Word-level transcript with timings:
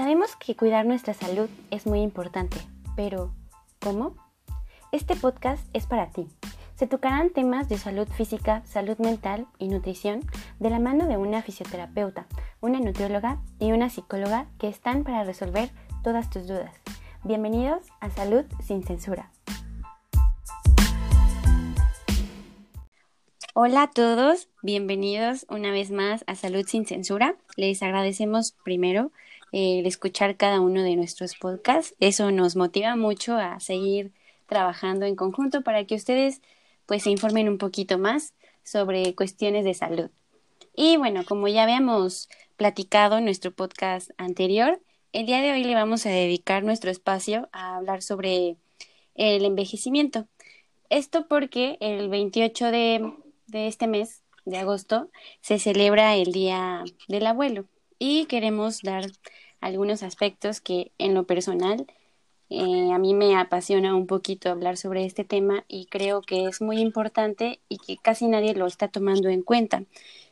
Sabemos 0.00 0.34
que 0.34 0.56
cuidar 0.56 0.86
nuestra 0.86 1.12
salud 1.12 1.50
es 1.70 1.86
muy 1.86 2.00
importante, 2.00 2.56
pero 2.96 3.34
¿cómo? 3.80 4.16
Este 4.92 5.14
podcast 5.14 5.62
es 5.74 5.84
para 5.84 6.08
ti. 6.08 6.26
Se 6.74 6.86
tocarán 6.86 7.28
temas 7.28 7.68
de 7.68 7.76
salud 7.76 8.08
física, 8.08 8.62
salud 8.64 8.96
mental 8.96 9.46
y 9.58 9.68
nutrición 9.68 10.20
de 10.58 10.70
la 10.70 10.78
mano 10.78 11.06
de 11.06 11.18
una 11.18 11.42
fisioterapeuta, 11.42 12.26
una 12.62 12.80
nutrióloga 12.80 13.42
y 13.58 13.72
una 13.72 13.90
psicóloga 13.90 14.46
que 14.58 14.68
están 14.68 15.04
para 15.04 15.22
resolver 15.22 15.68
todas 16.02 16.30
tus 16.30 16.46
dudas. 16.46 16.74
Bienvenidos 17.22 17.82
a 18.00 18.08
Salud 18.08 18.46
sin 18.64 18.82
Censura. 18.82 19.30
Hola 23.52 23.82
a 23.82 23.90
todos, 23.90 24.48
bienvenidos 24.62 25.44
una 25.50 25.70
vez 25.72 25.90
más 25.90 26.24
a 26.26 26.36
Salud 26.36 26.64
sin 26.66 26.86
Censura. 26.86 27.36
Les 27.56 27.82
agradecemos 27.82 28.52
primero 28.64 29.12
el 29.52 29.86
escuchar 29.86 30.36
cada 30.36 30.60
uno 30.60 30.82
de 30.82 30.96
nuestros 30.96 31.34
podcasts. 31.34 31.94
Eso 32.00 32.30
nos 32.30 32.56
motiva 32.56 32.96
mucho 32.96 33.36
a 33.36 33.60
seguir 33.60 34.12
trabajando 34.46 35.06
en 35.06 35.16
conjunto 35.16 35.62
para 35.62 35.84
que 35.84 35.94
ustedes 35.94 36.40
pues 36.86 37.04
se 37.04 37.10
informen 37.10 37.48
un 37.48 37.58
poquito 37.58 37.98
más 37.98 38.34
sobre 38.64 39.14
cuestiones 39.14 39.64
de 39.64 39.74
salud. 39.74 40.10
Y 40.74 40.96
bueno, 40.96 41.24
como 41.24 41.48
ya 41.48 41.62
habíamos 41.62 42.28
platicado 42.56 43.18
en 43.18 43.24
nuestro 43.24 43.52
podcast 43.52 44.10
anterior, 44.16 44.80
el 45.12 45.26
día 45.26 45.40
de 45.40 45.52
hoy 45.52 45.64
le 45.64 45.74
vamos 45.74 46.06
a 46.06 46.10
dedicar 46.10 46.62
nuestro 46.62 46.90
espacio 46.90 47.48
a 47.52 47.76
hablar 47.76 48.02
sobre 48.02 48.56
el 49.14 49.44
envejecimiento. 49.44 50.26
Esto 50.88 51.26
porque 51.28 51.76
el 51.80 52.08
28 52.08 52.70
de, 52.70 53.12
de 53.46 53.66
este 53.66 53.86
mes 53.86 54.22
de 54.44 54.58
agosto 54.58 55.10
se 55.40 55.58
celebra 55.58 56.16
el 56.16 56.32
Día 56.32 56.84
del 57.08 57.26
Abuelo 57.26 57.66
y 58.00 58.24
queremos 58.24 58.82
dar 58.82 59.04
algunos 59.60 60.02
aspectos 60.02 60.60
que 60.60 60.90
en 60.98 61.14
lo 61.14 61.24
personal 61.24 61.86
eh, 62.48 62.90
a 62.92 62.98
mí 62.98 63.14
me 63.14 63.36
apasiona 63.36 63.94
un 63.94 64.08
poquito 64.08 64.50
hablar 64.50 64.76
sobre 64.76 65.04
este 65.04 65.22
tema 65.22 65.64
y 65.68 65.86
creo 65.86 66.22
que 66.22 66.46
es 66.46 66.60
muy 66.60 66.78
importante 66.78 67.60
y 67.68 67.78
que 67.78 67.96
casi 67.96 68.26
nadie 68.26 68.54
lo 68.54 68.66
está 68.66 68.88
tomando 68.88 69.28
en 69.28 69.42
cuenta. 69.42 69.84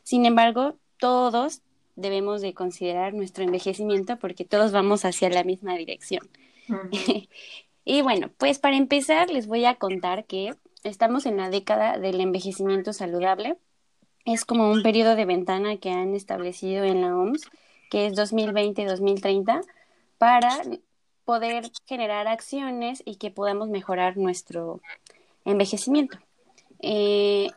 Sin 0.03 0.25
embargo, 0.25 0.75
todos 0.97 1.61
debemos 1.95 2.41
de 2.41 2.53
considerar 2.53 3.13
nuestro 3.13 3.45
envejecimiento 3.45 4.17
porque 4.17 4.43
todos 4.43 4.73
vamos 4.73 5.05
hacia 5.05 5.29
la 5.29 5.45
misma 5.45 5.75
dirección. 5.75 6.27
y 7.85 8.01
bueno, 8.01 8.31
pues 8.37 8.59
para 8.59 8.75
empezar 8.75 9.29
les 9.29 9.47
voy 9.47 9.63
a 9.65 9.75
contar 9.75 10.25
que 10.25 10.55
estamos 10.83 11.25
en 11.25 11.37
la 11.37 11.49
década 11.49 11.99
del 11.99 12.19
envejecimiento 12.19 12.93
saludable. 12.93 13.57
Es 14.25 14.45
como 14.45 14.69
un 14.69 14.83
periodo 14.83 15.15
de 15.15 15.25
ventana 15.25 15.77
que 15.77 15.91
han 15.91 16.15
establecido 16.15 16.83
en 16.83 17.01
la 17.01 17.15
OMS, 17.15 17.49
que 17.89 18.05
es 18.05 18.13
2020-2030, 18.13 19.61
para 20.17 20.49
poder 21.25 21.71
generar 21.85 22.27
acciones 22.27 23.01
y 23.05 23.15
que 23.15 23.31
podamos 23.31 23.69
mejorar 23.69 24.17
nuestro 24.17 24.81
envejecimiento. 25.45 26.17
Eh, 26.81 27.49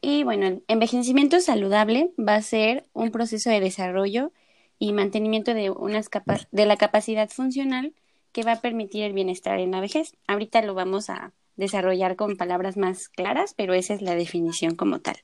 y 0.00 0.22
bueno, 0.24 0.46
el 0.46 0.64
envejecimiento 0.68 1.40
saludable 1.40 2.10
va 2.18 2.34
a 2.34 2.42
ser 2.42 2.84
un 2.92 3.10
proceso 3.10 3.50
de 3.50 3.60
desarrollo 3.60 4.32
y 4.78 4.92
mantenimiento 4.92 5.54
de, 5.54 5.70
unas 5.70 6.10
de 6.50 6.66
la 6.66 6.76
capacidad 6.76 7.28
funcional 7.30 7.94
que 8.34 8.42
va 8.42 8.52
a 8.52 8.60
permitir 8.60 9.04
el 9.04 9.12
bienestar 9.12 9.60
en 9.60 9.70
la 9.70 9.80
vejez. 9.80 10.12
Ahorita 10.26 10.60
lo 10.60 10.74
vamos 10.74 11.08
a 11.08 11.32
desarrollar 11.56 12.16
con 12.16 12.36
palabras 12.36 12.76
más 12.76 13.08
claras, 13.08 13.54
pero 13.54 13.74
esa 13.74 13.94
es 13.94 14.02
la 14.02 14.16
definición 14.16 14.74
como 14.74 14.98
tal. 14.98 15.16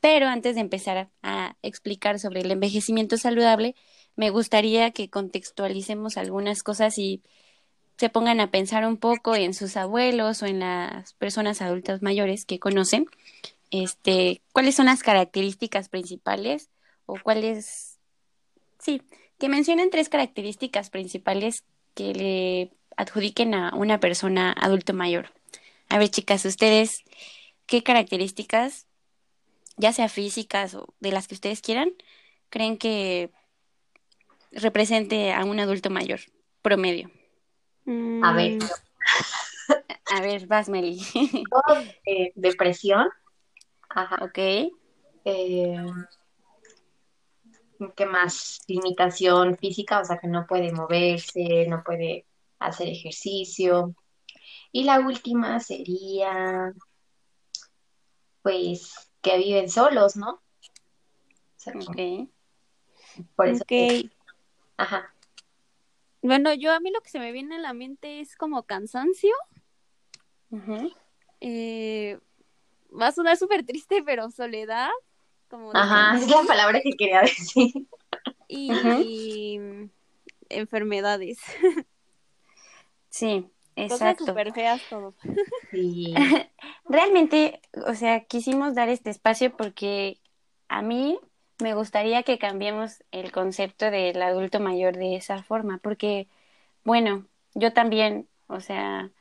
Pero 0.00 0.26
antes 0.26 0.54
de 0.54 0.62
empezar 0.62 1.10
a, 1.22 1.56
explicar 1.62 2.18
sobre 2.18 2.40
el 2.40 2.50
envejecimiento 2.50 3.18
saludable, 3.18 3.76
me 4.16 4.30
gustaría 4.30 4.92
que 4.92 5.10
contextualicemos 5.10 6.16
algunas 6.16 6.62
cosas 6.62 6.98
y 6.98 7.22
se 7.98 8.08
pongan 8.08 8.40
a 8.40 8.50
pensar 8.50 8.86
un 8.86 8.96
poco 8.96 9.36
en 9.36 9.52
sus 9.52 9.76
abuelos 9.76 10.42
o 10.42 10.46
en 10.46 10.60
las 10.60 11.12
personas 11.14 11.60
adultas 11.60 12.00
mayores 12.00 12.46
que 12.46 12.58
conocen, 12.58 13.06
este, 13.70 14.40
cuáles 14.52 14.74
son 14.74 14.86
las 14.86 15.02
características 15.02 15.90
principales 15.90 16.70
o 17.04 17.18
cuáles, 17.22 17.98
sí, 18.78 19.02
que 19.38 19.50
mencionen 19.50 19.90
tres 19.90 20.08
características 20.08 20.88
principales 20.88 21.64
que 21.94 22.12
le 22.12 22.70
adjudiquen 22.96 23.54
a 23.54 23.74
una 23.74 24.00
persona 24.00 24.52
adulto 24.52 24.92
mayor. 24.94 25.32
A 25.88 25.98
ver, 25.98 26.10
chicas, 26.10 26.44
ustedes, 26.44 27.04
¿qué 27.66 27.82
características, 27.82 28.86
ya 29.76 29.92
sea 29.92 30.08
físicas 30.08 30.74
o 30.74 30.94
de 31.00 31.12
las 31.12 31.28
que 31.28 31.34
ustedes 31.34 31.60
quieran, 31.60 31.90
creen 32.50 32.78
que 32.78 33.30
represente 34.52 35.32
a 35.32 35.44
un 35.44 35.58
adulto 35.60 35.90
mayor 35.90 36.20
promedio? 36.62 37.10
A 38.22 38.32
ver. 38.32 38.52
Mm. 38.52 38.58
A 40.06 40.20
ver, 40.20 40.46
vas, 40.46 40.68
Meli. 40.68 41.00
depresión. 42.34 43.08
Ajá. 43.88 44.18
Ok. 44.24 44.38
Eh, 45.24 45.76
¿Qué 47.96 48.06
más? 48.06 48.60
Limitación 48.68 49.56
física, 49.58 50.00
o 50.00 50.04
sea, 50.04 50.18
que 50.18 50.28
no 50.28 50.46
puede 50.46 50.72
moverse, 50.72 51.66
no 51.68 51.82
puede 51.84 52.26
hacer 52.58 52.88
ejercicio. 52.88 53.94
Y 54.72 54.84
la 54.84 55.00
última 55.00 55.60
sería, 55.60 56.72
pues, 58.42 59.10
que 59.22 59.38
viven 59.38 59.68
solos, 59.68 60.16
¿no? 60.16 60.42
ok. 61.66 62.28
Por 63.36 63.48
eso. 63.48 63.64
ajá. 64.76 65.14
Bueno, 66.22 66.54
yo 66.54 66.72
a 66.72 66.80
mí 66.80 66.90
lo 66.90 67.00
que 67.00 67.10
se 67.10 67.18
me 67.18 67.32
viene 67.32 67.56
a 67.56 67.58
la 67.58 67.74
mente 67.74 68.20
es 68.20 68.36
como 68.36 68.62
cansancio. 68.64 69.34
Eh, 71.40 72.18
va 72.98 73.08
a 73.08 73.12
sonar 73.12 73.36
súper 73.36 73.64
triste, 73.64 74.02
pero 74.04 74.30
soledad. 74.30 74.90
Como 75.54 75.70
Ajá, 75.72 76.16
es 76.16 76.28
la 76.28 76.42
palabra 76.42 76.80
que 76.80 76.90
quería 76.94 77.20
decir. 77.20 77.86
Y, 78.48 79.60
enfermedades. 80.48 81.38
Sí, 83.08 83.48
Exacto. 83.76 84.26
súper 84.26 84.52
feas 84.52 84.82
todo. 84.90 85.14
Sí. 85.70 86.12
Realmente, 86.88 87.60
o 87.86 87.94
sea, 87.94 88.24
quisimos 88.24 88.74
dar 88.74 88.88
este 88.88 89.10
espacio 89.10 89.56
porque 89.56 90.18
a 90.66 90.82
mí 90.82 91.20
me 91.60 91.74
gustaría 91.74 92.24
que 92.24 92.40
cambiemos 92.40 93.04
el 93.12 93.30
concepto 93.30 93.92
del 93.92 94.20
adulto 94.22 94.58
mayor 94.58 94.96
de 94.96 95.14
esa 95.14 95.44
forma, 95.44 95.78
porque, 95.78 96.26
bueno, 96.82 97.28
yo 97.54 97.72
también, 97.72 98.26
o 98.48 98.58
sea, 98.58 99.12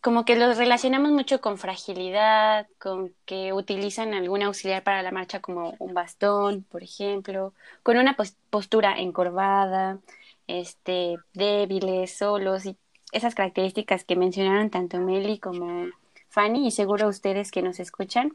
como 0.00 0.24
que 0.24 0.36
los 0.36 0.56
relacionamos 0.56 1.10
mucho 1.10 1.40
con 1.40 1.58
fragilidad, 1.58 2.66
con 2.78 3.14
que 3.26 3.52
utilizan 3.52 4.14
algún 4.14 4.42
auxiliar 4.42 4.82
para 4.82 5.02
la 5.02 5.10
marcha 5.10 5.40
como 5.40 5.74
un 5.78 5.94
bastón, 5.94 6.64
por 6.64 6.82
ejemplo, 6.82 7.52
con 7.82 7.98
una 7.98 8.16
postura 8.48 8.98
encorvada, 8.98 9.98
este, 10.46 11.16
débiles, 11.34 12.16
solos 12.16 12.64
y 12.66 12.76
esas 13.12 13.34
características 13.34 14.04
que 14.04 14.16
mencionaron 14.16 14.70
tanto 14.70 14.98
Meli 14.98 15.38
como 15.38 15.88
Fanny 16.28 16.66
y 16.66 16.70
seguro 16.70 17.08
ustedes 17.08 17.50
que 17.50 17.62
nos 17.62 17.80
escuchan 17.80 18.32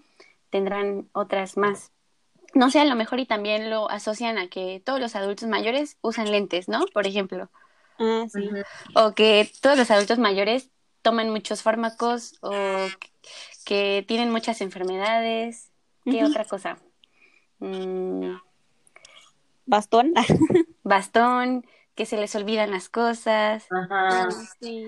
tendrán 0.49 1.09
otras 1.13 1.57
más. 1.57 1.91
No 2.53 2.69
sé, 2.69 2.79
a 2.79 2.85
lo 2.85 2.95
mejor 2.95 3.19
y 3.19 3.25
también 3.25 3.69
lo 3.69 3.89
asocian 3.89 4.37
a 4.37 4.47
que 4.47 4.81
todos 4.85 4.99
los 4.99 5.15
adultos 5.15 5.49
mayores 5.49 5.97
usan 6.01 6.31
lentes, 6.31 6.69
¿no? 6.69 6.85
Por 6.93 7.07
ejemplo. 7.07 7.49
Ah, 7.99 8.25
sí. 8.29 8.49
O 8.95 9.13
que 9.13 9.49
todos 9.61 9.77
los 9.77 9.91
adultos 9.91 10.19
mayores 10.19 10.69
toman 11.05 11.29
muchos 11.29 11.61
fármacos 11.61 12.33
o 12.41 12.51
que 13.63 14.03
tienen 14.07 14.31
muchas 14.31 14.59
enfermedades. 14.61 15.69
¿Qué 16.03 16.25
otra 16.25 16.45
cosa? 16.45 16.79
Mm. 17.59 18.37
Bastón. 19.67 20.13
Bastón 20.83 21.63
que 21.93 22.07
se 22.07 22.17
les 22.17 22.35
olvidan 22.35 22.71
las 22.71 22.89
cosas, 22.89 23.67
Ajá. 23.71 24.29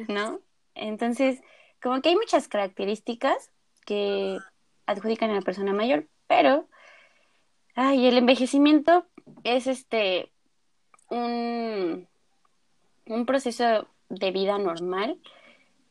¿no? 0.07 0.39
Entonces, 0.73 1.39
como 1.83 2.01
que 2.01 2.09
hay 2.09 2.15
muchas 2.15 2.47
características 2.47 3.51
que 3.85 4.39
adjudican 4.87 5.29
a 5.29 5.35
la 5.35 5.41
persona 5.41 5.71
mayor, 5.71 6.07
pero 6.25 6.67
ay, 7.75 8.07
el 8.07 8.17
envejecimiento 8.17 9.05
es 9.43 9.67
este 9.67 10.31
un, 11.09 12.07
un 13.05 13.25
proceso 13.27 13.87
de 14.09 14.31
vida 14.31 14.57
normal 14.57 15.19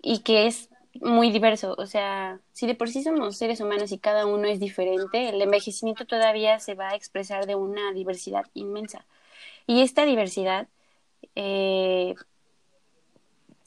y 0.07 0.21
que 0.21 0.47
es 0.47 0.71
muy 1.01 1.33
diverso. 1.33 1.75
O 1.79 1.87
sea, 1.87 2.39
si 2.53 2.69
de 2.69 2.77
por 2.77 2.89
sí 2.89 3.03
somos 3.03 3.37
seres 3.37 3.61
humanos 3.61 3.91
y 3.91 3.99
cada 3.99 4.25
uno 4.25 4.47
es 4.47 4.61
diferente, 4.61 5.29
el 5.29 5.43
envejecimiento 5.43 6.07
todavía 6.07 6.61
se 6.61 6.75
va 6.75 6.91
a 6.91 6.95
expresar 6.95 7.47
de 7.47 7.57
una 7.57 7.93
diversidad 7.93 8.47
inmensa. 8.55 9.05
Y 9.67 9.83
esta 9.83 10.05
diversidad 10.05 10.69
eh, 11.35 12.15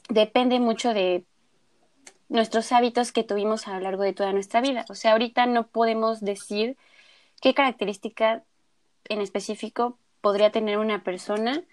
depende 0.08 0.60
mucho 0.60 0.94
de 0.94 1.24
nuestros 2.30 2.72
hábitos 2.72 3.12
que 3.12 3.22
tuvimos 3.22 3.68
a 3.68 3.74
lo 3.74 3.80
largo 3.80 4.02
de 4.02 4.14
toda 4.14 4.32
nuestra 4.32 4.62
vida. 4.62 4.86
O 4.88 4.94
sea, 4.94 5.12
ahorita 5.12 5.44
no 5.44 5.66
podemos 5.66 6.22
decir 6.22 6.78
qué 7.42 7.52
característica 7.52 8.44
en 9.10 9.20
específico 9.20 9.98
podría 10.22 10.50
tener 10.50 10.78
una 10.78 11.04
persona 11.04 11.64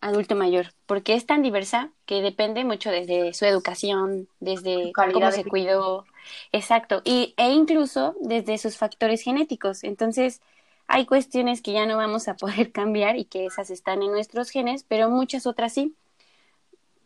adulto 0.00 0.34
mayor, 0.34 0.72
porque 0.86 1.14
es 1.14 1.26
tan 1.26 1.42
diversa 1.42 1.90
que 2.06 2.22
depende 2.22 2.64
mucho 2.64 2.90
desde 2.90 3.34
su 3.34 3.44
educación, 3.44 4.28
desde 4.40 4.92
cómo 4.92 5.30
se 5.30 5.44
cuidó, 5.44 6.06
exacto, 6.52 7.02
y, 7.04 7.34
e 7.36 7.50
incluso 7.50 8.14
desde 8.20 8.58
sus 8.58 8.76
factores 8.76 9.22
genéticos. 9.22 9.84
Entonces, 9.84 10.40
hay 10.86 11.06
cuestiones 11.06 11.62
que 11.62 11.72
ya 11.72 11.86
no 11.86 11.96
vamos 11.96 12.28
a 12.28 12.34
poder 12.36 12.72
cambiar 12.72 13.16
y 13.16 13.24
que 13.24 13.46
esas 13.46 13.70
están 13.70 14.02
en 14.02 14.10
nuestros 14.10 14.50
genes, 14.50 14.84
pero 14.88 15.10
muchas 15.10 15.46
otras 15.46 15.72
sí. 15.72 15.94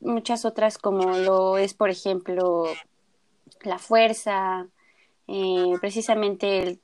Muchas 0.00 0.44
otras 0.44 0.76
como 0.76 1.16
lo 1.18 1.56
es, 1.56 1.72
por 1.72 1.88
ejemplo, 1.88 2.66
la 3.62 3.78
fuerza, 3.78 4.66
eh, 5.28 5.74
precisamente 5.80 6.62
el, 6.62 6.80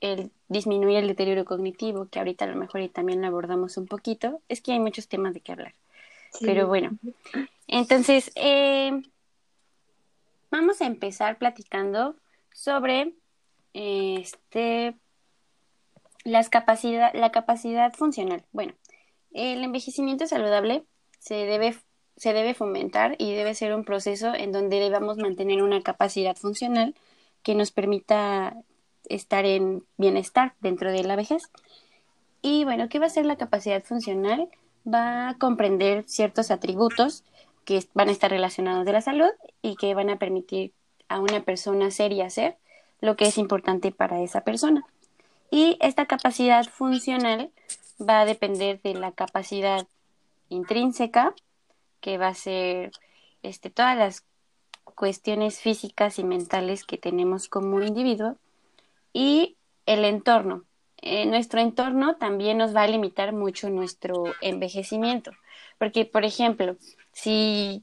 el 0.00 0.30
disminuir 0.48 0.98
el 0.98 1.08
deterioro 1.08 1.44
cognitivo, 1.44 2.06
que 2.10 2.18
ahorita 2.18 2.44
a 2.44 2.48
lo 2.48 2.56
mejor 2.56 2.80
y 2.80 2.88
también 2.88 3.20
lo 3.20 3.26
abordamos 3.26 3.76
un 3.76 3.86
poquito. 3.86 4.40
Es 4.48 4.60
que 4.60 4.72
hay 4.72 4.80
muchos 4.80 5.08
temas 5.08 5.34
de 5.34 5.40
qué 5.40 5.52
hablar. 5.52 5.74
Pero 6.40 6.66
bueno, 6.66 6.90
entonces 7.66 8.30
eh, 8.34 9.02
vamos 10.50 10.80
a 10.80 10.86
empezar 10.86 11.38
platicando 11.38 12.16
sobre 12.52 13.14
este 13.72 14.94
las 16.24 16.48
capacidad, 16.50 17.12
la 17.14 17.30
capacidad 17.32 17.92
funcional. 17.94 18.44
Bueno, 18.52 18.74
el 19.32 19.62
envejecimiento 19.62 20.26
saludable 20.26 20.84
se 21.18 21.34
debe, 21.34 21.76
se 22.16 22.32
debe 22.32 22.54
fomentar 22.54 23.16
y 23.18 23.34
debe 23.34 23.54
ser 23.54 23.74
un 23.74 23.84
proceso 23.84 24.34
en 24.34 24.52
donde 24.52 24.80
debamos 24.80 25.16
mantener 25.16 25.62
una 25.62 25.82
capacidad 25.82 26.36
funcional 26.36 26.94
que 27.42 27.54
nos 27.54 27.70
permita 27.70 28.56
estar 29.08 29.44
en 29.44 29.84
bienestar 29.96 30.54
dentro 30.60 30.92
de 30.92 31.04
la 31.04 31.16
vejez. 31.16 31.50
Y 32.42 32.64
bueno, 32.64 32.88
¿qué 32.88 32.98
va 32.98 33.06
a 33.06 33.10
ser 33.10 33.26
la 33.26 33.36
capacidad 33.36 33.82
funcional? 33.82 34.48
Va 34.86 35.30
a 35.30 35.38
comprender 35.38 36.04
ciertos 36.06 36.50
atributos 36.50 37.24
que 37.64 37.84
van 37.94 38.08
a 38.08 38.12
estar 38.12 38.30
relacionados 38.30 38.86
de 38.86 38.92
la 38.92 39.02
salud 39.02 39.30
y 39.60 39.76
que 39.76 39.94
van 39.94 40.10
a 40.10 40.18
permitir 40.18 40.72
a 41.08 41.20
una 41.20 41.42
persona 41.42 41.90
ser 41.90 42.12
y 42.12 42.22
hacer 42.22 42.56
lo 43.00 43.16
que 43.16 43.26
es 43.26 43.38
importante 43.38 43.92
para 43.92 44.22
esa 44.22 44.42
persona. 44.42 44.84
Y 45.50 45.76
esta 45.80 46.06
capacidad 46.06 46.64
funcional 46.64 47.50
va 48.00 48.20
a 48.20 48.24
depender 48.24 48.80
de 48.82 48.94
la 48.94 49.12
capacidad 49.12 49.86
intrínseca, 50.48 51.34
que 52.00 52.18
va 52.18 52.28
a 52.28 52.34
ser 52.34 52.92
este, 53.42 53.70
todas 53.70 53.96
las 53.96 54.24
cuestiones 54.84 55.60
físicas 55.60 56.18
y 56.18 56.24
mentales 56.24 56.84
que 56.84 56.98
tenemos 56.98 57.48
como 57.48 57.80
individuo, 57.82 58.36
y 59.18 59.56
el 59.84 60.04
entorno. 60.04 60.64
Eh, 61.02 61.26
nuestro 61.26 61.60
entorno 61.60 62.16
también 62.18 62.56
nos 62.56 62.74
va 62.74 62.82
a 62.82 62.86
limitar 62.86 63.32
mucho 63.32 63.68
nuestro 63.68 64.26
envejecimiento, 64.40 65.32
porque, 65.76 66.04
por 66.04 66.24
ejemplo, 66.24 66.76
si 67.10 67.82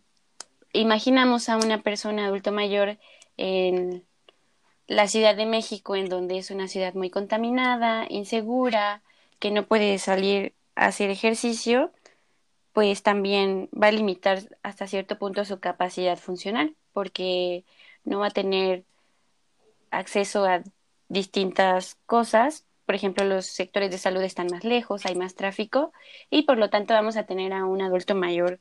imaginamos 0.72 1.50
a 1.50 1.58
una 1.58 1.82
persona 1.82 2.26
adulto 2.26 2.54
mayor 2.54 2.98
en 3.36 4.06
la 4.88 5.10
Ciudad 5.10 5.36
de 5.36 5.46
México, 5.46 5.98
en 5.98 6.08
donde 6.08 6.38
es 6.38 6.52
una 6.52 6.70
ciudad 6.70 6.94
muy 6.94 7.10
contaminada, 7.10 8.06
insegura, 8.10 9.02
que 9.40 9.52
no 9.52 9.66
puede 9.68 9.98
salir 9.98 10.54
a 10.76 10.86
hacer 10.86 11.10
ejercicio, 11.10 11.92
pues 12.72 13.04
también 13.04 13.70
va 13.74 13.88
a 13.88 13.92
limitar 13.92 14.40
hasta 14.64 14.88
cierto 14.88 15.18
punto 15.18 15.44
su 15.44 15.60
capacidad 15.60 16.18
funcional, 16.18 16.76
porque 16.94 17.66
no 18.06 18.20
va 18.20 18.28
a 18.28 18.32
tener 18.32 18.86
acceso 19.92 20.46
a 20.46 20.64
distintas 21.10 21.98
cosas. 22.06 22.66
Por 22.86 22.96
ejemplo, 22.96 23.26
los 23.26 23.46
sectores 23.46 23.92
de 23.92 23.98
salud 23.98 24.22
están 24.22 24.48
más 24.52 24.64
lejos, 24.64 25.06
hay 25.06 25.16
más 25.16 25.36
tráfico 25.36 25.92
y 26.30 26.44
por 26.44 26.58
lo 26.58 26.70
tanto 26.70 26.94
vamos 26.94 27.18
a 27.18 27.26
tener 27.26 27.54
a 27.54 27.66
un 27.66 27.82
adulto 27.82 28.16
mayor 28.16 28.60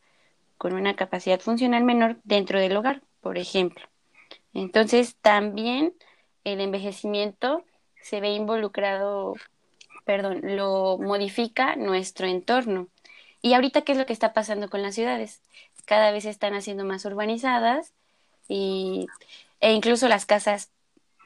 con 0.58 0.72
una 0.72 0.96
capacidad 0.96 1.40
funcional 1.40 1.84
menor 1.84 2.16
dentro 2.24 2.58
del 2.58 2.76
hogar, 2.76 3.02
por 3.20 3.38
ejemplo. 3.38 3.84
Entonces, 4.52 5.16
también 5.16 5.94
el 6.44 6.60
envejecimiento 6.60 7.64
se 8.00 8.20
ve 8.20 8.30
involucrado, 8.30 9.34
perdón, 10.04 10.40
lo 10.42 10.98
modifica 10.98 11.76
nuestro 11.76 12.26
entorno. 12.26 12.88
Y 13.42 13.54
ahorita, 13.54 13.82
¿qué 13.82 13.92
es 13.92 13.98
lo 13.98 14.06
que 14.06 14.12
está 14.12 14.32
pasando 14.32 14.70
con 14.70 14.82
las 14.82 14.94
ciudades? 14.94 15.42
Cada 15.86 16.12
vez 16.12 16.24
están 16.24 16.54
haciendo 16.54 16.84
más 16.84 17.04
urbanizadas 17.04 17.92
y, 18.48 19.06
e 19.60 19.72
incluso 19.72 20.08
las 20.08 20.26
casas 20.26 20.70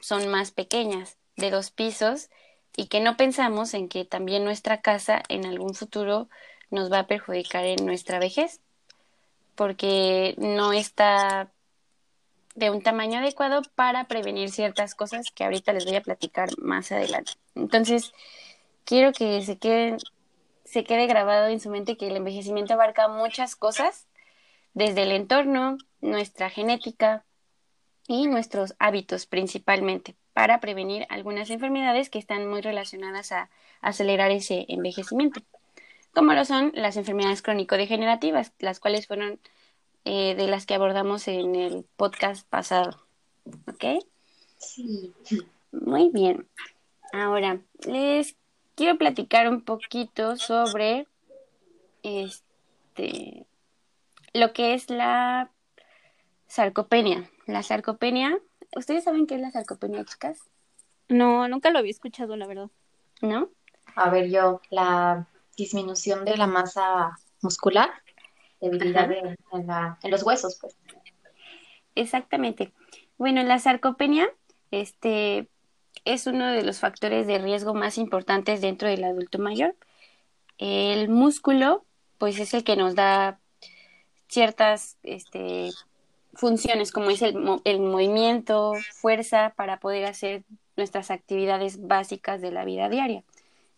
son 0.01 0.27
más 0.29 0.51
pequeñas, 0.51 1.17
de 1.35 1.51
dos 1.51 1.71
pisos, 1.71 2.29
y 2.75 2.87
que 2.87 2.99
no 2.99 3.17
pensamos 3.17 3.73
en 3.73 3.89
que 3.89 4.05
también 4.05 4.43
nuestra 4.43 4.81
casa 4.81 5.23
en 5.29 5.45
algún 5.45 5.73
futuro 5.73 6.29
nos 6.69 6.91
va 6.91 6.99
a 6.99 7.07
perjudicar 7.07 7.65
en 7.65 7.85
nuestra 7.85 8.19
vejez, 8.19 8.61
porque 9.55 10.35
no 10.37 10.71
está 10.71 11.51
de 12.55 12.69
un 12.69 12.81
tamaño 12.81 13.19
adecuado 13.19 13.61
para 13.75 14.07
prevenir 14.07 14.49
ciertas 14.51 14.95
cosas 14.95 15.31
que 15.33 15.43
ahorita 15.43 15.73
les 15.73 15.85
voy 15.85 15.95
a 15.95 16.01
platicar 16.01 16.49
más 16.59 16.91
adelante. 16.91 17.33
Entonces, 17.55 18.13
quiero 18.85 19.13
que 19.13 19.41
se 19.41 19.57
quede, 19.57 19.97
se 20.65 20.83
quede 20.83 21.07
grabado 21.07 21.47
en 21.47 21.59
su 21.59 21.69
mente 21.69 21.97
que 21.97 22.07
el 22.07 22.17
envejecimiento 22.17 22.73
abarca 22.73 23.07
muchas 23.07 23.55
cosas, 23.55 24.07
desde 24.73 25.03
el 25.03 25.11
entorno, 25.11 25.77
nuestra 26.01 26.49
genética 26.49 27.25
y 28.09 28.25
nuestros 28.25 28.73
hábitos 28.79 29.27
principalmente, 29.27 30.15
para 30.33 30.59
prevenir 30.59 31.05
algunas 31.09 31.51
enfermedades 31.51 32.09
que 32.09 32.17
están 32.17 32.49
muy 32.49 32.59
relacionadas 32.59 33.31
a 33.31 33.51
acelerar 33.81 34.31
ese 34.31 34.65
envejecimiento, 34.67 35.41
como 36.11 36.33
lo 36.33 36.43
son 36.43 36.71
las 36.73 36.97
enfermedades 36.97 37.43
crónico-degenerativas, 37.43 38.51
las 38.57 38.79
cuales 38.79 39.05
fueron 39.05 39.39
eh, 40.05 40.33
de 40.33 40.47
las 40.47 40.65
que 40.65 40.73
abordamos 40.73 41.27
en 41.27 41.53
el 41.53 41.85
podcast 41.97 42.49
pasado. 42.49 42.99
¿Ok? 43.67 44.03
Sí. 44.57 45.13
Muy 45.71 46.09
bien. 46.09 46.47
Ahora, 47.13 47.61
les 47.85 48.35
quiero 48.73 48.97
platicar 48.97 49.47
un 49.47 49.61
poquito 49.61 50.35
sobre 50.35 51.05
este 52.01 53.45
lo 54.33 54.51
que 54.53 54.73
es 54.73 54.89
la 54.89 55.51
sarcopenia. 56.49 57.29
La 57.45 57.63
sarcopenia, 57.63 58.37
¿ustedes 58.75 59.05
saben 59.05 59.25
qué 59.25 59.35
es 59.35 59.41
la 59.41 59.51
sarcopenia, 59.51 60.03
chicas? 60.03 60.41
No, 61.07 61.47
nunca 61.47 61.69
lo 61.69 61.79
había 61.79 61.91
escuchado, 61.91 62.35
la 62.35 62.47
verdad. 62.47 62.69
¿No? 63.21 63.49
A 63.95 64.09
ver, 64.09 64.29
yo, 64.29 64.61
la 64.69 65.27
disminución 65.55 66.25
de 66.25 66.35
la 66.35 66.47
masa 66.47 67.17
muscular 67.41 67.89
debilidad 68.59 69.09
en, 69.11 70.11
los 70.11 70.23
huesos, 70.23 70.57
pues. 70.59 70.75
Exactamente. 71.95 72.73
Bueno, 73.17 73.43
la 73.43 73.59
sarcopenia 73.59 74.29
este, 74.71 75.49
es 76.05 76.27
uno 76.27 76.51
de 76.51 76.63
los 76.63 76.79
factores 76.79 77.27
de 77.27 77.37
riesgo 77.37 77.73
más 77.73 77.97
importantes 77.97 78.61
dentro 78.61 78.87
del 78.87 79.03
adulto 79.03 79.39
mayor. 79.39 79.75
El 80.57 81.09
músculo, 81.09 81.85
pues 82.17 82.39
es 82.39 82.53
el 82.53 82.63
que 82.63 82.75
nos 82.75 82.95
da 82.95 83.39
ciertas 84.27 84.97
este, 85.03 85.71
funciones, 86.39 86.91
como 86.91 87.09
es 87.09 87.21
el, 87.21 87.35
el 87.65 87.79
movimiento, 87.81 88.73
fuerza 88.93 89.53
para 89.55 89.79
poder 89.79 90.05
hacer 90.05 90.43
nuestras 90.77 91.11
actividades 91.11 91.85
básicas 91.85 92.41
de 92.41 92.51
la 92.51 92.63
vida 92.63 92.87
diaria. 92.87 93.23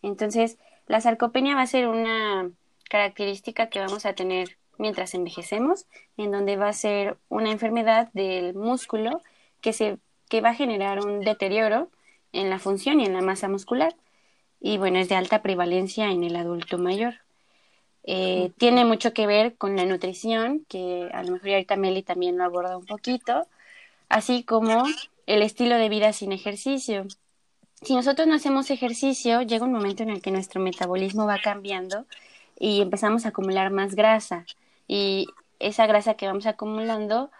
Entonces, 0.00 0.58
la 0.86 1.00
sarcopenia 1.00 1.56
va 1.56 1.62
a 1.62 1.66
ser 1.66 1.88
una 1.88 2.50
característica 2.88 3.68
que 3.68 3.80
vamos 3.80 4.06
a 4.06 4.14
tener 4.14 4.56
mientras 4.78 5.14
envejecemos, 5.14 5.86
en 6.16 6.30
donde 6.30 6.56
va 6.56 6.68
a 6.68 6.72
ser 6.72 7.18
una 7.28 7.50
enfermedad 7.50 8.10
del 8.12 8.54
músculo 8.54 9.20
que, 9.60 9.72
se, 9.72 9.98
que 10.28 10.40
va 10.40 10.50
a 10.50 10.54
generar 10.54 11.04
un 11.04 11.20
deterioro 11.20 11.90
en 12.32 12.48
la 12.48 12.58
función 12.58 13.00
y 13.00 13.06
en 13.06 13.14
la 13.14 13.22
masa 13.22 13.48
muscular. 13.48 13.94
Y 14.60 14.78
bueno, 14.78 14.98
es 14.98 15.08
de 15.08 15.16
alta 15.16 15.42
prevalencia 15.42 16.10
en 16.10 16.22
el 16.22 16.36
adulto 16.36 16.78
mayor. 16.78 17.14
Eh, 18.04 18.50
tiene 18.58 18.84
mucho 18.84 19.12
que 19.12 19.26
ver 19.26 19.56
con 19.56 19.76
la 19.76 19.84
nutrición, 19.84 20.64
que 20.68 21.08
a 21.12 21.22
lo 21.22 21.32
mejor 21.32 21.50
ahorita 21.50 21.76
Meli 21.76 22.02
también 22.02 22.36
lo 22.38 22.44
aborda 22.44 22.76
un 22.76 22.86
poquito, 22.86 23.46
así 24.08 24.44
como 24.44 24.84
el 25.26 25.42
estilo 25.42 25.76
de 25.76 25.88
vida 25.88 26.12
sin 26.12 26.32
ejercicio. 26.32 27.06
Si 27.82 27.94
nosotros 27.94 28.28
no 28.28 28.34
hacemos 28.34 28.70
ejercicio, 28.70 29.42
llega 29.42 29.64
un 29.64 29.72
momento 29.72 30.02
en 30.02 30.10
el 30.10 30.22
que 30.22 30.30
nuestro 30.30 30.60
metabolismo 30.60 31.26
va 31.26 31.38
cambiando 31.38 32.06
y 32.58 32.80
empezamos 32.80 33.24
a 33.26 33.30
acumular 33.30 33.70
más 33.70 33.94
grasa 33.94 34.44
y 34.86 35.26
esa 35.58 35.86
grasa 35.86 36.14
que 36.14 36.26
vamos 36.26 36.46
acumulando 36.46 37.30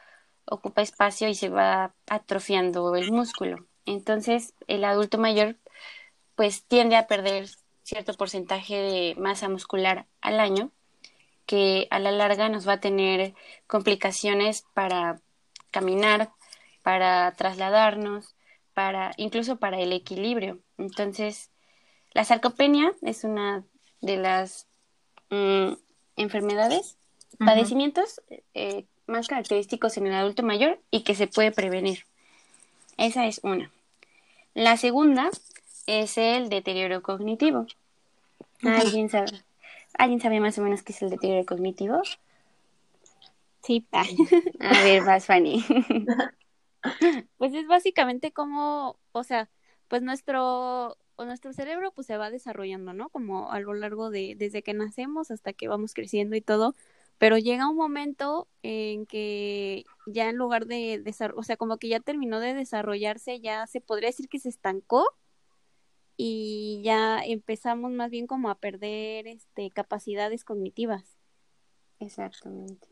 ocupa 0.47 0.83
espacio 0.83 1.29
y 1.29 1.35
se 1.35 1.49
va 1.49 1.95
atrofiando 2.09 2.95
el 2.97 3.13
músculo. 3.13 3.67
Entonces, 3.87 4.55
el 4.69 4.85
adulto 4.85 5.19
mayor 5.19 5.57
pues 6.35 6.65
tiende 6.65 6.97
a 6.97 7.07
perder 7.07 7.49
cierto 7.93 8.15
porcentaje 8.15 8.75
de 8.75 9.15
masa 9.19 9.51
muscular 9.51 10.07
al 10.23 10.41
año, 10.41 10.71
que 11.45 11.89
a 11.91 11.99
la 11.99 12.11
larga 12.11 12.49
nos 12.49 12.67
va 12.67 12.75
a 12.75 12.81
tener 12.81 13.35
complicaciones 13.67 14.65
para 14.73 15.21
caminar, 15.71 16.31
para 16.83 17.33
trasladarnos, 17.33 18.35
para 18.73 19.13
incluso 19.19 19.57
para 19.57 19.79
el 19.79 19.93
equilibrio. 19.93 20.59
Entonces, 20.79 21.51
la 22.15 22.25
sarcopenia 22.25 22.95
es 23.03 23.25
una 23.25 23.63
de 24.01 24.17
las 24.17 24.67
mm, 25.29 25.75
enfermedades, 26.17 26.97
padecimientos 27.39 28.23
eh, 28.55 28.87
más 29.07 29.29
característicos 29.29 29.99
en 29.99 30.07
el 30.07 30.15
adulto 30.15 30.43
mayor 30.43 30.81
y 30.91 31.03
que 31.03 31.15
se 31.15 31.27
puede 31.27 31.53
prevenir. 31.53 32.07
Esa 32.97 33.27
es 33.27 33.41
una. 33.43 33.71
La 34.55 34.79
segunda 34.79 35.31
es 35.87 36.17
el 36.17 36.49
deterioro 36.49 37.03
cognitivo. 37.03 37.67
¿Alguien 38.63 39.09
sabe, 39.09 39.45
¿Alguien 39.95 40.21
sabe 40.21 40.41
más 40.41 40.59
o 40.59 40.63
menos 40.63 40.83
qué 40.83 40.93
es 40.93 41.03
el 41.03 41.11
deterioro 41.11 41.45
cognitivo? 41.45 42.03
Sí. 43.63 43.87
A 44.61 44.83
ver, 44.83 45.05
vas, 45.05 45.27
Fanny. 45.27 45.65
Pues 47.39 47.55
es 47.55 47.69
básicamente 47.69 48.33
como, 48.33 48.99
o 49.13 49.23
sea, 49.23 49.49
pues 49.87 50.03
nuestro, 50.03 50.97
nuestro 51.17 51.53
cerebro 51.53 51.93
pues 51.93 52.09
se 52.09 52.17
va 52.17 52.29
desarrollando, 52.29 52.93
¿no? 52.93 53.09
Como 53.11 53.53
a 53.53 53.61
lo 53.61 53.73
largo 53.75 54.11
de, 54.11 54.35
desde 54.37 54.65
que 54.65 54.75
nacemos 54.75 55.31
hasta 55.31 55.53
que 55.53 55.69
vamos 55.69 55.95
creciendo 55.95 56.35
y 56.35 56.41
todo, 56.41 56.75
pero 57.19 57.39
llega 57.39 57.69
un 57.69 57.77
momento 57.77 58.49
en 58.65 59.07
que 59.07 59.85
ya 60.07 60.29
en 60.29 60.37
lugar 60.37 60.67
de, 60.67 61.05
o 61.37 61.43
sea, 61.45 61.57
como 61.57 61.79
que 61.79 61.89
ya 61.89 62.01
terminó 62.01 62.41
de 62.41 62.55
desarrollarse, 62.55 63.39
ya 63.41 63.67
se 63.69 63.81
podría 63.81 64.09
decir 64.09 64.29
que 64.29 64.41
se 64.41 64.49
estancó 64.49 65.07
y 66.25 66.81
ya 66.85 67.19
empezamos 67.19 67.91
más 67.91 68.09
bien 68.09 68.29
como 68.29 68.49
a 68.49 68.55
perder 68.55 69.27
este 69.27 69.73
capacidades 69.73 70.45
cognitivas. 70.45 71.19
Exactamente. 71.99 72.87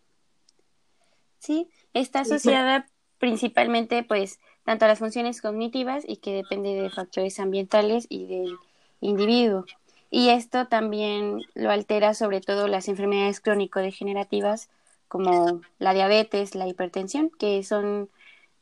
Sí, 1.38 1.70
está 1.94 2.22
asociada 2.22 2.88
principalmente 3.18 4.02
pues 4.02 4.40
tanto 4.64 4.84
a 4.84 4.88
las 4.88 4.98
funciones 4.98 5.40
cognitivas 5.40 6.02
y 6.08 6.16
que 6.16 6.32
depende 6.32 6.70
de 6.74 6.90
factores 6.90 7.38
ambientales 7.38 8.06
y 8.08 8.26
del 8.26 8.56
individuo. 9.00 9.64
Y 10.10 10.30
esto 10.30 10.66
también 10.66 11.42
lo 11.54 11.70
altera 11.70 12.14
sobre 12.14 12.40
todo 12.40 12.66
las 12.66 12.88
enfermedades 12.88 13.40
crónico-degenerativas 13.40 14.70
como 15.06 15.60
la 15.78 15.94
diabetes, 15.94 16.56
la 16.56 16.66
hipertensión, 16.66 17.30
que 17.30 17.62
son 17.62 18.10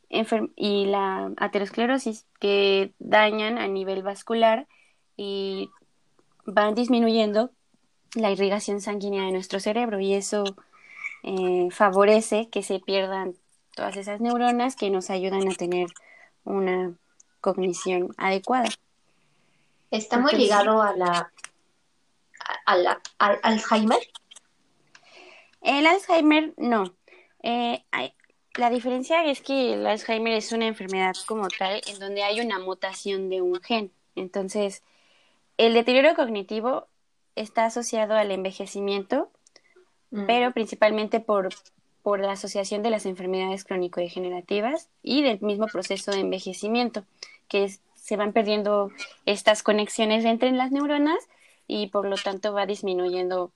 y 0.09 0.85
la 0.85 1.31
aterosclerosis 1.37 2.25
que 2.39 2.93
dañan 2.99 3.57
a 3.57 3.67
nivel 3.67 4.01
vascular 4.03 4.67
y 5.15 5.69
van 6.45 6.73
disminuyendo 6.73 7.51
la 8.15 8.31
irrigación 8.31 8.81
sanguínea 8.81 9.23
de 9.23 9.31
nuestro 9.31 9.59
cerebro 9.59 9.99
y 9.99 10.13
eso 10.13 10.43
eh, 11.23 11.67
favorece 11.71 12.49
que 12.49 12.63
se 12.63 12.79
pierdan 12.79 13.35
todas 13.75 13.97
esas 13.97 14.19
neuronas 14.19 14.75
que 14.75 14.89
nos 14.89 15.09
ayudan 15.09 15.47
a 15.47 15.53
tener 15.53 15.87
una 16.43 16.93
cognición 17.41 18.13
adecuada. 18.17 18.69
¿Está 19.91 20.17
muy 20.17 20.33
ligado 20.33 20.81
a 20.81 20.95
la, 20.95 21.31
al 22.65 22.99
Alzheimer? 23.41 23.99
El 25.61 25.87
Alzheimer 25.87 26.53
no. 26.57 26.93
Eh, 27.43 27.83
la 28.59 28.69
diferencia 28.69 29.25
es 29.25 29.41
que 29.41 29.73
el 29.73 29.87
Alzheimer 29.87 30.33
es 30.33 30.51
una 30.51 30.67
enfermedad 30.67 31.15
como 31.25 31.47
tal 31.47 31.81
en 31.87 31.99
donde 31.99 32.23
hay 32.23 32.41
una 32.41 32.59
mutación 32.59 33.29
de 33.29 33.41
un 33.41 33.61
gen. 33.61 33.91
Entonces, 34.15 34.83
el 35.57 35.73
deterioro 35.73 36.15
cognitivo 36.15 36.87
está 37.35 37.65
asociado 37.65 38.15
al 38.15 38.31
envejecimiento, 38.31 39.29
mm. 40.11 40.25
pero 40.25 40.51
principalmente 40.51 41.19
por 41.19 41.49
por 42.01 42.19
la 42.19 42.31
asociación 42.31 42.81
de 42.81 42.89
las 42.89 43.05
enfermedades 43.05 43.65
crónico-degenerativas 43.65 44.89
y 45.03 45.21
del 45.21 45.39
mismo 45.41 45.67
proceso 45.67 46.11
de 46.11 46.19
envejecimiento, 46.19 47.03
que 47.47 47.69
se 47.95 48.15
van 48.15 48.33
perdiendo 48.33 48.91
estas 49.25 49.63
conexiones 49.63 50.25
entre 50.25 50.51
las 50.51 50.71
neuronas 50.71 51.19
y 51.67 51.87
por 51.87 52.07
lo 52.07 52.15
tanto 52.15 52.53
va 52.53 52.65
disminuyendo 52.65 53.51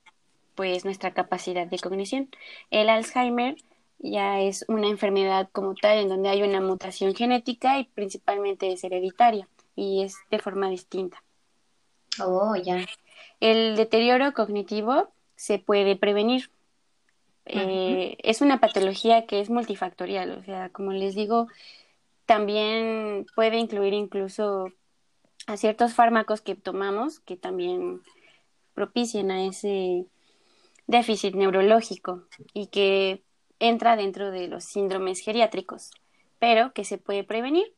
pues 0.55 0.86
nuestra 0.86 1.13
capacidad 1.13 1.65
de 1.65 1.79
cognición. 1.79 2.29
El 2.69 2.89
Alzheimer 2.89 3.55
ya 4.03 4.41
es 4.41 4.65
una 4.67 4.88
enfermedad 4.88 5.50
como 5.51 5.74
tal 5.74 5.98
en 5.98 6.10
donde 6.10 6.29
hay 6.29 6.43
una 6.43 6.62
mutación 6.62 7.15
genética 7.15 7.79
y 7.79 7.86
principalmente 7.86 8.72
es 8.72 8.83
hereditaria 8.83 9.48
y 9.75 10.03
es 10.03 10.17
de 10.29 10.39
forma 10.39 10.69
distinta. 10.69 11.24
Oh, 12.22 12.55
ya. 12.55 12.86
El 13.39 13.75
deterioro 13.75 14.33
cognitivo 14.33 15.10
se 15.36 15.57
puede 15.57 15.95
prevenir 15.95 16.51
eh, 17.45 18.15
es 18.19 18.41
una 18.41 18.60
patología 18.60 19.25
que 19.25 19.41
es 19.41 19.50
multifactorial, 19.50 20.31
o 20.31 20.43
sea, 20.43 20.69
como 20.69 20.93
les 20.93 21.13
digo, 21.13 21.48
también 22.25 23.25
puede 23.36 23.57
incluir 23.57 23.93
incluso 23.93 24.72
a 25.45 25.57
ciertos 25.57 25.93
fármacos 25.93 26.39
que 26.41 26.55
tomamos 26.55 27.19
que 27.19 27.36
también 27.36 28.01
propician 28.74 29.29
a 29.29 29.45
ese 29.45 30.05
déficit 30.88 31.36
neurológico 31.36 32.24
y 32.53 32.67
que 32.67 33.24
entra 33.63 33.96
dentro 33.96 34.29
de 34.29 34.48
los 34.48 34.65
síndromes 34.65 35.20
geriátricos, 35.20 35.91
pero 36.38 36.74
que 36.74 36.84
se 36.84 36.98
puede 36.98 37.24
prevenir 37.24 37.74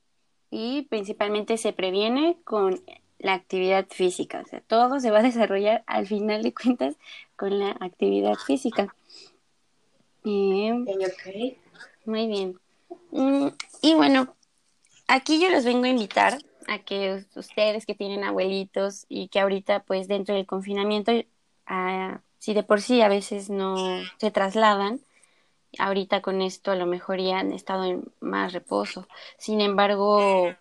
y 0.49 0.83
principalmente 0.83 1.57
se 1.57 1.73
previene 1.73 2.37
con 2.43 2.81
la 3.19 3.33
actividad 3.33 3.85
física, 3.89 4.41
o 4.45 4.49
sea, 4.49 4.61
todo 4.61 4.99
se 4.99 5.11
va 5.11 5.19
a 5.19 5.23
desarrollar 5.23 5.83
al 5.87 6.07
final 6.07 6.41
de 6.43 6.53
cuentas 6.53 6.95
con 7.35 7.59
la 7.59 7.71
actividad 7.79 8.35
física. 8.35 8.93
Muy 12.05 12.27
bien. 12.27 12.59
Mm, 13.11 13.47
y 13.81 13.93
bueno, 13.93 14.35
aquí 15.07 15.39
yo 15.39 15.49
los 15.49 15.65
vengo 15.65 15.85
a 15.85 15.89
invitar 15.89 16.39
a 16.67 16.79
que 16.79 17.23
ustedes 17.35 17.85
que 17.85 17.93
tienen 17.93 18.23
abuelitos 18.23 19.05
y 19.07 19.27
que 19.27 19.39
ahorita 19.39 19.83
pues 19.83 20.07
dentro 20.07 20.33
del 20.33 20.47
confinamiento, 20.47 21.11
si 22.39 22.53
de 22.53 22.63
por 22.63 22.81
sí 22.81 23.01
a 23.01 23.07
veces 23.07 23.49
no 23.49 23.75
se 24.17 24.31
trasladan, 24.31 24.99
ahorita 25.79 26.21
con 26.21 26.41
esto 26.41 26.71
a 26.71 26.75
lo 26.75 26.85
mejor 26.85 27.19
ya 27.19 27.39
han 27.39 27.51
estado 27.53 27.85
en 27.85 28.03
más 28.19 28.53
reposo. 28.53 29.07
Sin 29.37 29.61
embargo, 29.61 30.53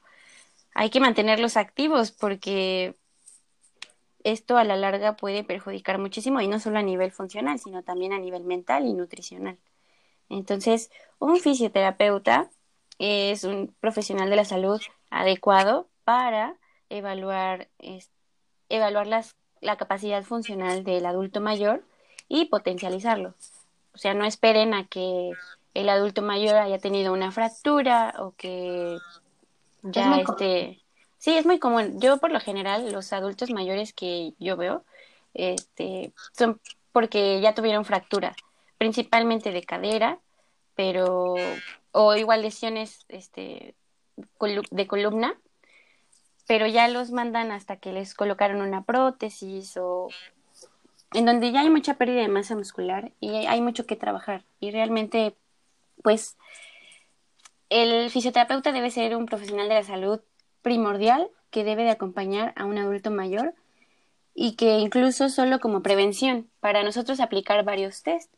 hay 0.74 0.90
que 0.90 1.00
mantenerlos 1.00 1.56
activos 1.56 2.12
porque 2.12 2.96
esto 4.24 4.56
a 4.56 4.64
la 4.64 4.76
larga 4.76 5.16
puede 5.16 5.44
perjudicar 5.44 5.98
muchísimo 5.98 6.40
y 6.40 6.48
no 6.48 6.58
solo 6.58 6.78
a 6.78 6.82
nivel 6.82 7.12
funcional, 7.12 7.58
sino 7.58 7.82
también 7.82 8.12
a 8.12 8.18
nivel 8.18 8.44
mental 8.44 8.86
y 8.86 8.94
nutricional. 8.94 9.58
Entonces, 10.28 10.90
un 11.18 11.38
fisioterapeuta 11.38 12.50
es 12.98 13.44
un 13.44 13.74
profesional 13.80 14.30
de 14.30 14.36
la 14.36 14.44
salud 14.44 14.80
adecuado 15.10 15.88
para 16.04 16.56
evaluar, 16.88 17.68
evaluar 18.68 19.06
las, 19.06 19.36
la 19.60 19.76
capacidad 19.76 20.22
funcional 20.22 20.84
del 20.84 21.06
adulto 21.06 21.40
mayor 21.40 21.84
y 22.28 22.46
potencializarlo. 22.46 23.34
O 23.94 23.98
sea, 23.98 24.14
no 24.14 24.24
esperen 24.24 24.74
a 24.74 24.86
que 24.86 25.32
el 25.74 25.88
adulto 25.88 26.22
mayor 26.22 26.56
haya 26.56 26.78
tenido 26.78 27.12
una 27.12 27.30
fractura 27.32 28.14
o 28.18 28.32
que 28.36 28.98
ya 29.82 30.16
esté 30.18 30.84
Sí, 31.24 31.34
es 31.38 31.46
muy 31.46 31.58
común. 31.58 32.02
Yo 32.02 32.18
por 32.18 32.30
lo 32.30 32.38
general 32.38 32.92
los 32.92 33.14
adultos 33.14 33.50
mayores 33.50 33.94
que 33.94 34.34
yo 34.38 34.58
veo 34.58 34.84
este, 35.32 36.12
son 36.36 36.60
porque 36.92 37.40
ya 37.40 37.54
tuvieron 37.54 37.86
fractura, 37.86 38.36
principalmente 38.76 39.50
de 39.50 39.62
cadera, 39.62 40.18
pero 40.74 41.34
o 41.92 42.14
igual 42.14 42.42
lesiones 42.42 43.06
este, 43.08 43.74
de 44.70 44.86
columna, 44.86 45.34
pero 46.46 46.66
ya 46.66 46.88
los 46.88 47.10
mandan 47.10 47.52
hasta 47.52 47.76
que 47.76 47.94
les 47.94 48.14
colocaron 48.14 48.60
una 48.60 48.84
prótesis 48.84 49.78
o 49.78 50.08
en 51.14 51.24
donde 51.24 51.52
ya 51.52 51.60
hay 51.60 51.70
mucha 51.70 51.94
pérdida 51.94 52.20
de 52.20 52.28
masa 52.28 52.54
muscular 52.56 53.12
y 53.20 53.30
hay 53.46 53.60
mucho 53.60 53.86
que 53.86 53.96
trabajar. 53.96 54.44
Y 54.60 54.70
realmente 54.70 55.34
pues 56.02 56.36
el 57.70 58.10
fisioterapeuta 58.10 58.72
debe 58.72 58.90
ser 58.90 59.16
un 59.16 59.26
profesional 59.26 59.68
de 59.68 59.74
la 59.76 59.84
salud 59.84 60.20
primordial 60.62 61.28
que 61.50 61.64
debe 61.64 61.84
de 61.84 61.90
acompañar 61.90 62.52
a 62.56 62.64
un 62.64 62.78
adulto 62.78 63.10
mayor 63.10 63.54
y 64.34 64.56
que 64.56 64.78
incluso 64.78 65.28
solo 65.28 65.60
como 65.60 65.82
prevención 65.82 66.50
para 66.60 66.82
nosotros 66.82 67.20
aplicar 67.20 67.64
varios 67.64 68.02
test, 68.02 68.32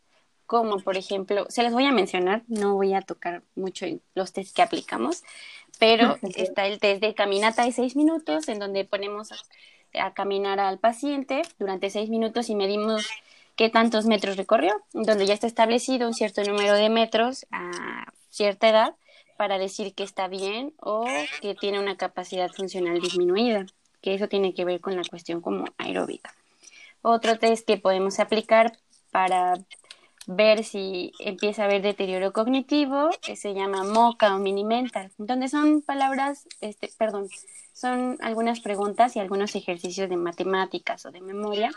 como 0.44 0.78
por 0.78 0.96
ejemplo, 0.96 1.46
se 1.48 1.62
los 1.62 1.72
voy 1.72 1.86
a 1.86 1.92
mencionar, 1.92 2.42
no 2.46 2.74
voy 2.74 2.94
a 2.94 3.00
tocar 3.00 3.42
mucho 3.56 3.86
los 4.14 4.32
test 4.32 4.54
que 4.54 4.62
aplicamos, 4.62 5.24
pero 5.78 6.18
está 6.36 6.66
el 6.66 6.78
test 6.78 7.00
de 7.00 7.14
caminata 7.14 7.64
de 7.64 7.72
seis 7.72 7.96
minutos 7.96 8.48
en 8.48 8.58
donde 8.58 8.84
ponemos 8.84 9.30
a, 9.98 10.12
caminar 10.14 10.60
al 10.60 10.78
paciente 10.78 11.42
durante 11.58 11.90
seis 11.90 12.08
minutos 12.08 12.48
y 12.50 12.54
medimos 12.54 13.08
qué 13.56 13.70
tantos 13.70 14.06
metros 14.06 14.36
recorrió, 14.36 14.74
donde 14.92 15.26
ya 15.26 15.34
está 15.34 15.46
establecido 15.46 16.08
un 16.08 16.14
cierto 16.14 16.42
número 16.44 16.74
de 16.74 16.88
metros 16.90 17.46
a 17.50 18.06
cierta 18.30 18.68
edad 18.68 18.94
para 19.36 19.58
decir 19.58 19.94
que 19.94 20.02
está 20.02 20.28
bien 20.28 20.74
o 20.80 21.06
que 21.40 21.54
tiene 21.54 21.78
una 21.78 21.96
capacidad 21.96 22.50
funcional 22.50 23.00
disminuida, 23.00 23.66
que 24.00 24.14
eso 24.14 24.28
tiene 24.28 24.54
que 24.54 24.64
ver 24.64 24.80
con 24.80 24.96
la 24.96 25.04
cuestión 25.04 25.40
como 25.40 25.64
aeróbica. 25.78 26.34
Otro 27.02 27.38
test 27.38 27.66
que 27.66 27.76
podemos 27.76 28.18
aplicar 28.18 28.78
para 29.10 29.54
ver 30.26 30.64
si 30.64 31.12
empieza 31.20 31.62
a 31.62 31.64
haber 31.66 31.82
deterioro 31.82 32.32
cognitivo 32.32 33.10
se 33.34 33.54
llama 33.54 33.84
MOCA 33.84 34.34
o 34.34 34.38
Mini 34.38 34.64
Mental, 34.64 35.12
donde 35.18 35.48
son 35.48 35.82
palabras, 35.82 36.48
este, 36.60 36.90
perdón, 36.98 37.28
son 37.76 38.16
algunas 38.22 38.60
preguntas 38.60 39.16
y 39.16 39.18
algunos 39.20 39.54
ejercicios 39.54 40.08
de 40.08 40.16
matemáticas 40.16 41.04
o 41.04 41.10
de 41.10 41.20
memoria 41.20 41.70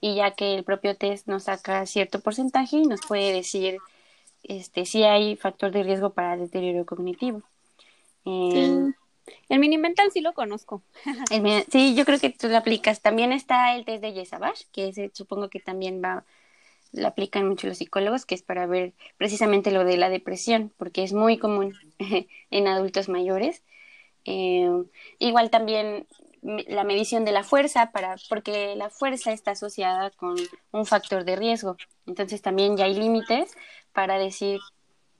y 0.00 0.14
ya 0.14 0.30
que 0.30 0.54
el 0.54 0.62
propio 0.62 0.96
test 0.96 1.26
nos 1.26 1.44
saca 1.44 1.84
cierto 1.86 2.20
porcentaje 2.20 2.76
y 2.76 2.86
nos 2.86 3.00
puede 3.00 3.32
decir 3.32 3.78
este 4.44 4.86
si 4.86 5.02
hay 5.02 5.34
factor 5.34 5.72
de 5.72 5.82
riesgo 5.82 6.10
para 6.10 6.36
deterioro 6.36 6.86
cognitivo. 6.86 7.42
Sí. 8.22 8.94
El 9.48 9.58
mini 9.58 9.76
mental 9.76 10.10
sí 10.12 10.20
lo 10.20 10.34
conozco. 10.34 10.82
sí, 11.72 11.94
yo 11.96 12.04
creo 12.04 12.20
que 12.20 12.30
tú 12.30 12.46
lo 12.46 12.56
aplicas. 12.56 13.00
También 13.00 13.32
está 13.32 13.74
el 13.74 13.84
test 13.84 14.02
de 14.02 14.12
Yesabash, 14.12 14.62
que 14.72 14.88
ese 14.88 15.10
supongo 15.12 15.48
que 15.48 15.58
también 15.58 16.00
va, 16.02 16.24
lo 16.92 17.08
aplican 17.08 17.48
mucho 17.48 17.66
los 17.66 17.78
psicólogos, 17.78 18.24
que 18.24 18.36
es 18.36 18.42
para 18.42 18.66
ver 18.66 18.92
precisamente 19.18 19.72
lo 19.72 19.84
de 19.84 19.96
la 19.96 20.10
depresión, 20.10 20.72
porque 20.78 21.02
es 21.02 21.12
muy 21.12 21.38
común 21.38 21.74
en 22.50 22.68
adultos 22.68 23.08
mayores. 23.08 23.62
Eh, 24.24 24.70
igual 25.18 25.50
también 25.50 26.06
la 26.42 26.84
medición 26.84 27.24
de 27.24 27.32
la 27.32 27.44
fuerza, 27.44 27.90
para, 27.92 28.16
porque 28.28 28.74
la 28.76 28.90
fuerza 28.90 29.32
está 29.32 29.52
asociada 29.52 30.10
con 30.10 30.36
un 30.72 30.86
factor 30.86 31.24
de 31.24 31.36
riesgo. 31.36 31.76
Entonces 32.06 32.40
también 32.42 32.76
ya 32.76 32.86
hay 32.86 32.94
límites 32.94 33.54
para 33.92 34.18
decir 34.18 34.60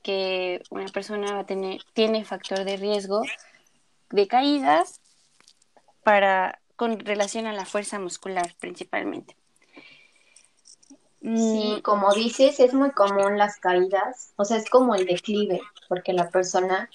que 0.02 0.62
una 0.70 0.86
persona 0.86 1.34
va 1.34 1.40
a 1.40 1.46
tener, 1.46 1.82
tiene 1.92 2.24
factor 2.24 2.64
de 2.64 2.76
riesgo 2.76 3.22
de 4.10 4.26
caídas 4.26 5.00
para 6.02 6.58
con 6.76 6.98
relación 6.98 7.46
a 7.46 7.52
la 7.52 7.66
fuerza 7.66 7.98
muscular 7.98 8.54
principalmente. 8.58 9.36
Sí, 11.20 11.74
mm. 11.76 11.82
como 11.82 12.14
dices, 12.14 12.58
es 12.60 12.72
muy 12.72 12.92
común 12.92 13.36
las 13.36 13.58
caídas, 13.58 14.32
o 14.36 14.46
sea, 14.46 14.56
es 14.56 14.70
como 14.70 14.94
el 14.94 15.04
declive, 15.04 15.60
porque 15.88 16.14
la 16.14 16.30
persona 16.30 16.88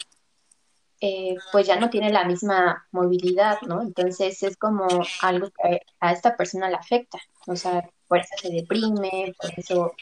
eh, 1.02 1.36
pues 1.52 1.68
ya 1.68 1.78
no 1.78 1.90
tiene 1.90 2.12
la 2.12 2.26
misma 2.26 2.88
movilidad, 2.92 3.60
¿no? 3.62 3.82
Entonces 3.82 4.42
es 4.44 4.58
como 4.58 4.88
algo 5.22 5.50
que 5.52 5.82
a 6.00 6.12
esta 6.12 6.36
persona 6.38 6.70
le 6.70 6.76
afecta, 6.76 7.20
o 7.48 7.56
sea, 7.56 7.90
por 8.08 8.20
eso 8.20 8.34
se 8.42 8.50
deprime, 8.50 9.34
por 9.40 9.52
eso 9.58 9.94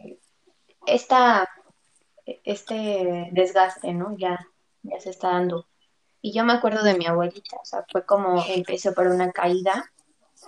eh, 0.00 0.18
esta, 0.86 1.48
este 2.44 3.28
desgaste, 3.32 3.92
¿no? 3.92 4.16
Ya, 4.16 4.46
ya 4.82 5.00
se 5.00 5.10
está 5.10 5.28
dando. 5.28 5.66
Y 6.20 6.32
yo 6.32 6.44
me 6.44 6.54
acuerdo 6.54 6.82
de 6.82 6.96
mi 6.96 7.06
abuelita, 7.06 7.56
o 7.62 7.64
sea, 7.64 7.84
fue 7.90 8.04
como 8.04 8.42
empezó 8.48 8.94
por 8.94 9.06
una 9.06 9.30
caída, 9.30 9.92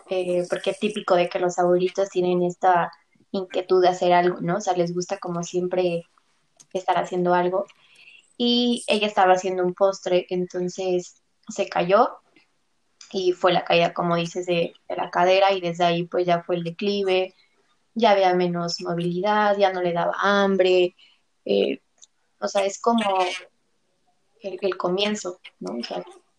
eh, 0.09 0.47
porque 0.49 0.71
es 0.71 0.79
típico 0.79 1.15
de 1.15 1.29
que 1.29 1.39
los 1.39 1.59
abuelitos 1.59 2.09
tienen 2.11 2.43
esta 2.43 2.91
inquietud 3.31 3.83
de 3.83 3.89
hacer 3.89 4.13
algo, 4.13 4.41
¿no? 4.41 4.57
O 4.57 4.61
sea, 4.61 4.75
les 4.75 4.95
gusta 4.95 5.19
como 5.19 5.43
siempre 5.43 6.05
estar 6.73 6.97
haciendo 6.99 7.35
algo. 7.35 7.67
Y 8.43 8.85
ella 8.87 9.07
estaba 9.07 9.35
haciendo 9.35 9.63
un 9.63 9.75
postre, 9.75 10.25
entonces 10.31 11.23
se 11.47 11.69
cayó 11.69 12.21
y 13.13 13.33
fue 13.33 13.53
la 13.53 13.67
caída, 13.67 13.93
como 13.93 14.17
dices, 14.17 14.47
de, 14.47 14.73
la 14.89 15.11
cadera 15.11 15.53
y 15.53 15.61
desde 15.61 15.85
ahí 15.85 16.05
pues 16.05 16.25
ya 16.25 16.43
fue 16.43 16.57
el 16.57 16.65
declive, 16.65 17.35
ya 17.93 18.13
había 18.13 18.33
menos 18.33 18.81
movilidad, 18.81 19.59
ya 19.59 19.75
no 19.75 19.83
le 19.83 19.93
daba 19.93 20.15
hambre, 20.23 20.97
eh, 21.45 21.83
o 22.39 22.49
sea, 22.49 22.65
es 22.65 22.81
como 22.81 23.05
el, 24.41 24.77
comienzo, 24.79 25.39
¿no? 25.59 25.77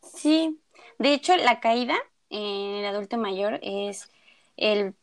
sí, 0.02 0.60
de 0.98 1.14
hecho 1.14 1.38
la 1.38 1.60
caída 1.60 1.98
en 2.32 2.78
el 2.78 2.86
adulto 2.88 3.20
mayor 3.20 3.60
es 3.62 4.10
el 4.58 4.96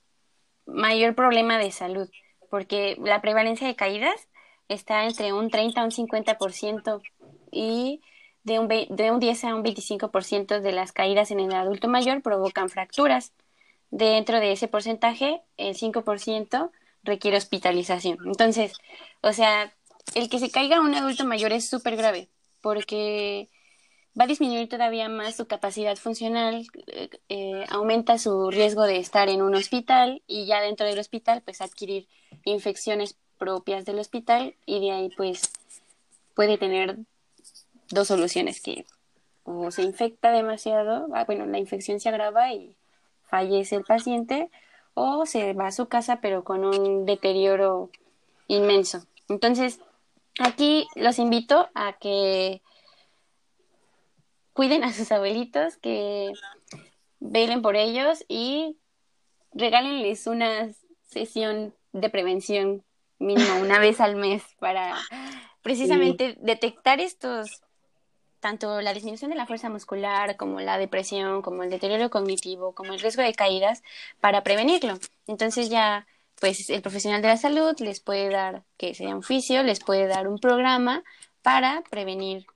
mayor 0.67 1.15
problema 1.15 1.59
de 1.59 1.71
salud, 1.71 2.11
porque 2.51 2.97
la 3.01 3.21
prevalencia 3.21 3.69
de 3.69 3.77
caídas 3.77 4.27
está 4.69 5.05
entre 5.05 5.33
un 5.33 5.51
30 5.51 5.81
a 5.81 5.85
un 5.85 5.91
50% 5.91 7.01
y 7.51 8.01
de 8.45 8.59
un, 8.59 8.69
de 8.69 9.11
un 9.11 9.21
10 9.21 9.45
a 9.45 9.55
un 9.55 9.65
25% 9.65 10.61
de 10.61 10.73
las 10.73 10.93
caídas 10.93 11.31
en 11.31 11.41
el 11.41 11.53
adulto 11.53 11.89
mayor 11.89 12.23
provocan 12.23 12.69
fracturas. 12.69 13.33
Dentro 13.91 14.39
de 14.41 14.53
ese 14.53 14.69
porcentaje, 14.69 15.43
el 15.57 15.75
5% 15.75 16.71
requiere 17.05 17.37
hospitalización. 17.37 18.19
Entonces, 18.27 18.73
o 19.23 19.33
sea, 19.33 19.73
el 20.15 20.29
que 20.29 20.39
se 20.39 20.51
caiga 20.51 20.81
un 20.81 20.95
adulto 20.95 21.25
mayor 21.25 21.53
es 21.53 21.69
súper 21.69 21.97
grave 21.97 22.29
porque 22.61 23.49
va 24.19 24.25
a 24.25 24.27
disminuir 24.27 24.69
todavía 24.69 25.09
más 25.09 25.37
su 25.37 25.47
capacidad 25.47 25.97
funcional, 25.97 26.67
eh, 26.89 27.09
eh, 27.29 27.65
aumenta 27.69 28.19
su 28.19 28.51
riesgo 28.51 28.83
de 28.83 28.99
estar 28.99 29.29
en 29.29 29.43
un 29.43 29.55
hospital 29.55 30.23
y 30.27 30.47
ya 30.47 30.61
dentro 30.61 30.87
del 30.87 30.99
hospital 30.99 31.43
pues 31.43 31.61
adquirir 31.61 32.09
infecciones 32.45 33.17
propias 33.39 33.85
del 33.85 33.99
hospital 33.99 34.55
y 34.67 34.81
de 34.81 34.91
ahí 34.93 35.11
pues 35.17 35.53
puede 36.35 36.59
tener 36.59 36.99
dos 37.91 38.09
soluciones 38.09 38.61
que 38.61 38.85
o 39.45 39.71
se 39.71 39.83
infecta 39.83 40.31
demasiado, 40.31 41.09
ah, 41.15 41.25
bueno, 41.25 41.47
la 41.47 41.59
infección 41.59 42.01
se 42.01 42.11
agrava 42.11 42.53
y 42.53 42.75
fallece 43.23 43.77
el 43.77 43.85
paciente 43.85 44.51
o 44.93 45.25
se 45.25 45.55
va 45.55 45.69
a 45.69 45.73
su 45.73 45.89
casa 45.89 46.21
pero 46.21 46.45
con 46.45 46.65
un 46.65 47.07
deterioro 47.07 47.91
inmenso. 48.47 49.07
Entonces, 49.29 49.81
aquí 50.39 50.87
los 50.97 51.19
invito 51.19 51.69
a 51.75 51.95
que 51.95 52.61
cuiden 54.53 54.85
a 54.85 54.93
sus 54.93 55.11
abuelitos, 55.13 55.77
que 55.77 56.33
velen 57.21 57.63
por 57.63 57.77
ellos 57.77 58.25
y 58.29 58.77
regálenles 59.53 60.27
una 60.27 60.71
sesión 61.05 61.75
de 61.93 62.11
prevención 62.11 62.85
mínimo 63.19 63.57
una 63.61 63.79
vez 63.79 64.01
al 64.01 64.17
mes 64.17 64.43
para 64.59 64.97
precisamente 65.63 66.37
detectar 66.41 67.01
estos 67.01 67.63
tanto 68.41 68.81
la 68.81 68.95
disminución 68.95 69.31
de 69.31 69.37
la 69.37 69.47
fuerza 69.47 69.69
muscular 69.69 70.37
como 70.37 70.61
la 70.61 70.79
depresión, 70.79 71.43
como 71.43 71.65
el 71.65 71.71
deterioro 71.71 72.09
cognitivo, 72.09 72.73
como 72.73 72.93
el 72.93 73.01
riesgo 73.01 73.23
de 73.23 73.35
caídas 73.35 73.83
para 74.21 74.43
prevenirlo. 74.43 74.99
Entonces 75.27 75.71
ya 75.71 76.07
pues 76.41 76.71
el 76.71 76.83
profesional 76.83 77.21
de 77.21 77.29
la 77.29 77.37
salud 77.37 77.75
les 77.81 78.01
puede 78.01 78.31
dar, 78.31 78.63
que 78.77 78.95
sea 78.95 79.15
un 79.15 79.23
fisio, 79.23 79.63
les 79.63 79.81
puede 79.81 80.07
dar 80.07 80.29
un 80.29 80.39
programa 80.39 81.03
para 81.43 81.83
prevenir 81.91 82.47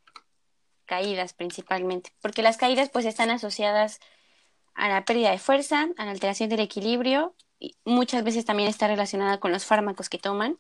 caídas 0.87 1.33
principalmente, 1.33 2.13
porque 2.21 2.43
las 2.43 2.57
caídas 2.57 2.91
pues 2.91 3.07
están 3.07 3.31
asociadas 3.31 3.99
a 4.75 4.89
la 4.89 5.05
pérdida 5.05 5.31
de 5.31 5.39
fuerza, 5.39 5.89
a 5.97 6.05
la 6.05 6.11
alteración 6.13 6.49
del 6.49 6.61
equilibrio 6.61 7.35
muchas 7.85 8.25
veces 8.25 8.45
también 8.45 8.69
está 8.69 8.89
relacionada 8.89 9.39
con 9.39 9.53
los 9.53 9.65
fármacos 9.65 10.09
que 10.09 10.19
toman 10.19 10.59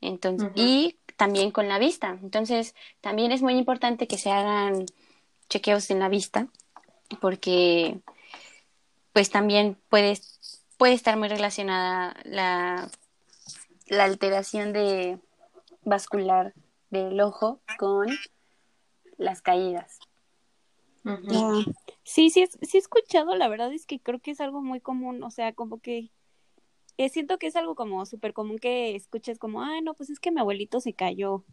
entonces, 0.00 0.50
y 0.54 0.98
también 1.16 1.50
con 1.50 1.68
la 1.68 1.78
vista. 1.78 2.18
Entonces, 2.22 2.74
también 3.00 3.32
es 3.32 3.42
muy 3.42 3.54
importante 3.54 4.06
que 4.06 4.18
se 4.18 4.30
hagan 4.30 4.86
chequeos 5.48 5.90
en 5.90 6.00
la 6.00 6.08
vista 6.08 6.48
porque 7.20 8.00
pues 9.12 9.30
también 9.30 9.76
puede, 9.88 10.18
puede 10.76 10.92
estar 10.92 11.16
muy 11.16 11.28
relacionada 11.28 12.16
la, 12.24 12.90
la 13.86 14.04
alteración 14.04 14.72
de 14.72 15.18
vascular 15.84 16.52
del 16.90 17.18
ojo 17.20 17.60
con 17.78 18.08
las 19.16 19.40
caídas. 19.40 19.98
Sí, 22.02 22.30
sí, 22.30 22.46
sí 22.60 22.76
he 22.76 22.78
escuchado, 22.78 23.36
la 23.36 23.46
verdad 23.46 23.72
es 23.72 23.86
que 23.86 24.00
creo 24.00 24.18
que 24.18 24.32
es 24.32 24.40
algo 24.40 24.60
muy 24.60 24.80
común, 24.80 25.22
o 25.22 25.30
sea, 25.30 25.52
como 25.52 25.78
que 25.78 26.10
eh, 26.98 27.08
siento 27.08 27.38
que 27.38 27.46
es 27.46 27.56
algo 27.56 27.74
como 27.74 28.04
súper 28.06 28.32
común 28.32 28.58
que 28.58 28.94
escuches 28.94 29.38
como, 29.38 29.62
ah, 29.62 29.80
no, 29.82 29.94
pues 29.94 30.10
es 30.10 30.20
que 30.20 30.30
mi 30.30 30.40
abuelito 30.40 30.80
se 30.80 30.92
cayó, 30.92 31.44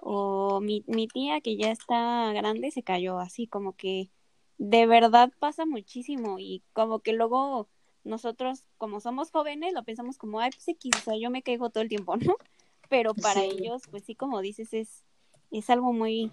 o 0.00 0.60
mi, 0.60 0.84
mi 0.86 1.08
tía 1.08 1.40
que 1.40 1.56
ya 1.56 1.70
está 1.70 2.32
grande 2.32 2.70
se 2.70 2.82
cayó, 2.82 3.18
así 3.18 3.46
como 3.46 3.74
que 3.74 4.10
de 4.58 4.86
verdad 4.86 5.32
pasa 5.38 5.66
muchísimo 5.66 6.38
y 6.38 6.62
como 6.72 6.98
que 7.00 7.12
luego 7.12 7.68
nosotros 8.04 8.64
como 8.76 9.00
somos 9.00 9.30
jóvenes 9.30 9.72
lo 9.72 9.84
pensamos 9.84 10.18
como, 10.18 10.40
ay, 10.40 10.50
pues 10.50 10.66
X, 10.68 10.92
o 10.96 11.00
sea, 11.00 11.16
yo 11.16 11.30
me 11.30 11.42
caigo 11.42 11.70
todo 11.70 11.82
el 11.82 11.88
tiempo, 11.88 12.16
¿no? 12.16 12.36
Pero 12.88 13.14
para 13.14 13.44
ellos, 13.44 13.82
pues 13.90 14.04
sí, 14.04 14.14
como 14.14 14.40
dices, 14.40 14.72
es, 14.72 15.04
es 15.50 15.68
algo 15.70 15.92
muy, 15.92 16.32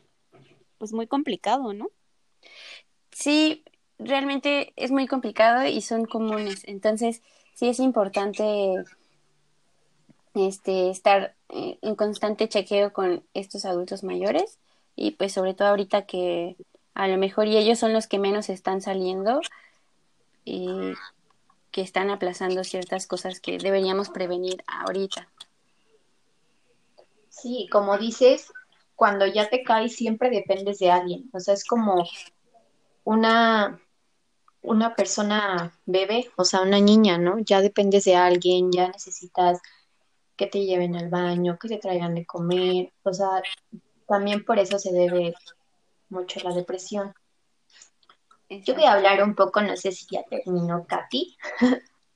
pues 0.78 0.94
muy 0.94 1.06
complicado, 1.06 1.74
¿no? 1.74 1.90
Sí, 3.12 3.64
realmente 4.00 4.74
es 4.78 4.92
muy 4.92 5.06
complicado 5.06 5.66
y 5.66 5.82
son 5.82 6.06
comunes. 6.06 6.64
Entonces, 6.66 7.22
sí 7.56 7.68
es 7.70 7.80
importante 7.80 8.84
este 10.36 10.90
estar 10.90 11.34
eh, 11.50 11.80
en 11.82 11.96
constante 11.96 12.48
chequeo 12.50 12.94
con 12.94 13.24
estos 13.34 13.66
adultos 13.66 14.04
mayores 14.04 14.60
y 14.96 15.12
pues 15.12 15.34
sobre 15.34 15.54
todo 15.54 15.70
ahorita 15.70 16.06
que 16.06 16.58
a 16.94 17.08
lo 17.08 17.18
mejor 17.18 17.48
y 17.48 17.58
ellos 17.58 17.80
son 17.80 17.94
los 17.94 18.08
que 18.08 18.20
menos 18.20 18.50
están 18.50 18.82
saliendo 18.82 19.42
y 20.44 20.94
que 21.72 21.82
están 21.82 22.10
aplazando 22.10 22.64
ciertas 22.64 23.08
cosas 23.08 23.40
que 23.40 23.58
deberíamos 23.58 24.10
prevenir 24.10 24.64
ahorita. 24.68 25.28
Sí, 27.30 27.68
como 27.70 27.98
dices, 27.98 28.54
cuando 28.96 29.26
ya 29.28 29.50
te 29.50 29.64
caes 29.64 29.96
siempre 29.96 30.30
dependes 30.30 30.80
de 30.80 30.92
alguien. 30.92 31.30
O 31.34 31.40
sea, 31.40 31.54
es 31.54 31.66
como 31.66 32.08
una, 33.04 33.80
una 34.66 34.96
persona 34.96 35.74
bebé, 35.86 36.32
o 36.36 36.44
sea, 36.44 36.62
una 36.62 36.80
niña, 36.80 37.18
¿no? 37.18 37.40
Ya 37.40 37.62
dependes 37.62 38.06
de 38.06 38.16
alguien, 38.16 38.72
ya 38.72 38.90
necesitas 38.90 39.62
que 40.36 40.48
te 40.48 40.66
lleven 40.66 40.96
al 40.96 41.10
baño, 41.10 41.58
que 41.60 41.70
te 41.70 41.78
traigan 41.78 42.16
de 42.16 42.26
comer. 42.26 42.92
O 43.04 43.14
sea, 43.14 43.42
también 44.08 44.44
por 44.44 44.60
eso 44.60 44.80
se 44.80 44.92
debe 44.92 45.34
mucho 46.10 46.40
la 46.42 46.54
depresión. 46.54 47.14
Yo 48.50 48.76
voy 48.76 48.84
a 48.84 48.94
hablar 48.94 49.24
un 49.24 49.36
poco, 49.36 49.62
no 49.62 49.76
sé 49.76 49.92
si 49.92 50.06
ya 50.12 50.24
terminó 50.24 50.86
Katy. 50.86 51.38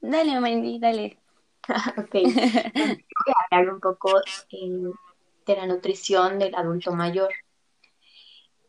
Dale, 0.02 0.40
Mandy, 0.40 0.80
dale. 0.80 1.18
ok. 1.98 2.14
Voy 2.14 3.34
a 3.34 3.56
hablar 3.56 3.74
un 3.74 3.80
poco 3.80 4.20
eh, 4.52 4.92
de 5.46 5.56
la 5.56 5.66
nutrición 5.66 6.40
del 6.40 6.56
adulto 6.56 6.94
mayor. 6.94 7.34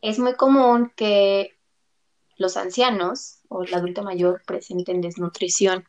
Es 0.01 0.17
muy 0.17 0.35
común 0.35 0.91
que 0.95 1.55
los 2.41 2.57
ancianos 2.57 3.39
o 3.49 3.63
el 3.63 3.73
adulto 3.73 4.01
mayor 4.01 4.41
presenten 4.45 4.99
desnutrición. 4.99 5.87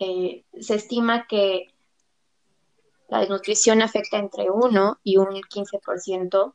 Eh, 0.00 0.44
se 0.58 0.74
estima 0.74 1.26
que 1.26 1.74
la 3.08 3.20
desnutrición 3.20 3.82
afecta 3.82 4.16
entre 4.16 4.50
1 4.50 5.00
y 5.04 5.18
un 5.18 5.28
15% 5.42 6.54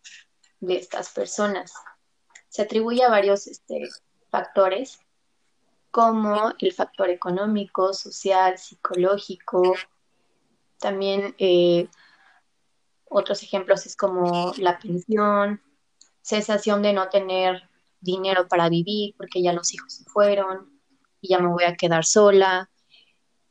de 0.62 0.76
estas 0.76 1.12
personas. 1.12 1.74
Se 2.50 2.64
atribuye 2.64 3.04
a 3.04 3.10
varios 3.10 3.46
este, 3.48 3.88
factores, 4.30 5.00
como 5.92 6.54
el 6.58 6.74
factor 6.74 7.10
económico, 7.10 7.94
social, 7.94 8.58
psicológico. 8.58 9.76
También 10.80 11.36
eh, 11.38 11.88
otros 13.10 13.44
ejemplos 13.44 13.86
es 13.86 13.96
como 13.96 14.54
la 14.58 14.80
pensión, 14.80 15.62
sensación 16.22 16.82
de 16.82 16.94
no 16.94 17.10
tener 17.10 17.71
dinero 18.02 18.48
para 18.48 18.68
vivir 18.68 19.14
porque 19.18 19.42
ya 19.42 19.54
los 19.54 19.74
hijos 19.74 19.94
se 19.94 20.04
fueron 20.06 20.82
y 21.22 21.30
ya 21.30 21.40
me 21.40 21.48
voy 21.48 21.64
a 21.64 21.76
quedar 21.76 22.04
sola. 22.04 22.70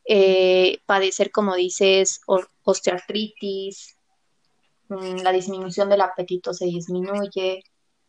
Eh, 0.05 0.81
padecer, 0.87 1.31
como 1.31 1.55
dices, 1.55 2.21
osteoartritis, 2.65 3.97
mm, 4.89 5.23
la 5.23 5.33
disminución 5.33 5.89
del 5.89 6.01
apetito 6.01 6.53
se 6.53 6.67
disminuye, 6.67 7.63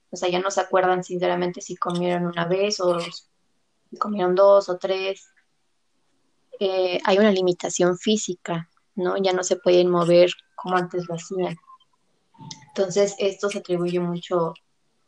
o 0.10 0.18
sea, 0.18 0.30
ya 0.30 0.40
no 0.40 0.52
se 0.52 0.62
acuerdan 0.62 1.04
sinceramente 1.04 1.62
si 1.62 1.76
comieron 1.76 2.26
una 2.26 2.46
vez 2.46 2.80
o 2.80 3.00
si 3.00 3.98
comieron 4.00 4.36
dos 4.36 4.68
o 4.70 4.78
tres. 4.78 5.28
Eh, 6.60 7.00
hay 7.06 7.18
una 7.18 7.32
limitación 7.32 7.98
física, 7.98 8.70
¿no? 8.96 9.16
Ya 9.18 9.34
no 9.34 9.44
se 9.44 9.58
pueden 9.58 9.90
mover 9.90 10.32
como 10.56 10.76
antes 10.76 11.08
lo 11.08 11.16
hacían. 11.16 11.56
Entonces, 12.70 13.16
esto 13.20 13.50
se 13.50 13.60
atribuye 13.60 14.00
mucho 14.00 14.54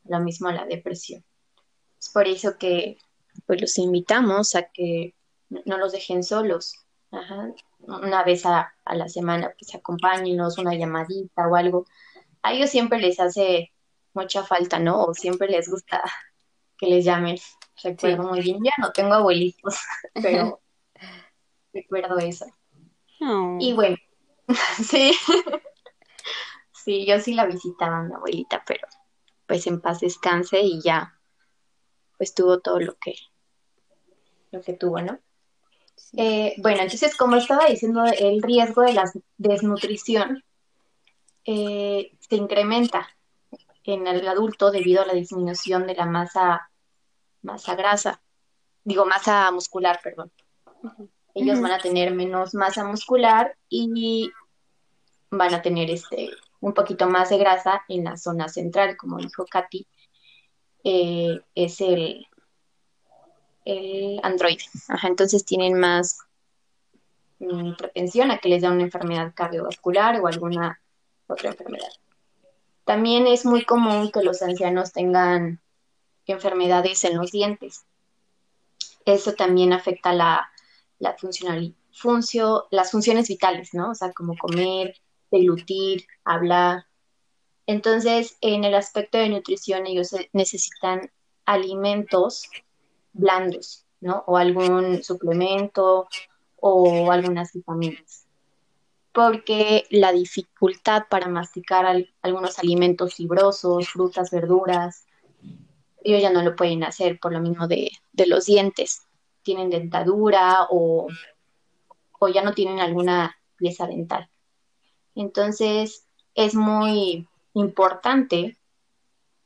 lo 0.06 0.20
mismo 0.20 0.50
a 0.50 0.54
la 0.54 0.66
depresión. 0.66 1.24
Es 2.00 2.10
por 2.10 2.28
eso 2.28 2.58
que 2.58 2.98
pues 3.46 3.62
los 3.62 3.78
invitamos 3.78 4.56
a 4.56 4.64
que 4.64 5.16
no 5.66 5.78
los 5.78 5.92
dejen 5.92 6.24
solos. 6.24 6.76
Una 7.80 8.24
vez 8.24 8.46
a, 8.46 8.74
la 8.86 9.10
semana, 9.10 9.54
pues 9.58 9.76
acompáñenos, 9.76 10.58
una 10.58 10.74
llamadita 10.74 11.48
o 11.48 11.56
algo. 11.56 11.86
A 12.42 12.54
ellos 12.54 12.70
siempre 12.70 13.00
les 13.00 13.20
hace 13.20 13.72
mucha 14.14 14.44
falta, 14.44 14.80
¿no? 14.80 15.04
O 15.04 15.14
siempre 15.14 15.48
les 15.48 15.70
gusta 15.70 16.04
que 16.78 16.88
les 16.88 17.06
llamen. 17.06 17.38
Recuerdo 17.84 18.24
muy 18.24 18.42
bien, 18.42 18.60
ya 18.64 18.72
no 18.80 18.92
tengo 18.92 19.14
abuelitos, 19.14 19.76
pero 20.22 20.62
recuerdo 21.74 22.18
eso. 22.20 22.46
Y 23.60 23.74
bueno, 23.74 23.96
sí, 24.84 25.14
sí, 26.74 27.06
yo 27.06 27.20
sí 27.20 27.34
la 27.34 27.46
visitaba 27.46 28.00
a 28.00 28.04
mi 28.04 28.14
abuelita, 28.14 28.64
pero 28.66 28.86
pues 29.48 29.68
en 29.68 29.82
paz 29.82 30.00
descanse 30.00 30.62
y 30.62 30.82
ya, 30.82 31.20
pues 32.18 32.34
tuvo 32.34 32.60
todo 32.60 32.80
lo 32.80 32.98
que, 32.98 33.16
lo 34.52 34.62
que 34.62 34.74
tuvo, 34.74 35.02
¿no? 35.02 35.20
Eh, 36.16 36.56
bueno, 36.58 36.82
entonces, 36.82 37.16
como 37.16 37.36
estaba 37.36 37.66
diciendo, 37.66 38.04
el 38.06 38.42
riesgo 38.42 38.82
de 38.84 38.94
la 38.94 39.12
desnutrición 39.38 40.44
eh, 41.46 42.16
se 42.20 42.36
incrementa 42.36 43.08
en 43.84 44.08
el 44.08 44.28
adulto 44.28 44.72
debido 44.72 45.02
a 45.02 45.06
la 45.06 45.14
disminución 45.14 45.88
de 45.88 45.96
la 45.96 46.06
masa, 46.06 46.70
masa 47.42 47.76
grasa, 47.76 48.22
digo 48.84 49.06
masa 49.06 49.52
muscular, 49.52 50.00
perdón. 50.04 50.32
Ellos 51.36 51.60
van 51.60 51.72
a 51.72 51.80
tener 51.80 52.14
menos 52.14 52.54
masa 52.54 52.84
muscular 52.86 53.58
y 53.68 54.32
van 55.32 55.54
a 55.54 55.62
tener 55.62 55.90
este 55.90 56.30
un 56.64 56.74
poquito 56.74 57.10
más 57.10 57.30
de 57.30 57.38
grasa 57.38 57.84
en 57.90 58.06
la 58.06 58.16
zona 58.16 58.48
central, 58.48 58.96
como 58.96 59.18
dijo 59.18 59.46
Katy, 59.46 59.86
eh, 60.86 61.42
es 61.56 61.82
el, 61.82 62.26
el 63.66 64.20
androide. 64.24 64.64
entonces 65.04 65.44
tienen 65.44 65.78
más 65.78 66.20
mm, 67.40 67.74
propensión 67.74 68.32
a 68.32 68.38
que 68.38 68.48
les 68.48 68.62
da 68.62 68.72
una 68.72 68.84
enfermedad 68.84 69.34
cardiovascular 69.36 70.22
o 70.22 70.28
alguna 70.28 70.80
otra 71.28 71.50
enfermedad. 71.50 71.92
También 72.86 73.28
es 73.28 73.46
muy 73.46 73.66
común 73.66 74.10
que 74.10 74.24
los 74.24 74.42
ancianos 74.42 74.94
tengan 74.94 75.62
enfermedades 76.28 77.04
en 77.04 77.18
los 77.18 77.32
dientes. 77.32 77.84
Eso 79.04 79.34
también 79.34 79.74
afecta 79.74 80.14
la, 80.14 80.50
la 81.00 81.18
las 82.72 82.92
funciones 82.92 83.28
vitales, 83.28 83.74
¿no? 83.74 83.92
O 83.92 83.96
sea, 83.96 84.14
como 84.14 84.38
comer, 84.38 84.96
deglutir, 85.34 86.06
hablar. 86.24 86.86
Entonces, 87.68 88.38
en 88.42 88.64
el 88.64 88.76
aspecto 88.76 89.18
de 89.18 89.30
nutrición, 89.30 89.88
ellos 89.88 90.16
necesitan 90.32 91.12
alimentos 91.46 92.50
blandos, 93.12 93.86
¿no? 94.00 94.24
O 94.28 94.38
algún 94.38 95.04
suplemento 95.04 96.08
o 96.58 97.12
algunas 97.12 97.52
vitaminas 97.54 98.24
porque 99.14 99.86
la 99.92 100.12
dificultad 100.12 101.04
para 101.10 101.30
masticar 101.30 101.86
algunos 102.22 102.58
alimentos 102.60 103.14
fibrosos, 103.14 103.88
frutas, 103.88 104.32
verduras, 104.32 105.06
ellos 106.04 106.22
ya 106.22 106.32
no 106.32 106.42
lo 106.42 106.56
pueden 106.56 106.84
hacer 106.84 107.20
por 107.20 107.32
lo 107.32 107.40
mismo 107.40 107.68
de, 107.68 107.92
los 108.26 108.46
dientes. 108.46 109.04
Tienen 109.44 109.70
dentadura 109.70 110.68
o, 110.70 111.08
o, 112.20 112.28
ya 112.28 112.42
no 112.42 112.54
tienen 112.54 112.80
alguna 112.80 113.38
pieza 113.56 113.86
dental. 113.86 114.30
Entonces, 115.16 116.08
es 116.36 116.56
muy 116.56 117.28
importante 117.54 118.58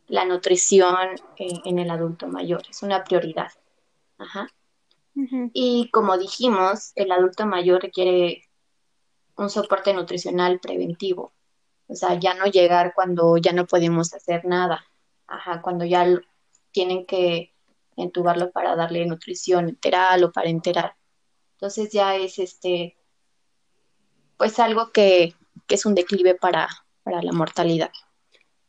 la 0.08 0.26
nutrición 0.26 0.96
en, 1.36 1.80
el 1.80 1.90
adulto 1.90 2.28
mayor, 2.28 2.64
es 2.70 2.82
una 2.82 3.04
prioridad. 3.04 3.52
Ajá. 4.18 4.48
Y 5.54 5.90
como 5.92 6.18
dijimos, 6.18 6.92
el 6.96 7.12
adulto 7.12 7.46
mayor 7.46 7.82
requiere 7.82 8.44
un 9.36 9.50
soporte 9.50 9.94
nutricional 9.94 10.60
preventivo. 10.60 11.34
O 11.88 11.96
sea, 11.96 12.20
ya 12.20 12.36
no 12.36 12.46
llegar 12.46 12.94
cuando 12.96 13.38
ya 13.38 13.52
no 13.52 13.66
podemos 13.66 14.14
hacer 14.14 14.46
nada. 14.46 14.86
Ajá, 15.26 15.62
cuando 15.62 15.86
ya 15.86 16.06
tienen 16.72 17.06
que 17.06 17.54
entubarlo 17.96 18.52
para 18.52 18.76
darle 18.76 19.06
nutrición 19.06 19.70
enteral 19.70 20.24
o 20.24 20.32
para 20.32 20.50
enterar. 20.50 20.96
Entonces 21.54 21.92
ya 21.92 22.16
es 22.16 22.38
este, 22.38 22.96
pues 24.38 24.60
algo 24.60 24.92
que, 24.92 25.34
es 25.76 25.86
un 25.86 25.96
declive 25.96 26.36
para, 26.36 26.68
para 27.04 27.22
la 27.22 27.32
mortalidad. 27.32 27.92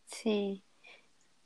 Sí. 0.07 0.63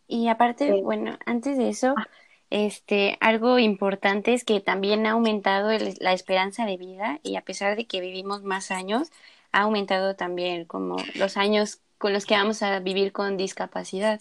Y 0.07 0.29
aparte, 0.29 0.83
bueno, 0.83 1.19
antes 1.25 1.57
de 1.57 1.69
eso, 1.69 1.95
ah. 1.97 2.07
Este, 2.53 3.17
algo 3.21 3.59
importante 3.59 4.35
es 4.35 4.45
que 4.45 4.61
también 4.61 5.07
ha 5.07 5.13
aumentado 5.13 5.71
la 6.01 6.13
esperanza 6.13 6.67
de 6.67 6.77
vida 6.77 7.19
y 7.23 7.37
a 7.37 7.41
pesar 7.41 7.77
de 7.77 7.87
que 7.87 8.03
vivimos 8.03 8.43
más 8.43 8.71
años, 8.71 9.11
ha 9.53 9.63
aumentado 9.63 10.17
también 10.17 10.67
como 10.67 10.99
los 11.15 11.39
años 11.39 11.81
con 11.97 12.13
los 12.13 12.27
que 12.27 12.35
vamos 12.35 12.63
a 12.63 12.79
vivir 12.81 13.13
con 13.13 13.39
discapacidad. 13.39 14.21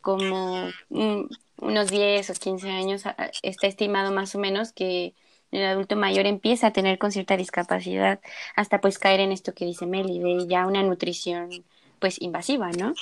Como 0.00 0.70
unos 0.88 1.90
10 1.90 2.30
o 2.30 2.32
15 2.32 2.70
años 2.70 3.02
está 3.42 3.66
estimado 3.66 4.12
más 4.12 4.34
o 4.34 4.38
menos 4.38 4.72
que 4.72 5.12
el 5.50 5.64
adulto 5.64 5.96
mayor 5.96 6.26
empieza 6.26 6.68
a 6.68 6.72
tener 6.72 6.98
con 6.98 7.12
cierta 7.12 7.36
discapacidad 7.36 8.20
hasta 8.56 8.80
pues 8.80 8.98
caer 8.98 9.20
en 9.20 9.32
esto 9.32 9.54
que 9.54 9.64
dice 9.64 9.86
Meli, 9.86 10.18
de 10.18 10.46
ya 10.46 10.66
una 10.66 10.82
nutrición 10.82 11.64
pues 11.98 12.20
invasiva, 12.20 12.70
¿no? 12.72 12.94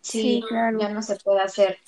Sí, 0.00 0.42
claro. 0.48 0.78
ya 0.78 0.88
no 0.90 1.02
se 1.02 1.16
puede 1.16 1.40
hacer 1.40 1.78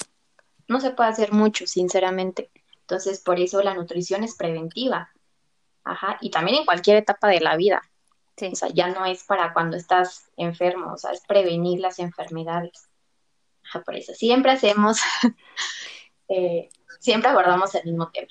no 0.69 0.81
se 0.81 0.90
puede 0.90 1.11
hacer 1.11 1.33
mucho, 1.33 1.66
sinceramente. 1.66 2.51
Entonces, 2.81 3.21
por 3.21 3.40
eso 3.40 3.62
la 3.62 3.75
nutrición 3.75 4.25
es 4.25 4.35
preventiva. 4.35 5.11
Ajá, 5.85 6.19
y 6.21 6.31
también 6.31 6.59
en 6.59 6.64
cualquier 6.64 6.97
etapa 6.97 7.29
de 7.29 7.40
la 7.40 7.57
vida. 7.57 7.83
O 8.40 8.55
sea, 8.55 8.69
ya 8.69 8.88
no 8.88 9.07
es 9.07 9.25
para 9.25 9.53
cuando 9.53 9.77
estás 9.77 10.29
enfermo, 10.37 10.92
o 10.92 10.99
sea, 10.99 11.12
es 11.12 11.23
prevenir 11.27 11.81
las 11.81 11.99
enfermedades. 11.99 12.88
Ajá, 13.64 13.83
por 13.83 13.95
eso 13.95 14.12
siempre 14.14 14.53
hacemos, 14.53 14.99
eh, 16.29 16.69
siempre 17.01 17.31
abordamos 17.31 17.75
el 17.77 17.85
mismo 17.85 18.11
tema. 18.11 18.29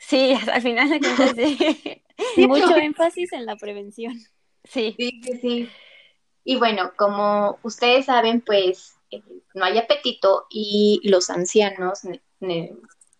Sí, 0.00 0.32
al 0.52 0.62
final 0.62 0.88
sí. 1.36 2.02
Mucho 2.48 2.76
énfasis 2.76 3.32
en 3.32 3.46
la 3.46 3.56
prevención. 3.56 4.18
Sí. 4.64 4.94
Sí, 4.98 5.20
sí, 5.22 5.38
sí. 5.40 5.70
Y 6.42 6.56
bueno, 6.56 6.92
como 6.96 7.58
ustedes 7.62 8.06
saben, 8.06 8.40
pues 8.40 8.96
no 9.54 9.64
hay 9.64 9.78
apetito 9.78 10.46
y 10.48 11.00
los 11.04 11.30
ancianos 11.30 12.00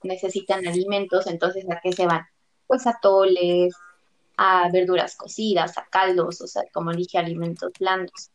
necesitan 0.02 0.66
alimentos, 0.66 1.26
entonces 1.26 1.68
¿a 1.70 1.80
qué 1.82 1.92
se 1.92 2.06
van? 2.06 2.26
Pues 2.66 2.86
a 2.86 2.98
toles, 3.00 3.74
a 4.36 4.70
verduras 4.72 5.16
cocidas, 5.16 5.76
a 5.76 5.86
caldos, 5.90 6.40
o 6.40 6.46
sea, 6.46 6.62
como 6.72 6.92
dije, 6.92 7.18
alimentos 7.18 7.72
blandos, 7.78 8.30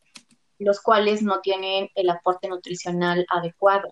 los 0.58 0.80
cuales 0.80 1.22
no 1.22 1.40
tienen 1.40 1.90
el 1.94 2.10
aporte 2.10 2.48
nutricional 2.48 3.26
adecuado. 3.28 3.90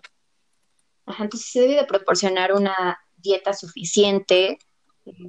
entonces 1.19 1.51
se 1.51 1.61
debe 1.61 1.75
de 1.75 1.85
proporcionar 1.85 2.53
una 2.53 2.97
dieta 3.25 3.53
suficiente 3.53 4.57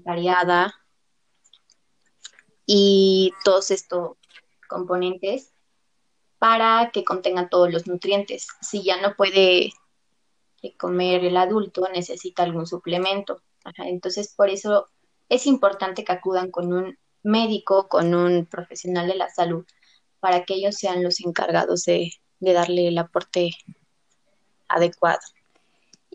variada 0.04 0.74
y 2.66 3.32
todos 3.44 3.70
estos 3.70 4.16
componentes 4.68 5.52
para 6.38 6.90
que 6.92 7.04
contengan 7.04 7.48
todos 7.48 7.72
los 7.72 7.86
nutrientes. 7.86 8.46
Si 8.60 8.82
ya 8.82 9.00
no 9.00 9.16
puede 9.16 9.72
comer 10.78 11.24
el 11.24 11.36
adulto, 11.36 11.88
necesita 11.92 12.42
algún 12.42 12.66
suplemento. 12.66 13.42
entonces, 13.78 14.34
por 14.34 14.50
eso 14.50 14.88
es 15.28 15.46
importante 15.46 16.04
que 16.04 16.12
acudan 16.12 16.50
con 16.50 16.72
un 16.72 16.98
médico, 17.22 17.88
con 17.88 18.14
un 18.14 18.46
profesional 18.46 19.08
de 19.08 19.16
la 19.16 19.28
salud, 19.28 19.66
para 20.20 20.44
que 20.44 20.54
ellos 20.54 20.76
sean 20.76 21.02
los 21.02 21.20
encargados 21.20 21.84
de, 21.84 22.12
darle 22.40 22.88
el 22.88 22.98
aporte 22.98 23.50
adecuado. 24.68 25.20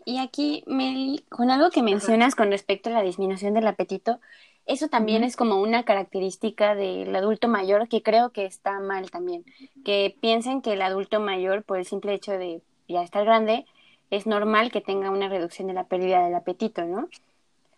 Y 0.04 0.18
aquí, 0.18 0.64
Mel, 0.66 1.24
con 1.28 1.50
algo 1.50 1.70
que 1.70 1.82
mencionas 1.82 2.34
con 2.34 2.50
respecto 2.50 2.90
a 2.90 2.92
la 2.92 3.02
disminución 3.02 3.54
del 3.54 3.66
apetito, 3.66 4.20
eso 4.66 4.88
también 4.88 5.24
es 5.24 5.36
como 5.36 5.60
una 5.60 5.84
característica 5.84 6.74
del 6.74 7.14
adulto 7.14 7.48
mayor 7.48 7.88
que 7.88 8.02
creo 8.02 8.30
que 8.30 8.44
está 8.44 8.78
mal 8.80 9.10
también. 9.10 9.44
Que 9.84 10.16
piensen 10.20 10.62
que 10.62 10.74
el 10.74 10.82
adulto 10.82 11.20
mayor, 11.20 11.64
por 11.64 11.78
el 11.78 11.84
simple 11.84 12.14
hecho 12.14 12.32
de 12.32 12.62
ya 12.88 13.02
estar 13.02 13.24
grande, 13.24 13.66
es 14.10 14.26
normal 14.26 14.70
que 14.70 14.80
tenga 14.80 15.10
una 15.10 15.28
reducción 15.28 15.68
de 15.68 15.74
la 15.74 15.84
pérdida 15.84 16.24
del 16.24 16.34
apetito, 16.34 16.84
¿no? 16.84 17.08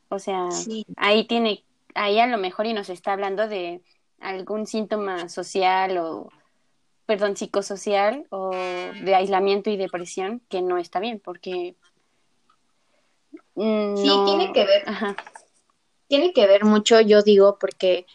O 0.08 0.18
sea, 0.18 0.48
ahí 0.96 1.24
tiene, 1.24 1.62
ahí 1.94 2.18
a 2.18 2.26
lo 2.26 2.38
mejor 2.38 2.66
y 2.66 2.72
nos 2.74 2.90
está 2.90 3.12
hablando 3.12 3.48
de 3.48 3.80
algún 4.20 4.66
síntoma 4.66 5.28
social 5.28 5.96
o, 5.98 6.28
perdón, 7.06 7.36
psicosocial 7.36 8.26
o 8.30 8.50
de 8.50 9.14
aislamiento 9.14 9.70
y 9.70 9.76
depresión 9.76 10.40
que 10.48 10.62
no 10.62 10.78
está 10.78 11.00
bien, 11.00 11.20
porque... 11.22 11.74
Sí, 13.56 14.10
tiene 14.26 14.52
que 14.52 14.64
ver. 14.64 14.82
Ajá 14.86 15.16
tiene 16.08 16.32
que 16.32 16.46
ver 16.46 16.64
mucho, 16.64 17.00
yo 17.00 17.22
digo, 17.22 17.58
porque 17.58 18.06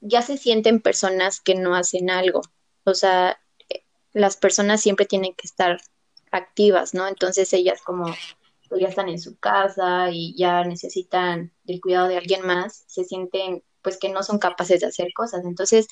ya 0.00 0.22
se 0.22 0.36
sienten 0.36 0.80
personas 0.80 1.40
que 1.40 1.54
no 1.54 1.74
hacen 1.74 2.10
algo. 2.10 2.42
O 2.84 2.94
sea, 2.94 3.40
las 4.12 4.36
personas 4.36 4.80
siempre 4.80 5.06
tienen 5.06 5.34
que 5.34 5.46
estar 5.46 5.80
activas, 6.30 6.94
¿no? 6.94 7.08
Entonces 7.08 7.52
ellas 7.52 7.82
como 7.82 8.04
pues, 8.68 8.80
ya 8.80 8.88
están 8.88 9.08
en 9.08 9.20
su 9.20 9.36
casa 9.38 10.10
y 10.12 10.36
ya 10.36 10.64
necesitan 10.64 11.52
el 11.66 11.80
cuidado 11.80 12.08
de 12.08 12.18
alguien 12.18 12.46
más, 12.46 12.84
se 12.86 13.04
sienten 13.04 13.62
pues 13.82 13.98
que 13.98 14.08
no 14.08 14.22
son 14.22 14.38
capaces 14.38 14.80
de 14.80 14.86
hacer 14.86 15.08
cosas. 15.14 15.44
Entonces, 15.44 15.88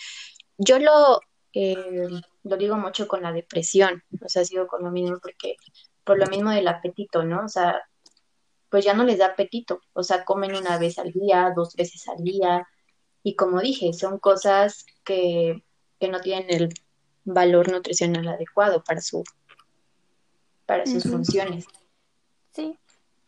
yo 0.57 0.79
lo, 0.79 1.21
eh, 1.53 2.09
lo 2.43 2.57
digo 2.57 2.77
mucho 2.77 3.07
con 3.09 3.23
la 3.23 3.33
depresión, 3.33 4.03
o 4.25 4.29
sea, 4.29 4.45
sigo 4.45 4.67
con 4.67 4.83
lo 4.83 4.91
mismo 4.91 5.19
porque 5.21 5.57
por 6.05 6.19
lo 6.19 6.27
mismo 6.27 6.51
del 6.51 6.69
apetito, 6.69 7.25
¿no? 7.25 7.45
O 7.45 7.49
sea, 7.49 7.83
pues 8.73 8.87
ya 8.87 8.95
no 8.95 9.05
les 9.05 9.19
da 9.19 9.27
apetito, 9.27 9.83
o 9.93 10.03
sea, 10.03 10.25
comen 10.25 10.57
una 10.57 10.79
vez 10.79 10.99
al 10.99 11.13
día, 11.13 11.53
dos 11.55 11.77
veces 11.77 12.09
al 12.09 12.25
día, 12.25 12.67
y 13.23 13.37
como 13.37 13.61
dije, 13.61 13.93
son 13.93 14.19
cosas 14.19 14.87
que, 15.05 15.63
no 16.01 16.21
tienen 16.21 16.47
el 16.49 16.75
valor 17.25 17.71
nutricional 17.71 18.27
adecuado 18.27 18.83
para 18.83 19.01
su 19.01 19.23
para 20.67 20.87
sus 20.87 21.05
funciones. 21.05 21.67
Sí, 22.53 22.77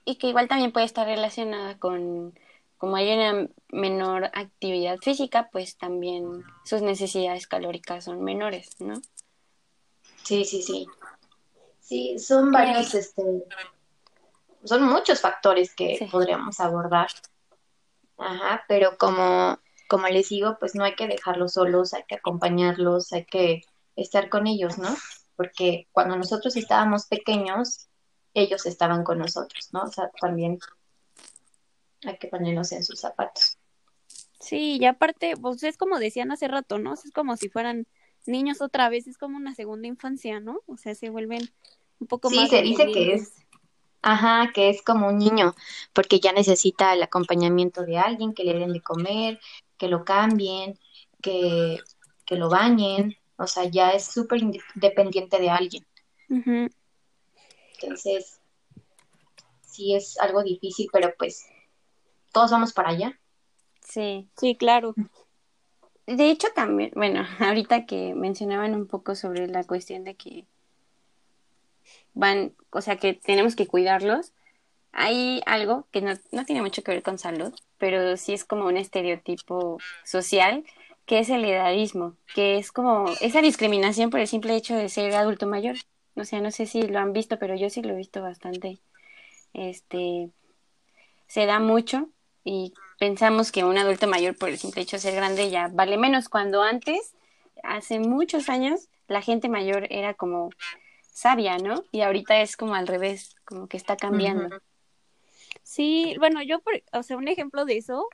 y 0.07 0.17
que 0.17 0.29
igual 0.29 0.49
también 0.49 0.73
puede 0.73 0.87
estar 0.87 1.07
relacionada 1.07 1.79
con, 1.79 2.37
como 2.79 2.97
hay 2.97 3.13
una 3.13 3.49
menor 3.69 4.31
actividad 4.33 4.97
física, 5.03 5.51
pues 5.53 5.77
también 5.77 6.43
sus 6.65 6.81
necesidades 6.81 7.47
calóricas 7.47 8.05
son 8.05 8.25
menores, 8.25 8.71
¿no? 8.81 8.95
Sí, 10.23 10.47
sí, 10.47 10.63
sí. 10.63 10.87
Sí, 11.81 12.19
son 12.19 12.51
varios, 12.51 12.95
este, 12.95 13.23
son 14.65 14.83
muchos 14.85 15.21
factores 15.21 15.75
que 15.75 16.09
podríamos 16.11 16.61
abordar. 16.61 17.09
Ajá, 18.19 18.65
pero 18.69 18.97
como, 18.99 19.59
como 19.89 20.09
les 20.09 20.29
digo, 20.29 20.57
pues 20.59 20.75
no 20.75 20.85
hay 20.85 20.95
que 20.95 21.09
dejarlos 21.09 21.55
solos, 21.55 21.95
hay 21.95 22.05
que 22.05 22.17
acompañarlos, 22.17 23.13
hay 23.13 23.25
que 23.25 23.63
estar 23.97 24.29
con 24.29 24.47
ellos, 24.47 24.79
¿no? 24.79 24.95
Porque 25.37 25.89
cuando 25.93 26.17
nosotros 26.17 26.57
estábamos 26.57 27.07
pequeños, 27.07 27.89
ellos 28.35 28.67
estaban 28.67 29.05
con 29.05 29.19
nosotros, 29.19 29.69
¿no? 29.73 29.83
O 29.83 29.91
sea, 29.91 30.11
también 30.21 30.59
hay 32.05 32.19
que 32.19 32.29
ponernos 32.29 32.73
en 32.73 32.85
sus 32.85 33.01
zapatos. 33.01 33.59
Sí, 34.41 34.77
y 34.79 34.85
aparte, 34.85 35.37
pues 35.37 35.63
es 35.63 35.77
como 35.77 35.99
decían 35.99 36.31
hace 36.31 36.49
rato, 36.49 36.79
¿no? 36.79 36.95
Es 36.95 37.11
como 37.13 37.37
si 37.37 37.49
fueran 37.49 37.87
niños 38.27 38.61
otra 38.61 38.89
vez, 38.89 39.07
es 39.07 39.19
como 39.19 39.37
una 39.37 39.55
segunda 39.55 39.89
infancia, 39.89 40.41
¿no? 40.41 40.61
O 40.67 40.77
sea, 40.77 40.95
se 40.95 41.11
vuelven 41.11 41.51
un 41.99 42.07
poco 42.07 42.31
más. 42.31 42.45
Sí, 42.45 42.49
se 42.49 42.63
dice 42.63 42.93
que 42.93 43.15
es 43.15 43.44
Ajá, 44.07 44.51
que 44.53 44.69
es 44.69 44.83
como 44.83 45.09
un 45.09 45.17
niño, 45.17 45.55
porque 45.95 46.21
ya 46.21 46.35
necesita 46.35 46.93
el 46.93 47.03
acompañamiento 47.03 47.87
de 47.87 47.97
alguien, 47.97 48.35
que 48.35 48.45
le 48.45 48.53
den 48.53 48.75
de 48.75 48.83
comer, 48.83 49.41
que 49.79 49.89
lo 49.89 50.05
cambien, 50.05 50.79
que, 51.23 51.79
que 52.27 52.37
lo 52.37 52.51
bañen, 52.51 53.17
o 53.39 53.47
sea, 53.47 53.65
ya 53.65 53.93
es 53.93 54.05
súper 54.05 54.43
dependiente 54.75 55.39
de 55.41 55.49
alguien. 55.49 55.87
Entonces, 57.81 58.43
sí 59.63 59.95
es 59.95 60.19
algo 60.19 60.43
difícil, 60.43 60.91
pero 60.93 61.15
pues 61.17 61.47
todos 62.31 62.51
vamos 62.51 62.75
para 62.75 62.91
allá. 62.91 63.19
Sí, 63.81 64.29
sí, 64.37 64.55
claro. 64.55 64.95
De 66.07 66.31
hecho, 66.31 66.49
también, 66.55 66.91
bueno, 66.95 67.25
ahorita 67.41 67.87
que 67.87 68.15
mencionaban 68.15 68.75
un 68.75 68.87
poco 68.87 69.15
sobre 69.15 69.47
la 69.49 69.65
cuestión 69.65 70.05
de 70.05 70.15
que 70.15 70.45
van, 72.15 72.55
o 72.71 72.81
sea, 72.81 72.97
que 72.97 73.15
tenemos 73.15 73.57
que 73.57 73.67
cuidarlos. 73.67 74.33
Hay 74.93 75.43
algo 75.47 75.87
que 75.91 76.01
no, 76.01 76.15
no 76.33 76.45
tiene 76.45 76.63
mucho 76.63 76.83
que 76.83 76.93
ver 76.93 77.03
con 77.03 77.19
salud, 77.19 77.53
pero 77.79 78.17
sí 78.17 78.33
es 78.33 78.45
como 78.45 78.67
un 78.67 78.77
estereotipo 78.77 79.79
social, 80.05 80.65
que 81.07 81.19
es 81.19 81.29
el 81.29 81.45
edadismo, 81.45 82.17
que 82.35 82.57
es 82.57 82.73
como 82.73 83.07
esa 83.21 83.43
discriminación 83.43 84.11
por 84.11 84.21
el 84.21 84.29
simple 84.29 84.55
hecho 84.55 84.75
de 84.77 84.89
ser 84.89 85.15
adulto 85.15 85.47
mayor. 85.47 85.77
O 86.17 86.25
sea, 86.25 86.41
no 86.41 86.51
sé 86.51 86.67
si 86.67 86.83
lo 86.83 87.01
han 87.01 87.13
visto, 87.13 87.39
pero 87.39 87.57
yo 87.57 87.69
sí 87.71 87.83
lo 87.83 87.93
he 87.93 87.97
visto 87.97 88.23
bastante. 88.23 88.79
Este, 89.53 90.31
se 91.27 91.47
da 91.47 91.59
mucho 91.59 92.09
y 92.45 92.73
pensamos 92.99 93.51
que 93.51 93.65
un 93.65 93.79
adulto 93.79 94.07
mayor 94.07 94.37
por 94.37 94.49
el 94.49 94.59
simple 94.59 94.83
hecho 94.83 94.97
de 94.97 95.03
ser 95.03 95.15
grande 95.15 95.51
ya 95.51 95.69
vale 95.69 95.97
menos, 95.97 96.29
cuando 96.29 96.63
antes, 96.63 97.15
hace 97.63 97.99
muchos 97.99 98.49
años, 98.49 98.89
la 99.09 99.23
gente 99.23 99.49
mayor 99.49 99.87
era 99.91 100.15
como 100.15 100.51
sabia, 101.15 101.57
¿no? 101.57 101.85
Y 101.93 102.03
ahorita 102.03 102.43
es 102.43 102.57
como 102.59 102.75
al 102.75 102.87
revés, 102.87 103.35
como 103.47 103.69
que 103.69 103.79
está 103.79 103.97
cambiando. 103.97 104.49
Sí, 105.63 106.15
bueno, 106.19 106.43
yo, 106.43 106.61
por, 106.61 106.75
o 106.93 107.03
sea, 107.03 107.17
un 107.17 107.29
ejemplo 107.29 107.65
de 107.65 107.79
eso 107.79 108.07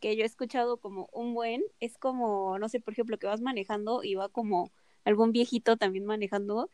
que 0.00 0.16
yo 0.16 0.24
he 0.24 0.26
escuchado 0.26 0.78
como 0.78 1.08
un 1.12 1.34
buen, 1.34 1.62
es 1.80 1.96
como, 1.98 2.58
no 2.58 2.68
sé, 2.68 2.80
por 2.80 2.92
ejemplo, 2.92 3.18
que 3.18 3.26
vas 3.26 3.40
manejando 3.40 4.02
y 4.02 4.14
va 4.14 4.28
como 4.28 4.70
algún 5.04 5.32
viejito 5.32 5.76
también 5.76 6.04
manejando 6.06 6.68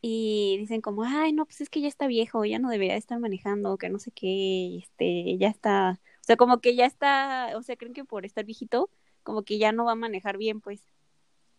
y 0.00 0.56
dicen 0.58 0.80
como, 0.80 1.04
ay, 1.04 1.32
no, 1.32 1.44
pues 1.46 1.60
es 1.60 1.70
que 1.70 1.80
ya 1.80 1.88
está 1.88 2.06
viejo, 2.06 2.44
ya 2.44 2.58
no 2.58 2.70
debería 2.70 2.96
estar 2.96 3.18
manejando, 3.20 3.78
que 3.78 3.88
no 3.90 3.98
sé 3.98 4.10
qué, 4.12 4.78
este, 4.78 5.36
ya 5.38 5.48
está, 5.48 6.00
o 6.20 6.24
sea, 6.24 6.36
como 6.36 6.60
que 6.60 6.74
ya 6.74 6.86
está, 6.86 7.52
o 7.56 7.62
sea, 7.62 7.76
creen 7.76 7.94
que 7.94 8.04
por 8.04 8.24
estar 8.26 8.44
viejito, 8.44 8.90
como 9.22 9.42
que 9.44 9.58
ya 9.58 9.72
no 9.72 9.84
va 9.84 9.92
a 9.92 9.94
manejar 9.96 10.38
bien, 10.38 10.60
pues. 10.60 10.82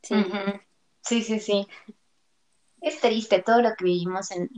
Sí, 0.02 0.16
sí, 1.04 1.24
sí, 1.24 1.40
sí. 1.40 1.68
Es 2.82 3.00
triste 3.02 3.42
todo 3.42 3.62
lo 3.62 3.76
que 3.76 3.86
vivimos 3.86 4.32
en, 4.32 4.50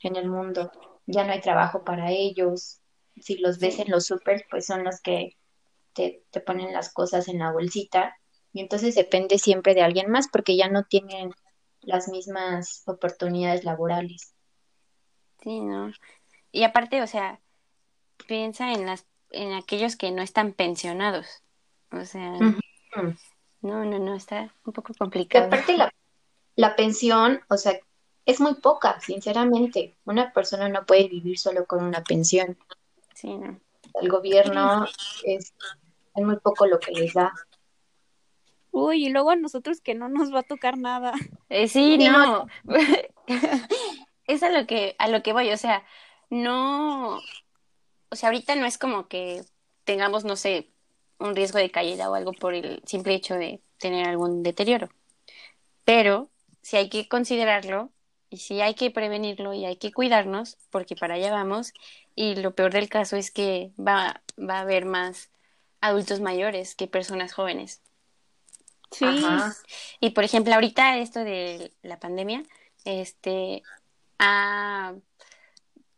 en, 0.00 0.16
el 0.16 0.28
mundo. 0.28 0.70
Ya 1.06 1.24
no 1.24 1.32
hay 1.32 1.40
trabajo 1.40 1.84
para 1.84 2.10
ellos. 2.10 2.80
Si 3.16 3.38
los 3.38 3.58
ves 3.58 3.78
en 3.78 3.90
los 3.90 4.06
super, 4.06 4.44
pues 4.50 4.66
son 4.66 4.84
los 4.84 5.00
que 5.00 5.36
te, 5.94 6.24
te 6.30 6.40
ponen 6.40 6.72
las 6.72 6.92
cosas 6.92 7.28
en 7.28 7.38
la 7.38 7.52
bolsita. 7.52 8.16
Y 8.52 8.60
entonces 8.60 8.94
depende 8.94 9.38
siempre 9.38 9.74
de 9.74 9.82
alguien 9.82 10.10
más 10.10 10.28
porque 10.28 10.56
ya 10.56 10.68
no 10.68 10.84
tienen 10.84 11.32
las 11.80 12.08
mismas 12.08 12.82
oportunidades 12.86 13.64
laborales. 13.64 14.34
Sí, 15.42 15.60
¿no? 15.60 15.92
Y 16.52 16.64
aparte, 16.64 17.02
o 17.02 17.06
sea, 17.06 17.40
piensa 18.26 18.72
en 18.72 18.86
las 18.86 19.06
en 19.32 19.52
aquellos 19.52 19.96
que 19.96 20.10
no 20.10 20.22
están 20.22 20.52
pensionados. 20.52 21.42
O 21.90 22.04
sea, 22.04 22.38
no, 23.60 23.84
no, 23.84 23.98
no, 23.98 24.14
está 24.14 24.54
un 24.64 24.72
poco 24.72 24.94
complicado. 24.94 25.46
aparte 25.46 25.76
la, 25.76 25.92
la 26.62 26.76
pensión, 26.76 27.40
o 27.48 27.56
sea, 27.56 27.76
es 28.24 28.40
muy 28.40 28.54
poca, 28.54 29.00
sinceramente. 29.00 29.96
Una 30.04 30.32
persona 30.32 30.68
no 30.68 30.86
puede 30.86 31.08
vivir 31.08 31.36
solo 31.36 31.66
con 31.66 31.82
una 31.82 32.04
pensión. 32.04 32.56
Sí, 33.14 33.34
no. 33.34 33.58
El 34.00 34.08
gobierno 34.08 34.86
es, 35.24 35.52
muy 36.14 36.36
poco 36.36 36.66
lo 36.66 36.78
que 36.78 36.92
les 36.92 37.14
da. 37.14 37.32
Uy, 38.70 39.06
y 39.06 39.08
luego 39.10 39.30
a 39.30 39.36
nosotros 39.36 39.80
que 39.80 39.96
no 39.96 40.08
nos 40.08 40.32
va 40.32 40.38
a 40.38 40.44
tocar 40.44 40.78
nada. 40.78 41.12
Eh, 41.48 41.66
sí, 41.66 41.98
no. 41.98 42.46
es 44.28 44.42
a 44.44 44.50
lo 44.50 44.66
que 44.68 44.94
a 44.98 45.08
lo 45.08 45.22
que 45.24 45.32
voy, 45.32 45.50
o 45.50 45.56
sea, 45.56 45.84
no 46.30 47.18
o 48.10 48.16
sea, 48.16 48.28
ahorita 48.28 48.54
no 48.54 48.66
es 48.66 48.78
como 48.78 49.08
que 49.08 49.42
tengamos, 49.84 50.24
no 50.24 50.36
sé, 50.36 50.70
un 51.18 51.34
riesgo 51.34 51.58
de 51.58 51.72
caída 51.72 52.08
o 52.08 52.14
algo 52.14 52.32
por 52.32 52.54
el 52.54 52.82
simple 52.86 53.14
hecho 53.14 53.34
de 53.34 53.60
tener 53.78 54.06
algún 54.06 54.44
deterioro. 54.44 54.88
Pero 55.84 56.31
si 56.62 56.76
hay 56.76 56.88
que 56.88 57.08
considerarlo 57.08 57.90
y 58.30 58.38
si 58.38 58.60
hay 58.60 58.74
que 58.74 58.90
prevenirlo 58.90 59.52
y 59.52 59.66
hay 59.66 59.76
que 59.76 59.92
cuidarnos 59.92 60.56
porque 60.70 60.96
para 60.96 61.14
allá 61.14 61.30
vamos 61.30 61.72
y 62.14 62.36
lo 62.36 62.54
peor 62.54 62.72
del 62.72 62.88
caso 62.88 63.16
es 63.16 63.30
que 63.30 63.72
va 63.78 64.22
va 64.38 64.58
a 64.58 64.60
haber 64.60 64.86
más 64.86 65.30
adultos 65.80 66.20
mayores 66.20 66.74
que 66.74 66.86
personas 66.86 67.34
jóvenes. 67.34 67.82
Sí. 68.90 69.04
Ajá. 69.04 69.54
Y 70.00 70.10
por 70.10 70.24
ejemplo, 70.24 70.54
ahorita 70.54 70.98
esto 70.98 71.20
de 71.20 71.72
la 71.82 71.98
pandemia, 71.98 72.42
este, 72.84 73.62
ah, 74.18 74.94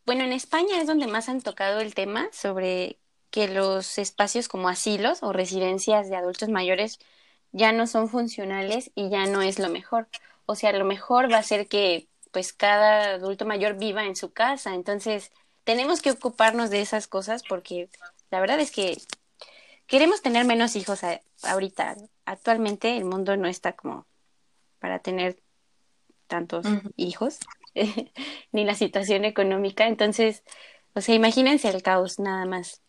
bueno, 0.05 0.23
en 0.23 0.33
España 0.33 0.79
es 0.79 0.87
donde 0.87 1.07
más 1.07 1.29
han 1.29 1.41
tocado 1.41 1.79
el 1.79 1.93
tema 1.93 2.27
sobre 2.31 2.99
que 3.31 3.47
los 3.47 3.97
espacios 3.97 4.47
como 4.47 4.69
asilos 4.69 5.23
o 5.23 5.33
residencias 5.33 6.09
de 6.09 6.15
adultos 6.15 6.49
mayores 6.49 6.99
ya 7.51 7.71
no 7.71 7.87
son 7.87 8.09
funcionales 8.09 8.91
y 8.95 9.09
ya 9.09 9.25
no 9.25 9.41
es 9.41 9.59
lo 9.59 9.69
mejor. 9.69 10.07
O 10.45 10.55
sea, 10.55 10.71
lo 10.73 10.85
mejor 10.85 11.31
va 11.31 11.37
a 11.37 11.43
ser 11.43 11.67
que 11.67 12.07
pues 12.31 12.51
cada 12.53 13.13
adulto 13.15 13.45
mayor 13.45 13.75
viva 13.77 14.05
en 14.05 14.15
su 14.15 14.31
casa. 14.33 14.73
Entonces, 14.75 15.31
tenemos 15.63 16.01
que 16.01 16.11
ocuparnos 16.11 16.69
de 16.69 16.81
esas 16.81 17.07
cosas 17.07 17.43
porque 17.47 17.89
la 18.29 18.39
verdad 18.39 18.59
es 18.59 18.71
que 18.71 18.97
queremos 19.87 20.21
tener 20.21 20.45
menos 20.45 20.75
hijos 20.75 21.03
a- 21.03 21.21
ahorita. 21.43 21.95
Actualmente 22.25 22.97
el 22.97 23.05
mundo 23.05 23.37
no 23.37 23.47
está 23.47 23.73
como 23.73 24.05
para 24.79 24.99
tener 24.99 25.41
tantos 26.27 26.65
hijos, 26.97 27.39
ni 28.51 28.65
la 28.65 28.75
situación 28.75 29.25
económica. 29.25 29.87
Entonces, 29.87 30.43
o 30.93 31.01
sea, 31.01 31.15
imagínense 31.15 31.69
el 31.69 31.81
caos 31.83 32.19
nada 32.19 32.45
más. 32.45 32.81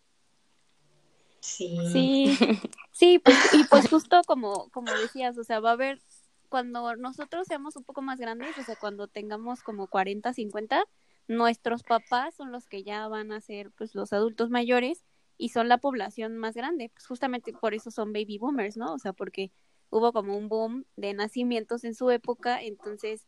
Sí. 1.40 1.79
Sí, 1.92 2.38
sí, 2.92 3.19
pues, 3.19 3.37
y 3.55 3.64
pues 3.64 3.88
justo 3.88 4.21
como, 4.27 4.69
como 4.71 4.90
decías, 4.92 5.38
o 5.38 5.45
sea, 5.45 5.61
va 5.61 5.71
a 5.71 5.73
haber, 5.75 6.01
cuando 6.47 6.97
nosotros 6.97 7.47
seamos 7.47 7.77
un 7.77 7.85
poco 7.85 8.03
más 8.03 8.19
grandes, 8.21 8.57
o 8.59 8.63
sea, 8.63 8.77
cuando 8.77 9.09
tengamos 9.09 9.63
como 9.63 9.89
40, 9.89 10.33
50, 10.33 10.85
nuestros 11.29 11.83
papás 11.83 12.35
son 12.37 12.53
los 12.53 12.67
que 12.67 12.83
ya 12.85 13.09
van 13.09 13.33
a 13.33 13.41
ser 13.41 13.71
pues 13.73 13.95
los 13.95 14.13
adultos 14.13 14.51
mayores 14.51 15.05
y 15.39 15.51
son 15.51 15.69
la 15.69 15.79
población 15.79 16.37
más 16.39 16.55
grande, 16.55 16.91
pues 16.91 17.07
justamente 17.07 17.53
por 17.53 17.75
eso 17.75 17.91
son 17.91 18.13
baby 18.13 18.39
boomers, 18.39 18.77
¿no? 18.77 18.93
O 18.95 18.99
sea, 18.99 19.13
porque 19.13 19.53
hubo 19.91 20.13
como 20.13 20.37
un 20.37 20.49
boom 20.49 20.87
de 20.97 21.15
nacimientos 21.15 21.85
en 21.85 21.95
su 21.95 22.11
época, 22.11 22.63
entonces 22.63 23.27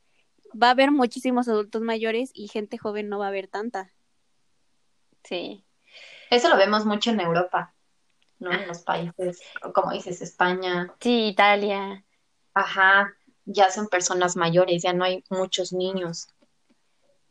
va 0.61 0.69
a 0.69 0.71
haber 0.73 0.91
muchísimos 0.93 1.49
adultos 1.49 1.83
mayores 1.83 2.31
y 2.35 2.49
gente 2.49 2.79
joven 2.79 3.09
no 3.09 3.19
va 3.19 3.27
a 3.27 3.29
haber 3.29 3.49
tanta. 3.49 3.93
Sí, 5.25 5.65
Eso 6.31 6.49
lo 6.51 6.57
vemos 6.57 6.87
mucho 6.87 7.11
en 7.11 7.21
Europa, 7.21 7.75
¿no? 8.41 8.53
En 8.53 8.67
los 8.69 8.83
países, 8.83 9.41
como 9.75 9.93
dices, 9.93 10.23
España. 10.23 10.95
sí, 11.01 11.29
Italia. 11.29 12.05
Ajá, 12.59 13.15
ya 13.45 13.71
son 13.71 13.87
personas 13.87 14.35
mayores, 14.35 14.83
ya 14.83 14.93
no 14.93 15.05
hay 15.05 15.23
muchos 15.31 15.73
niños. 15.73 16.27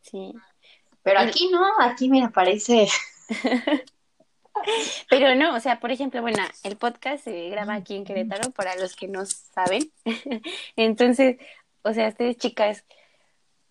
Sí. 0.02 0.34
Pero 1.04 1.20
aquí 1.20 1.50
no, 1.50 1.66
aquí 1.82 2.08
me 2.08 2.30
parece. 2.30 2.88
Pero 5.10 5.36
no, 5.36 5.54
o 5.54 5.60
sea, 5.60 5.82
por 5.82 5.92
ejemplo, 5.92 6.22
bueno, 6.22 6.42
el 6.64 6.78
podcast 6.78 7.26
se 7.26 7.50
graba 7.50 7.74
aquí 7.74 7.96
en 7.96 8.06
Querétaro 8.06 8.52
para 8.52 8.78
los 8.78 8.96
que 8.96 9.10
no 9.10 9.26
saben. 9.26 9.92
Entonces, 10.78 11.36
o 11.82 11.94
sea, 11.94 12.08
ustedes 12.08 12.38
chicas, 12.38 12.86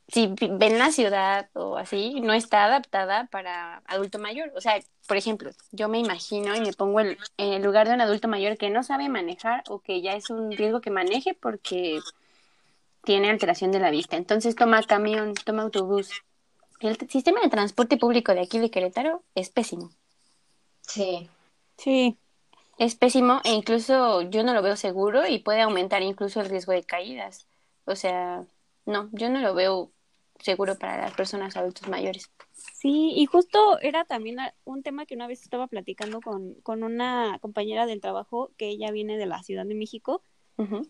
si 0.08 0.32
ven 0.38 0.78
la 0.78 0.92
ciudad 0.92 1.50
o 1.54 1.76
así, 1.76 2.20
no 2.20 2.32
está 2.32 2.64
adaptada 2.64 3.26
para 3.26 3.82
adulto 3.86 4.18
mayor. 4.18 4.52
O 4.56 4.60
sea, 4.60 4.80
por 5.06 5.16
ejemplo, 5.16 5.50
yo 5.72 5.88
me 5.88 5.98
imagino 5.98 6.54
y 6.56 6.60
me 6.60 6.72
pongo 6.72 7.00
en, 7.00 7.18
en 7.38 7.52
el 7.54 7.62
lugar 7.62 7.88
de 7.88 7.94
un 7.94 8.00
adulto 8.00 8.28
mayor 8.28 8.56
que 8.58 8.70
no 8.70 8.82
sabe 8.82 9.08
manejar 9.08 9.64
o 9.68 9.80
que 9.80 10.02
ya 10.02 10.14
es 10.14 10.30
un 10.30 10.52
riesgo 10.52 10.80
que 10.80 10.90
maneje 10.90 11.34
porque 11.34 12.00
tiene 13.04 13.30
alteración 13.30 13.72
de 13.72 13.80
la 13.80 13.90
vista. 13.90 14.16
Entonces 14.16 14.54
toma 14.56 14.82
camión, 14.82 15.34
toma 15.44 15.62
autobús. 15.62 16.10
El 16.80 16.96
sistema 17.10 17.40
de 17.42 17.50
transporte 17.50 17.96
público 17.98 18.34
de 18.34 18.42
aquí 18.42 18.58
de 18.58 18.70
Querétaro 18.70 19.24
es 19.34 19.50
pésimo. 19.50 19.90
Sí, 20.82 21.28
Sí, 21.78 22.18
Es 22.78 22.96
pésimo 22.96 23.40
e 23.44 23.52
incluso 23.52 24.22
yo 24.22 24.44
no 24.44 24.54
lo 24.54 24.62
veo 24.62 24.76
seguro 24.76 25.26
y 25.28 25.40
puede 25.40 25.62
aumentar 25.62 26.02
incluso 26.02 26.40
el 26.40 26.48
riesgo 26.50 26.72
de 26.72 26.84
caídas. 26.84 27.48
O 27.86 27.96
sea, 27.96 28.46
no, 28.86 29.10
yo 29.12 29.30
no 29.30 29.40
lo 29.40 29.54
veo 29.54 29.92
seguro 30.40 30.79
para 30.79 30.99
las 31.01 31.14
personas 31.14 31.57
adultos 31.57 31.88
mayores. 31.88 32.31
Sí, 32.53 33.12
y 33.16 33.27
justo 33.27 33.79
era 33.81 34.05
también 34.05 34.38
a- 34.40 34.55
un 34.64 34.83
tema 34.83 35.07
que 35.07 35.14
una 35.14 35.27
vez 35.27 35.42
estaba 35.42 35.66
platicando 35.66 36.20
con, 36.20 36.55
con 36.62 36.83
una 36.83 37.38
compañera 37.40 37.87
del 37.87 38.01
trabajo 38.01 38.51
que 38.57 38.68
ella 38.68 38.90
viene 38.90 39.16
de 39.18 39.27
la 39.27 39.42
Ciudad 39.42 39.66
de 39.66 39.75
México, 39.75 40.22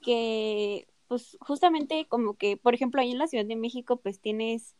que 0.03 0.87
pues 1.09 1.37
justamente 1.41 2.07
como 2.09 2.35
que, 2.35 2.57
por 2.57 2.75
ejemplo, 2.75 3.01
ahí 3.01 3.13
en 3.13 3.19
la 3.19 3.29
Ciudad 3.29 3.45
de 3.45 3.57
México 3.57 3.97
pues 3.97 4.21
tienes, 4.21 4.75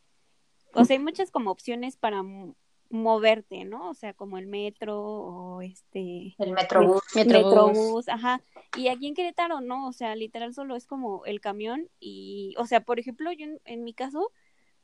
o 0.73 0.83
sea, 0.85 0.95
hay 0.97 1.03
muchas 1.03 1.31
como 1.31 1.51
opciones 1.51 1.95
para 1.97 2.23
mo- 2.23 2.55
moverte, 2.89 3.65
¿no? 3.65 3.89
O 3.89 3.93
sea, 3.93 4.13
como 4.13 4.37
el 4.37 4.47
metro 4.47 5.01
o 5.01 5.61
este 5.61 6.35
el 6.37 6.51
Metrobús. 6.53 7.01
Metrobús. 7.15 7.53
Metrobús, 7.53 8.07
ajá. 8.09 8.41
Y 8.77 8.87
aquí 8.89 9.07
en 9.07 9.13
Querétaro 9.13 9.61
no, 9.61 9.87
o 9.87 9.93
sea, 9.93 10.15
literal 10.15 10.53
solo 10.53 10.75
es 10.75 10.85
como 10.85 11.25
el 11.25 11.41
camión 11.41 11.89
y, 11.99 12.53
o 12.57 12.65
sea, 12.65 12.81
por 12.81 12.99
ejemplo, 12.99 13.31
yo 13.31 13.45
en, 13.45 13.59
en 13.65 13.83
mi 13.83 13.93
caso, 13.93 14.31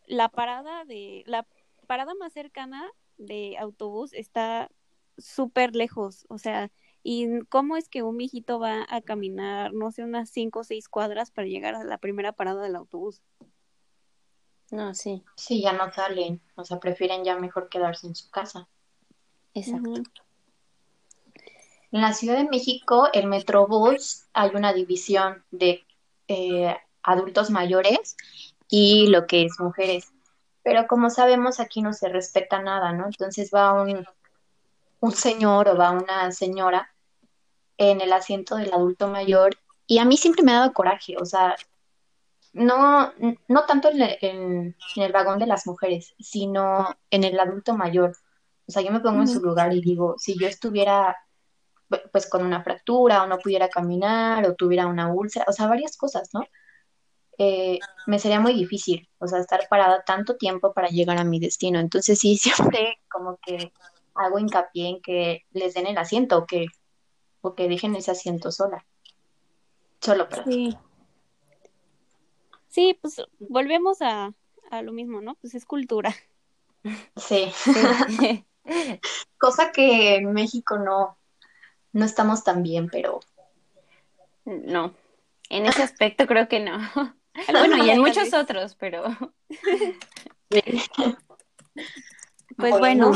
la 0.07 0.29
parada 0.29 0.85
de, 0.85 1.23
la 1.25 1.45
parada 1.87 2.13
más 2.15 2.33
cercana 2.33 2.89
de 3.17 3.57
autobús 3.57 4.13
está 4.13 4.69
súper 5.17 5.75
lejos, 5.75 6.25
o 6.29 6.37
sea, 6.37 6.71
y 7.03 7.41
cómo 7.49 7.75
es 7.75 7.89
que 7.89 8.01
un 8.01 8.17
viejito 8.17 8.59
va 8.59 8.85
a 8.89 9.01
caminar, 9.01 9.73
no 9.73 9.91
sé, 9.91 10.03
unas 10.03 10.29
cinco 10.29 10.59
o 10.59 10.63
seis 10.63 10.87
cuadras 10.87 11.31
para 11.31 11.47
llegar 11.47 11.75
a 11.75 11.83
la 11.83 11.97
primera 11.97 12.31
parada 12.31 12.63
del 12.63 12.75
autobús. 12.75 13.21
No, 14.71 14.93
sí, 14.95 15.23
Sí, 15.35 15.61
ya 15.61 15.73
no 15.73 15.91
salen, 15.91 16.41
o 16.55 16.63
sea, 16.63 16.79
prefieren 16.79 17.23
ya 17.23 17.37
mejor 17.37 17.69
quedarse 17.69 18.07
en 18.07 18.15
su 18.15 18.31
casa. 18.31 18.67
exacto. 19.53 20.01
En 21.91 22.01
la 22.01 22.13
Ciudad 22.13 22.37
de 22.37 22.49
México, 22.49 23.07
el 23.13 23.27
Metrobús, 23.27 24.25
hay 24.33 24.49
una 24.55 24.73
división 24.73 25.43
de 25.51 25.83
eh, 26.27 26.75
adultos 27.03 27.51
mayores 27.51 28.17
y 28.75 29.05
lo 29.05 29.27
que 29.27 29.43
es 29.45 29.59
mujeres. 29.59 30.11
Pero 30.63 30.87
como 30.87 31.11
sabemos, 31.11 31.59
aquí 31.59 31.83
no 31.83 31.93
se 31.93 32.09
respeta 32.09 32.59
nada, 32.59 32.91
¿no? 32.91 33.05
Entonces 33.05 33.51
va 33.53 33.71
un, 33.73 34.03
un 34.99 35.11
señor 35.11 35.69
o 35.69 35.77
va 35.77 35.91
una 35.91 36.31
señora 36.31 36.91
en 37.77 38.01
el 38.01 38.11
asiento 38.11 38.55
del 38.55 38.73
adulto 38.73 39.07
mayor 39.09 39.51
y 39.85 39.99
a 39.99 40.05
mí 40.05 40.17
siempre 40.17 40.41
me 40.43 40.53
ha 40.53 40.59
dado 40.61 40.73
coraje, 40.73 41.15
o 41.19 41.25
sea, 41.25 41.55
no, 42.53 43.13
no 43.47 43.65
tanto 43.65 43.89
en 43.91 44.01
el, 44.01 44.17
en- 44.21 44.75
en 44.95 45.03
el 45.03 45.11
vagón 45.11 45.37
de 45.37 45.45
las 45.47 45.67
mujeres, 45.67 46.15
sino 46.19 46.95
en 47.11 47.23
el 47.23 47.39
adulto 47.39 47.75
mayor. 47.75 48.15
O 48.67 48.71
sea, 48.71 48.81
yo 48.81 48.91
me 48.91 49.01
pongo 49.01 49.21
en 49.21 49.27
su 49.27 49.39
lugar 49.41 49.73
y 49.73 49.81
digo, 49.81 50.15
si 50.17 50.35
yo 50.39 50.47
estuviera 50.47 51.15
pu- 51.89 52.01
pues 52.11 52.27
con 52.29 52.43
una 52.45 52.63
fractura 52.63 53.23
o 53.23 53.27
no 53.27 53.37
pudiera 53.37 53.69
caminar 53.69 54.45
o 54.47 54.55
tuviera 54.55 54.87
una 54.87 55.13
úlcera, 55.13 55.45
o 55.47 55.51
sea, 55.51 55.67
varias 55.67 55.95
cosas, 55.97 56.29
¿no? 56.33 56.41
Eh, 57.37 57.79
me 58.05 58.19
sería 58.19 58.39
muy 58.39 58.53
difícil, 58.53 59.09
o 59.19 59.27
sea, 59.27 59.39
estar 59.39 59.67
parada 59.69 60.03
tanto 60.03 60.37
tiempo 60.37 60.73
para 60.73 60.89
llegar 60.89 61.17
a 61.17 61.23
mi 61.23 61.39
destino. 61.39 61.79
Entonces 61.79 62.19
sí, 62.19 62.37
siempre 62.37 62.99
como 63.09 63.37
que 63.37 63.71
hago 64.15 64.39
hincapié 64.39 64.89
en 64.89 65.01
que 65.01 65.45
les 65.51 65.73
den 65.73 65.87
el 65.87 65.97
asiento 65.97 66.37
o 66.37 66.45
que, 66.45 66.67
o 67.41 67.55
que 67.55 67.67
dejen 67.67 67.95
ese 67.95 68.11
asiento 68.11 68.51
sola. 68.51 68.85
Solo, 69.99 70.29
perdón. 70.29 70.51
Sí. 70.51 70.77
Sí, 72.69 72.97
pues 72.99 73.21
volvemos 73.39 74.01
a, 74.01 74.31
a 74.71 74.81
lo 74.81 74.91
mismo, 74.91 75.21
¿no? 75.21 75.35
Pues 75.35 75.53
es 75.55 75.65
cultura. 75.65 76.15
Sí, 77.15 77.51
Sí. 78.09 78.45
cosa 79.37 79.71
que 79.71 80.15
en 80.15 80.33
México 80.33 80.77
no, 80.77 81.17
no 81.91 82.05
estamos 82.05 82.43
tan 82.43 82.63
bien, 82.63 82.89
pero 82.89 83.19
No, 84.45 84.93
en 85.49 85.65
ese 85.65 85.83
aspecto 85.83 86.27
creo 86.27 86.47
que 86.47 86.59
no. 86.59 86.79
Bueno, 87.49 87.83
y 87.85 87.89
en 87.89 88.01
muchos 88.01 88.33
otros, 88.33 88.75
pero 88.75 89.03
Pues 92.57 92.77
bueno, 92.77 93.11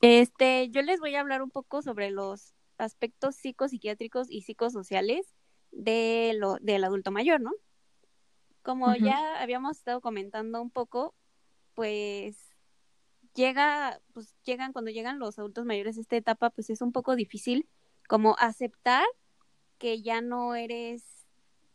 este, 0.00 0.68
yo 0.70 0.82
les 0.82 1.00
voy 1.00 1.14
a 1.14 1.20
hablar 1.20 1.42
un 1.42 1.50
poco 1.50 1.80
sobre 1.82 2.10
los 2.10 2.52
aspectos 2.76 3.36
psicopsiquiátricos 3.36 4.30
y 4.30 4.42
psicosociales 4.42 5.34
de 5.70 6.34
lo, 6.36 6.56
del 6.60 6.84
adulto 6.84 7.10
mayor, 7.10 7.40
¿no? 7.40 7.52
Como 8.62 8.94
ya 8.94 9.40
habíamos 9.42 9.76
estado 9.76 10.00
comentando 10.00 10.60
un 10.60 10.70
poco, 10.70 11.14
pues 11.74 12.36
llega, 13.34 14.00
pues 14.12 14.34
llegan, 14.44 14.72
cuando 14.72 14.90
llegan 14.90 15.18
los 15.18 15.38
adultos 15.38 15.66
mayores 15.66 15.98
a 15.98 16.00
esta 16.00 16.16
etapa, 16.16 16.50
pues 16.50 16.70
es 16.70 16.80
un 16.80 16.92
poco 16.92 17.16
difícil 17.16 17.68
como 18.08 18.36
aceptar 18.38 19.04
que 19.78 20.02
ya 20.02 20.20
no 20.20 20.54
eres 20.54 21.13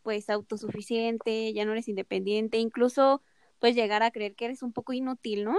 pues 0.09 0.27
autosuficiente, 0.31 1.53
ya 1.53 1.65
no 1.65 1.73
eres 1.73 1.87
independiente, 1.87 2.57
incluso 2.57 3.21
pues 3.59 3.75
llegar 3.75 4.01
a 4.01 4.09
creer 4.09 4.33
que 4.33 4.45
eres 4.45 4.63
un 4.63 4.73
poco 4.73 4.91
inútil, 4.91 5.43
¿no? 5.43 5.55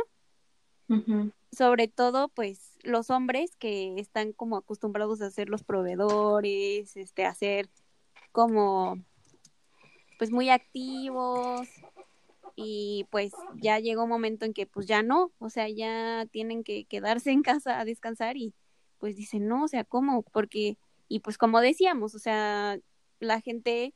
Sobre 1.52 1.86
todo 1.86 2.30
pues 2.30 2.76
los 2.82 3.10
hombres 3.10 3.54
que 3.58 3.94
están 4.00 4.32
como 4.32 4.56
acostumbrados 4.56 5.20
a 5.20 5.30
ser 5.30 5.48
los 5.48 5.62
proveedores, 5.62 6.96
este, 6.96 7.26
a 7.26 7.32
ser 7.32 7.68
como 8.32 8.98
pues 10.18 10.32
muy 10.32 10.50
activos 10.50 11.68
y 12.56 13.06
pues 13.10 13.32
ya 13.54 13.78
llegó 13.78 14.02
un 14.02 14.10
momento 14.10 14.46
en 14.46 14.52
que 14.52 14.66
pues 14.66 14.86
ya 14.86 15.04
no, 15.04 15.30
o 15.38 15.48
sea, 15.48 15.68
ya 15.68 16.26
tienen 16.32 16.64
que 16.64 16.86
quedarse 16.86 17.30
en 17.30 17.42
casa 17.42 17.78
a 17.78 17.84
descansar 17.84 18.36
y 18.36 18.52
pues 18.98 19.14
dicen, 19.14 19.46
no, 19.46 19.62
o 19.62 19.68
sea, 19.68 19.84
¿cómo? 19.84 20.24
Porque, 20.24 20.76
y 21.06 21.20
pues 21.20 21.38
como 21.38 21.60
decíamos, 21.60 22.16
o 22.16 22.18
sea, 22.18 22.80
la 23.20 23.40
gente 23.40 23.94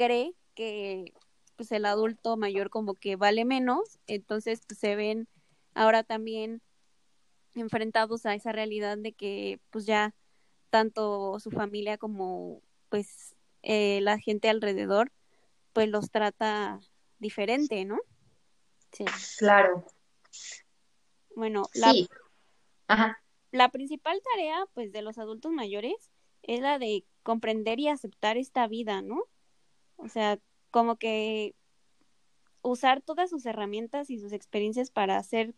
cree 0.00 0.34
que 0.54 1.12
pues 1.56 1.70
el 1.72 1.84
adulto 1.84 2.38
mayor 2.38 2.70
como 2.70 2.94
que 2.94 3.16
vale 3.16 3.44
menos, 3.44 3.98
entonces 4.06 4.62
pues 4.66 4.80
se 4.80 4.96
ven 4.96 5.28
ahora 5.74 6.04
también 6.04 6.62
enfrentados 7.54 8.24
a 8.24 8.34
esa 8.34 8.50
realidad 8.50 8.96
de 8.96 9.12
que 9.12 9.60
pues 9.68 9.84
ya 9.84 10.14
tanto 10.70 11.38
su 11.38 11.50
familia 11.50 11.98
como 11.98 12.62
pues 12.88 13.34
eh, 13.62 14.00
la 14.00 14.18
gente 14.18 14.48
alrededor 14.48 15.12
pues 15.74 15.90
los 15.90 16.10
trata 16.10 16.80
diferente, 17.18 17.84
¿no? 17.84 17.98
Sí. 18.92 19.04
Claro. 19.36 19.84
Bueno, 21.36 21.64
la, 21.74 21.92
la 23.50 23.68
principal 23.68 24.18
tarea 24.32 24.64
pues 24.72 24.92
de 24.92 25.02
los 25.02 25.18
adultos 25.18 25.52
mayores 25.52 26.10
es 26.42 26.60
la 26.60 26.78
de 26.78 27.04
comprender 27.22 27.78
y 27.80 27.88
aceptar 27.88 28.38
esta 28.38 28.66
vida, 28.66 29.02
¿no? 29.02 29.26
O 30.02 30.08
sea, 30.08 30.38
como 30.70 30.96
que 30.96 31.54
usar 32.62 33.00
todas 33.00 33.30
sus 33.30 33.46
herramientas 33.46 34.10
y 34.10 34.18
sus 34.18 34.32
experiencias 34.32 34.90
para 34.90 35.16
hacer 35.16 35.54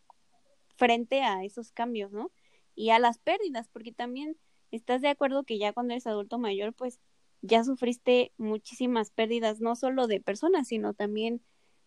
frente 0.76 1.22
a 1.22 1.45
esos 1.45 1.72
cambios, 1.72 2.12
¿no? 2.12 2.30
Y 2.74 2.90
a 2.90 2.99
las 2.99 3.18
pérdidas, 3.18 3.68
porque 3.68 3.93
también 3.93 4.36
estás 4.70 5.03
de 5.03 5.09
acuerdo 5.09 5.45
que 5.45 5.59
ya 5.59 5.72
cuando 5.72 5.93
eres 5.93 6.07
adulto 6.07 6.38
mayor, 6.38 6.72
pues 6.72 7.01
ya 7.43 7.64
sufriste 7.64 8.32
muchísimas 8.36 9.11
pérdidas, 9.11 9.61
no 9.61 9.76
solo 9.76 10.07
de 10.07 10.20
personas, 10.20 10.68
sino 10.68 10.95
también, 10.95 11.43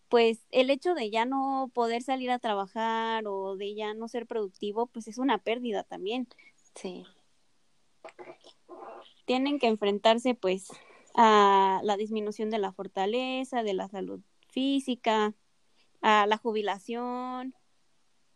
pues 0.08 0.46
el 0.50 0.70
hecho 0.70 0.94
de 0.94 1.10
ya 1.10 1.24
no 1.24 1.70
poder 1.74 2.02
salir 2.02 2.30
a 2.30 2.38
trabajar 2.38 3.26
o 3.26 3.56
de 3.56 3.74
ya 3.74 3.94
no 3.94 4.06
ser 4.06 4.26
productivo, 4.26 4.86
pues 4.86 5.08
es 5.08 5.18
una 5.18 5.38
pérdida 5.38 5.82
también. 5.82 6.28
Sí. 6.74 7.04
Tienen 9.24 9.58
que 9.58 9.66
enfrentarse, 9.66 10.34
pues, 10.34 10.68
a 11.16 11.80
la 11.82 11.96
disminución 11.96 12.50
de 12.50 12.58
la 12.58 12.72
fortaleza, 12.72 13.62
de 13.62 13.74
la 13.74 13.88
salud 13.88 14.20
física, 14.48 15.34
a 16.02 16.26
la 16.26 16.36
jubilación 16.36 17.54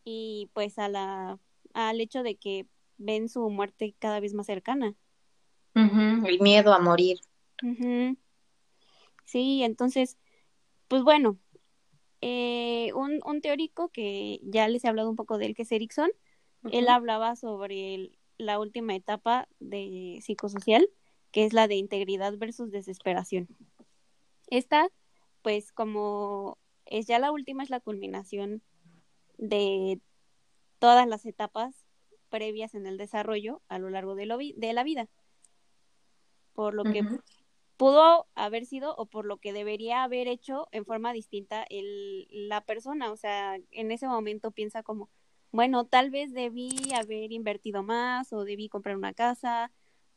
y 0.03 0.49
pues 0.53 0.79
a 0.79 0.89
la 0.89 1.39
al 1.73 2.01
hecho 2.01 2.23
de 2.23 2.35
que 2.35 2.67
ven 2.97 3.29
su 3.29 3.49
muerte 3.49 3.95
cada 3.99 4.19
vez 4.19 4.33
más 4.33 4.47
cercana. 4.47 4.95
El 5.73 6.39
miedo 6.41 6.73
a 6.73 6.79
morir. 6.79 7.19
Sí, 9.25 9.63
entonces, 9.63 10.17
pues 10.87 11.03
bueno, 11.03 11.37
eh, 12.19 12.91
un, 12.93 13.21
un, 13.25 13.41
teórico 13.41 13.89
que 13.89 14.41
ya 14.43 14.67
les 14.67 14.83
he 14.83 14.89
hablado 14.89 15.09
un 15.09 15.15
poco 15.15 15.37
de 15.37 15.45
él, 15.45 15.55
que 15.55 15.61
es 15.61 15.71
Erickson, 15.71 16.11
él 16.71 16.89
hablaba 16.89 17.35
sobre 17.35 18.11
la 18.37 18.59
última 18.59 18.95
etapa 18.95 19.47
de 19.59 20.19
psicosocial, 20.21 20.87
que 21.31 21.45
es 21.45 21.53
la 21.53 21.67
de 21.67 21.75
integridad 21.75 22.37
versus 22.37 22.71
desesperación. 22.71 23.47
Esta, 24.47 24.89
pues 25.41 25.71
como 25.71 26.57
es 26.85 27.07
ya 27.07 27.19
la 27.19 27.31
última, 27.31 27.63
es 27.63 27.69
la 27.69 27.79
culminación 27.79 28.61
de 29.37 29.99
todas 30.79 31.07
las 31.07 31.25
etapas 31.25 31.85
previas 32.29 32.75
en 32.75 32.85
el 32.85 32.97
desarrollo 32.97 33.61
a 33.67 33.79
lo 33.79 33.89
largo 33.89 34.15
de, 34.15 34.25
lo 34.25 34.37
de 34.37 34.73
la 34.73 34.83
vida 34.83 35.09
por 36.53 36.73
lo 36.73 36.83
que 36.83 37.03
pudo 37.77 38.27
haber 38.35 38.65
sido 38.65 38.95
o 38.95 39.05
por 39.05 39.25
lo 39.25 39.37
que 39.37 39.53
debería 39.53 40.03
haber 40.03 40.27
hecho 40.27 40.67
en 40.71 40.85
forma 40.85 41.13
distinta 41.13 41.65
el, 41.69 42.27
la 42.29 42.61
persona. 42.61 43.11
O 43.11 43.17
sea, 43.17 43.57
en 43.71 43.91
ese 43.91 44.07
momento 44.07 44.51
piensa 44.51 44.83
como, 44.83 45.09
bueno, 45.51 45.85
tal 45.85 46.11
vez 46.11 46.33
debí 46.33 46.71
haber 46.93 47.31
invertido 47.31 47.83
más 47.83 48.31
o 48.33 48.43
debí 48.43 48.69
comprar 48.69 48.95
una 48.97 49.13
casa 49.13 49.71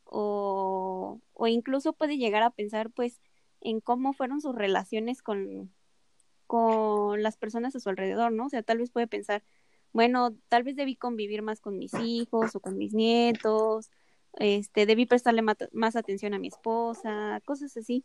o, 0.05 1.19
o 1.33 1.47
incluso 1.47 1.93
puede 1.93 2.17
llegar 2.17 2.43
a 2.43 2.51
pensar 2.51 2.89
pues 2.91 3.19
en 3.61 3.81
cómo 3.81 4.13
fueron 4.13 4.41
sus 4.41 4.55
relaciones 4.55 5.21
con, 5.21 5.73
con 6.47 7.23
las 7.23 7.37
personas 7.37 7.75
a 7.75 7.79
su 7.79 7.89
alrededor, 7.89 8.31
¿no? 8.31 8.45
O 8.45 8.49
sea, 8.49 8.63
tal 8.63 8.77
vez 8.77 8.91
puede 8.91 9.07
pensar, 9.07 9.43
bueno, 9.91 10.35
tal 10.49 10.63
vez 10.63 10.75
debí 10.75 10.95
convivir 10.95 11.41
más 11.41 11.61
con 11.61 11.77
mis 11.77 11.93
hijos 11.95 12.55
o 12.55 12.59
con 12.59 12.77
mis 12.77 12.93
nietos 12.93 13.89
este, 14.37 14.85
debí 14.85 15.05
prestarle 15.05 15.41
más 15.41 15.95
atención 15.95 16.33
a 16.33 16.39
mi 16.39 16.47
esposa, 16.47 17.41
cosas 17.45 17.75
así. 17.77 18.03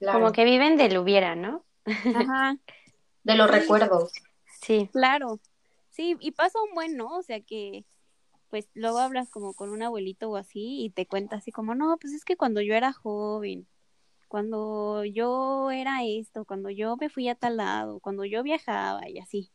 Como 0.00 0.32
que 0.32 0.44
viven 0.44 0.76
del 0.76 0.98
hubiera, 0.98 1.34
¿no? 1.34 1.64
Ajá. 1.84 2.56
de 3.24 3.34
los 3.36 3.50
recuerdos. 3.50 4.12
Sí. 4.60 4.88
Claro. 4.92 5.40
Sí, 5.90 6.16
y 6.20 6.32
pasa 6.32 6.58
un 6.62 6.74
buen, 6.74 6.96
¿no? 6.96 7.16
O 7.16 7.22
sea 7.22 7.40
que, 7.40 7.84
pues 8.52 8.68
luego 8.74 8.98
hablas 8.98 9.30
como 9.30 9.54
con 9.54 9.70
un 9.70 9.82
abuelito 9.82 10.28
o 10.28 10.36
así 10.36 10.84
y 10.84 10.90
te 10.90 11.06
cuenta 11.06 11.36
así 11.36 11.50
como, 11.50 11.74
no, 11.74 11.96
pues 11.96 12.12
es 12.12 12.22
que 12.22 12.36
cuando 12.36 12.60
yo 12.60 12.74
era 12.74 12.92
joven, 12.92 13.66
cuando 14.28 15.06
yo 15.06 15.70
era 15.70 16.04
esto, 16.04 16.44
cuando 16.44 16.68
yo 16.68 16.98
me 16.98 17.08
fui 17.08 17.30
a 17.30 17.34
tal 17.34 17.56
lado, 17.56 17.98
cuando 18.00 18.26
yo 18.26 18.42
viajaba 18.42 19.08
y 19.08 19.20
así. 19.20 19.50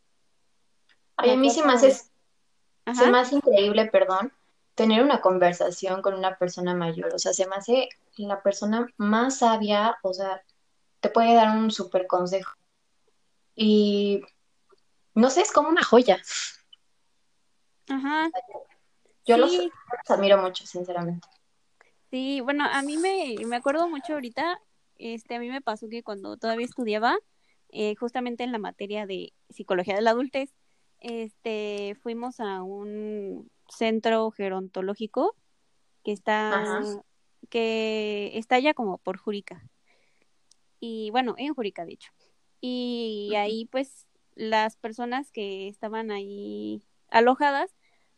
Ay, 1.16 1.30
a 1.30 1.36
mí 1.36 1.52
se 1.52 1.64
más 1.64 3.32
increíble, 3.32 3.86
perdón, 3.86 4.34
tener 4.74 5.04
una 5.04 5.22
conversación 5.22 6.02
con 6.02 6.16
una 6.16 6.36
persona 6.40 6.74
mayor. 6.74 7.14
O 7.14 7.20
sea, 7.20 7.34
se 7.34 7.46
me 7.46 7.56
hace 7.56 7.90
la 8.16 8.42
persona 8.42 8.88
más 8.98 9.38
sabia, 9.38 10.00
o 10.02 10.12
sea, 10.12 10.42
te 11.02 11.10
puede 11.10 11.36
dar 11.36 11.56
un 11.56 11.70
súper 11.70 12.08
consejo. 12.08 12.52
Y 13.54 14.24
no 15.14 15.30
sé, 15.30 15.42
es 15.42 15.52
como 15.52 15.70
una 15.70 15.84
joya. 15.84 16.20
Ajá. 17.90 18.32
Yo 19.28 19.38
los, 19.38 19.52
admiro 20.08 20.38
mucho, 20.38 20.66
sinceramente. 20.66 21.28
Sí, 22.10 22.40
bueno, 22.42 22.64
a 22.66 22.82
mí 22.82 22.98
me, 22.98 23.36
me 23.46 23.58
acuerdo 23.58 23.90
mucho 23.90 24.14
ahorita, 24.14 24.60
este, 24.98 25.36
a 25.36 25.40
mí 25.40 25.50
me 25.50 25.62
pasó 25.62 25.90
que 25.90 26.04
cuando 26.04 26.38
todavía 26.38 26.66
estudiaba, 26.66 27.18
eh, 27.70 27.96
justamente 27.96 28.44
en 28.44 28.54
la 28.54 28.60
materia 28.60 29.06
de 29.06 29.34
psicología 29.50 29.96
de 29.96 30.02
la 30.02 30.12
adultez, 30.12 30.54
este, 31.00 31.98
fuimos 32.02 32.40
a 32.40 32.64
un 32.64 33.52
centro 33.70 34.32
gerontológico 34.32 35.36
que 36.04 36.14
está 36.14 36.82
que 37.50 38.32
está 38.34 38.60
ya 38.60 38.74
como 38.74 38.98
por 38.98 39.18
Jurica. 39.18 39.64
Y 40.80 41.12
bueno, 41.12 41.36
en 41.38 41.54
Jurica 41.54 41.86
de 41.86 41.94
hecho. 41.94 42.12
Y 42.62 43.34
ahí 43.36 43.66
pues 43.66 44.08
las 44.36 44.76
personas 44.76 45.32
que 45.32 45.68
estaban 45.68 46.12
ahí 46.12 46.84
alojadas 47.10 47.77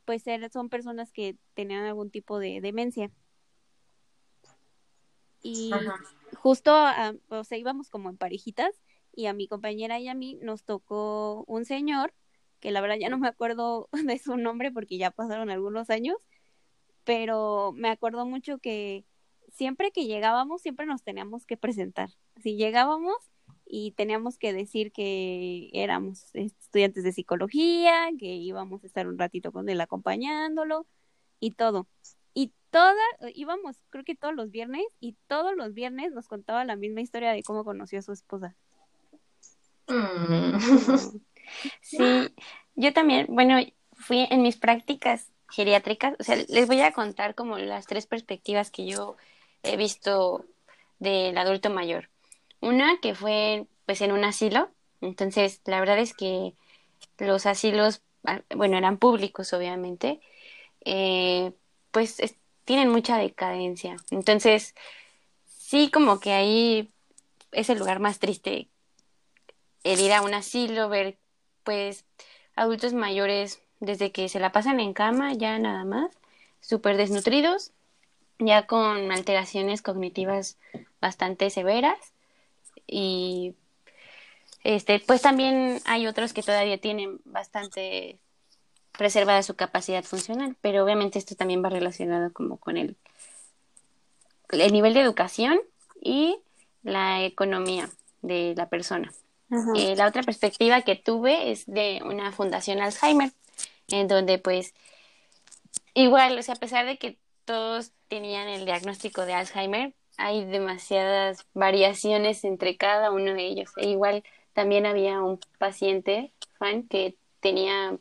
pues 0.09 0.23
son 0.51 0.69
personas 0.69 1.11
que 1.11 1.37
tenían 1.53 1.83
algún 1.83 2.09
tipo 2.09 2.39
de 2.39 2.61
demencia. 2.61 3.11
Y 5.43 5.69
justo, 6.33 6.73
o 7.27 7.43
sea, 7.43 7.57
íbamos 7.59 7.91
como 7.91 8.09
en 8.09 8.17
parejitas 8.17 8.71
y 9.13 9.27
a 9.27 9.33
mi 9.33 9.47
compañera 9.47 9.99
y 9.99 10.07
a 10.07 10.15
mí 10.15 10.39
nos 10.41 10.63
tocó 10.63 11.43
un 11.45 11.63
señor 11.63 12.11
que 12.59 12.71
la 12.71 12.81
verdad 12.81 12.95
ya 12.99 13.09
no 13.09 13.19
me 13.19 13.27
acuerdo 13.27 13.87
de 14.03 14.17
su 14.17 14.35
nombre 14.35 14.71
porque 14.71 14.97
ya 14.97 15.11
pasaron 15.11 15.51
algunos 15.51 15.91
años, 15.91 16.17
pero 17.03 17.71
me 17.75 17.91
acuerdo 17.91 18.25
mucho 18.25 18.57
que 18.57 19.05
siempre 19.53 19.91
que 19.91 20.07
llegábamos, 20.07 20.63
siempre 20.63 20.87
nos 20.87 21.03
teníamos 21.03 21.45
que 21.45 21.55
presentar. 21.55 22.09
Si 22.41 22.57
llegábamos 22.57 23.15
y 23.71 23.91
teníamos 23.91 24.37
que 24.39 24.51
decir 24.51 24.91
que 24.91 25.69
éramos 25.73 26.33
estudiantes 26.33 27.03
de 27.03 27.11
psicología, 27.11 28.09
que 28.17 28.25
íbamos 28.25 28.83
a 28.83 28.87
estar 28.87 29.07
un 29.07 29.19
ratito 29.19 29.51
con 29.51 29.69
él 29.69 29.79
acompañándolo 29.79 30.87
y 31.39 31.51
todo. 31.51 31.87
Y 32.33 32.51
todas, 32.71 32.97
íbamos 33.35 33.77
creo 33.91 34.03
que 34.03 34.15
todos 34.15 34.33
los 34.33 34.49
viernes 34.49 34.85
y 34.99 35.15
todos 35.27 35.55
los 35.55 35.75
viernes 35.75 36.11
nos 36.11 36.27
contaba 36.27 36.65
la 36.65 36.75
misma 36.75 37.01
historia 37.01 37.31
de 37.31 37.43
cómo 37.43 37.63
conoció 37.63 37.99
a 37.99 38.01
su 38.01 38.11
esposa. 38.11 38.55
Mm. 39.87 40.57
Sí, 41.81 41.97
yo 42.75 42.93
también, 42.93 43.25
bueno, 43.27 43.57
fui 43.93 44.27
en 44.29 44.43
mis 44.43 44.55
prácticas 44.55 45.31
geriátricas, 45.49 46.15
o 46.19 46.23
sea, 46.23 46.35
les 46.47 46.67
voy 46.67 46.81
a 46.81 46.93
contar 46.93 47.33
como 47.33 47.57
las 47.57 47.87
tres 47.87 48.05
perspectivas 48.05 48.69
que 48.69 48.85
yo 48.85 49.17
he 49.63 49.75
visto 49.75 50.45
del 50.99 51.35
adulto 51.39 51.71
mayor. 51.71 52.07
Una 52.61 52.99
que 53.01 53.15
fue 53.15 53.67
pues 53.85 54.01
en 54.01 54.11
un 54.11 54.23
asilo, 54.23 54.69
entonces 55.01 55.61
la 55.65 55.79
verdad 55.79 55.99
es 55.99 56.13
que 56.13 56.53
los 57.17 57.45
asilos, 57.45 58.01
ah, 58.25 58.41
bueno, 58.55 58.77
eran 58.77 58.97
públicos 58.97 59.53
obviamente, 59.53 60.19
eh, 60.85 61.53
pues 61.91 62.17
tienen 62.65 62.89
mucha 62.89 63.17
decadencia. 63.17 63.97
Entonces, 64.11 64.75
sí 65.45 65.89
como 65.91 66.19
que 66.19 66.33
ahí 66.33 66.91
es 67.51 67.69
el 67.69 67.79
lugar 67.79 67.99
más 67.99 68.19
triste 68.19 68.69
el 69.83 69.99
ir 69.99 70.13
a 70.13 70.21
un 70.21 70.33
asilo, 70.33 70.89
ver 70.89 71.17
pues 71.63 72.05
adultos 72.55 72.93
mayores 72.93 73.61
desde 73.79 74.11
que 74.11 74.29
se 74.29 74.39
la 74.39 74.51
pasan 74.51 74.79
en 74.79 74.93
cama 74.93 75.33
ya 75.33 75.57
nada 75.59 75.85
más, 75.85 76.11
súper 76.59 76.97
desnutridos, 76.97 77.71
ya 78.39 78.65
con 78.67 79.11
alteraciones 79.11 79.81
cognitivas 79.81 80.57
bastante 81.01 81.49
severas 81.49 82.13
y 82.89 83.55
este 84.63 84.99
pues 84.99 85.21
también 85.21 85.81
hay 85.85 86.07
otros 86.07 86.33
que 86.33 86.43
todavía 86.43 86.79
tienen 86.79 87.19
bastante 87.25 88.19
preservada 88.97 89.43
su 89.43 89.55
capacidad 89.55 90.03
funcional, 90.03 90.57
pero 90.61 90.83
obviamente 90.83 91.19
esto 91.19 91.35
también 91.35 91.63
va 91.63 91.69
relacionado 91.69 92.33
como 92.33 92.57
con 92.57 92.77
el, 92.77 92.97
el 94.49 94.73
nivel 94.73 94.93
de 94.93 95.01
educación 95.01 95.59
y 96.01 96.37
la 96.83 97.23
economía 97.23 97.89
de 98.21 98.53
la 98.57 98.67
persona. 98.67 99.13
Eh, 99.75 99.95
la 99.95 100.07
otra 100.07 100.21
perspectiva 100.21 100.81
que 100.81 100.95
tuve 100.95 101.51
es 101.51 101.65
de 101.65 102.01
una 102.05 102.31
fundación 102.31 102.81
Alzheimer, 102.81 103.31
en 103.87 104.07
donde 104.07 104.37
pues 104.37 104.75
igual, 105.93 106.37
o 106.37 106.43
sea, 106.43 106.55
a 106.55 106.59
pesar 106.59 106.85
de 106.85 106.97
que 106.97 107.17
todos 107.45 107.91
tenían 108.09 108.47
el 108.47 108.65
diagnóstico 108.65 109.25
de 109.25 109.33
Alzheimer, 109.33 109.93
hay 110.19 110.45
demasiadas 110.45 111.45
variaciones 111.53 112.43
entre 112.43 112.77
cada 112.77 113.11
uno 113.11 113.33
de 113.33 113.45
ellos. 113.45 113.71
E 113.77 113.89
igual 113.89 114.23
también 114.53 114.85
había 114.85 115.21
un 115.21 115.39
paciente, 115.57 116.31
fan, 116.57 116.83
que 116.83 117.15
tenía, 117.39 117.97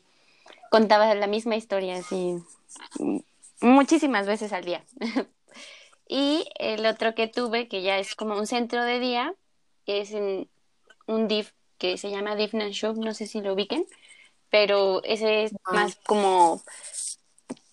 contaba 0.69 1.13
la 1.15 1.27
misma 1.27 1.55
historia 1.55 1.97
así 1.97 2.35
muchísimas 3.61 4.27
veces 4.27 4.53
al 4.53 4.65
día. 4.65 4.83
y 6.07 6.47
el 6.55 6.85
otro 6.85 7.15
que 7.15 7.27
tuve, 7.27 7.67
que 7.67 7.81
ya 7.81 7.97
es 7.99 8.15
como 8.15 8.37
un 8.37 8.47
centro 8.47 8.83
de 8.83 8.99
día, 8.99 9.33
es 9.85 10.11
en 10.11 10.49
un 11.07 11.27
DIF 11.27 11.51
que 11.77 11.97
se 11.97 12.11
llama 12.11 12.35
DIF 12.35 12.53
Nanshuk, 12.53 12.97
no 12.97 13.13
sé 13.13 13.27
si 13.27 13.41
lo 13.41 13.53
ubiquen, 13.53 13.85
pero 14.49 15.01
ese 15.03 15.43
es 15.43 15.53
más 15.71 15.95
como 16.05 16.61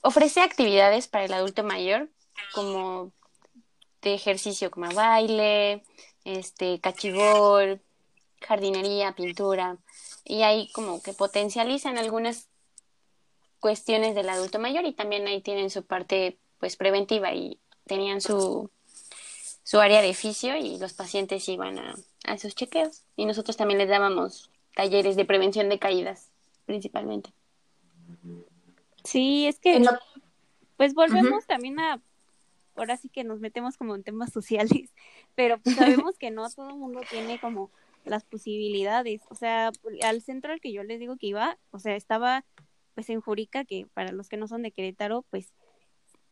ofrece 0.01 0.41
actividades 0.41 1.09
para 1.09 1.25
el 1.25 1.33
adulto 1.33 1.65
mayor, 1.65 2.09
como 2.55 3.13
de 4.07 4.15
ejercicio, 4.15 4.71
como 4.71 4.89
baile, 4.93 5.83
este, 6.25 6.81
cachibol, 6.81 7.81
jardinería, 8.41 9.13
pintura, 9.17 9.79
y 10.25 10.43
ahí 10.43 10.71
como 10.73 11.03
que 11.03 11.13
potencializan 11.13 11.99
algunas 11.99 12.49
cuestiones 13.59 14.15
del 14.15 14.29
adulto 14.29 14.61
mayor 14.61 14.85
y 14.85 14.93
también 14.93 15.27
ahí 15.27 15.41
tienen 15.41 15.71
su 15.71 15.85
parte 15.85 16.39
pues 16.59 16.77
preventiva 16.77 17.35
y 17.35 17.59
tenían 17.85 18.21
su, 18.21 18.71
su 19.65 19.81
área 19.81 20.03
de 20.03 20.15
fisio 20.15 20.57
y 20.57 20.79
los 20.79 20.93
pacientes 20.93 21.49
iban 21.49 21.79
a, 21.79 21.97
a 22.27 22.35
esos 22.35 22.55
chequeos. 22.55 23.03
Y 23.17 23.25
nosotros 23.25 23.57
también 23.57 23.79
les 23.79 23.89
dábamos 23.89 24.51
talleres 24.75 25.17
de 25.17 25.25
prevención 25.25 25.69
de 25.69 25.79
caídas 25.81 26.31
principalmente. 26.65 27.31
Sí, 29.05 29.47
es 29.47 29.59
que 29.59 29.83
pues 30.77 30.95
volvemos 30.95 31.47
también 31.47 31.81
a 31.81 32.01
ahora 32.77 32.97
sí 32.97 33.09
que 33.09 33.25
nos 33.25 33.41
metemos 33.41 33.77
como 33.77 33.95
en 33.95 34.03
temas 34.03 34.33
sociales, 34.33 34.93
pero 35.35 35.59
pues 35.59 35.77
sabemos 35.77 36.19
que 36.19 36.31
no 36.31 36.49
todo 36.51 36.71
el 36.71 36.77
mundo 36.77 37.01
tiene 37.11 37.41
como 37.41 37.71
las 38.05 38.25
posibilidades, 38.25 39.23
o 39.31 39.35
sea, 39.35 39.73
al 40.03 40.23
centro 40.23 40.53
al 40.53 40.61
que 40.61 40.73
yo 40.73 40.85
les 40.85 41.01
digo 41.01 41.17
que 41.17 41.27
iba, 41.27 41.59
o 41.73 41.79
sea, 41.79 41.97
estaba 41.97 42.45
pues 42.95 43.11
en 43.11 43.21
Jurica, 43.21 43.65
que 43.65 43.87
para 43.93 44.13
los 44.13 44.29
que 44.29 44.39
no 44.39 44.49
son 44.49 44.63
de 44.63 44.73
Querétaro, 44.73 45.27
pues 45.31 45.53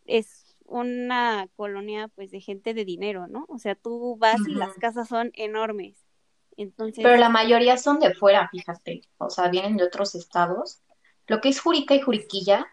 es 0.07 0.57
una 0.65 1.49
colonia 1.57 2.09
pues 2.09 2.31
de 2.31 2.41
gente 2.41 2.73
de 2.73 2.85
dinero, 2.85 3.27
¿no? 3.27 3.45
O 3.49 3.59
sea, 3.59 3.75
tú 3.75 4.17
vas 4.17 4.41
y 4.49 4.55
las 4.55 4.73
casas 4.75 5.09
son 5.09 5.31
enormes. 5.35 6.07
Entonces... 6.57 7.03
Pero 7.03 7.17
la 7.17 7.29
mayoría 7.29 7.77
son 7.77 8.01
de 8.01 8.15
fuera, 8.15 8.49
fíjate, 8.49 9.03
o 9.19 9.29
sea, 9.29 9.49
vienen 9.49 9.77
de 9.77 9.85
otros 9.85 10.15
estados. 10.15 10.81
Lo 11.27 11.41
que 11.41 11.51
es 11.51 11.61
Jurica 11.61 11.95
y 11.95 12.01
Juriquilla 12.01 12.67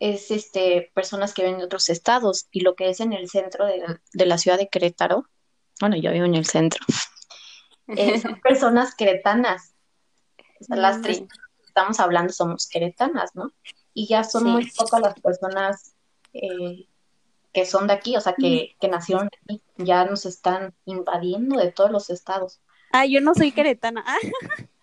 es 0.00 0.30
este 0.30 0.90
personas 0.94 1.34
que 1.34 1.42
vienen 1.42 1.58
de 1.58 1.66
otros 1.66 1.88
estados 1.88 2.46
y 2.50 2.60
lo 2.60 2.74
que 2.74 2.90
es 2.90 3.00
en 3.00 3.12
el 3.12 3.28
centro 3.28 3.66
de, 3.66 3.82
de 4.12 4.26
la 4.26 4.38
ciudad 4.38 4.58
de 4.58 4.68
Querétaro, 4.68 5.26
bueno, 5.80 5.96
yo 5.96 6.12
vivo 6.12 6.24
en 6.24 6.34
el 6.34 6.46
centro, 6.46 6.84
eh, 7.88 8.20
son 8.20 8.40
personas 8.40 8.94
queretanas. 8.94 9.74
O 10.60 10.64
sea, 10.64 10.76
las 10.76 11.02
tres 11.02 11.22
estamos 11.64 12.00
hablando 12.00 12.32
somos 12.32 12.66
queretanas, 12.66 13.34
¿no? 13.34 13.52
Y 13.94 14.08
ya 14.08 14.24
son 14.24 14.44
muy 14.44 14.70
pocas 14.70 15.00
las 15.00 15.20
personas 15.20 15.94
eh, 16.32 16.88
que 17.52 17.64
son 17.64 17.86
de 17.86 17.92
aquí, 17.92 18.16
o 18.16 18.20
sea, 18.20 18.34
que, 18.34 18.76
que 18.80 18.88
nacieron 18.88 19.28
aquí, 19.44 19.62
ya 19.76 20.04
nos 20.04 20.26
están 20.26 20.74
invadiendo 20.84 21.58
de 21.58 21.72
todos 21.72 21.90
los 21.90 22.10
estados. 22.10 22.60
Ah, 22.92 23.06
yo 23.06 23.20
no 23.20 23.34
soy 23.34 23.52
queretana. 23.52 24.04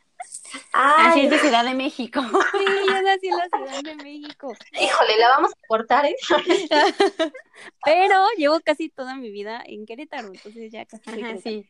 Así 0.74 1.22
es 1.22 1.30
de 1.30 1.40
Ciudad 1.40 1.64
de 1.64 1.74
México. 1.74 2.22
Sí, 2.22 2.66
yo 2.88 3.02
nací 3.02 3.28
en 3.28 3.38
la 3.38 3.50
Ciudad 3.50 3.82
de 3.84 3.96
México. 4.04 4.54
Híjole, 4.72 5.18
la 5.20 5.30
vamos 5.30 5.52
a 5.52 5.68
cortar, 5.68 6.06
¿eh? 6.06 6.16
Pero 7.86 8.26
llevo 8.38 8.60
casi 8.60 8.90
toda 8.90 9.16
mi 9.16 9.32
vida 9.32 9.64
en 9.66 9.86
Querétaro, 9.86 10.28
entonces 10.28 10.72
ya 10.72 10.86
casi 10.86 11.10
Ajá, 11.10 11.38
sí. 11.42 11.66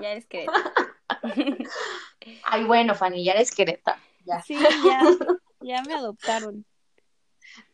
Ya 0.00 0.12
eres 0.12 0.26
Querétaro. 0.26 0.60
Ay, 2.44 2.64
bueno, 2.64 2.94
Fanny, 2.94 3.24
ya 3.24 3.32
eres 3.32 3.54
Querétaro. 3.54 4.00
Ya. 4.24 4.42
Sí, 4.42 4.54
ya, 4.54 5.00
ya 5.60 5.82
me 5.82 5.94
adoptaron. 5.94 6.64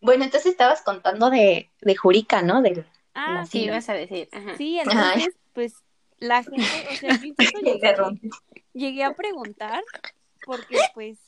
Bueno, 0.00 0.24
entonces 0.24 0.52
estabas 0.52 0.82
contando 0.82 1.30
de, 1.30 1.70
de 1.80 1.96
Jurica, 1.96 2.42
¿no? 2.42 2.62
De, 2.62 2.84
ah, 3.14 3.44
sí, 3.46 3.68
vas 3.68 3.88
a 3.88 3.94
decir. 3.94 4.28
Ajá. 4.32 4.56
Sí, 4.56 4.78
entonces, 4.78 5.34
pues 5.52 5.74
la 6.18 6.42
gente, 6.42 6.62
o 6.90 6.94
sea, 6.94 7.16
yo 7.16 7.26
incluso 7.26 7.58
llegué, 7.60 7.94
llegué 8.72 9.04
a 9.04 9.14
preguntar 9.14 9.82
porque 10.46 10.78
pues 10.94 11.18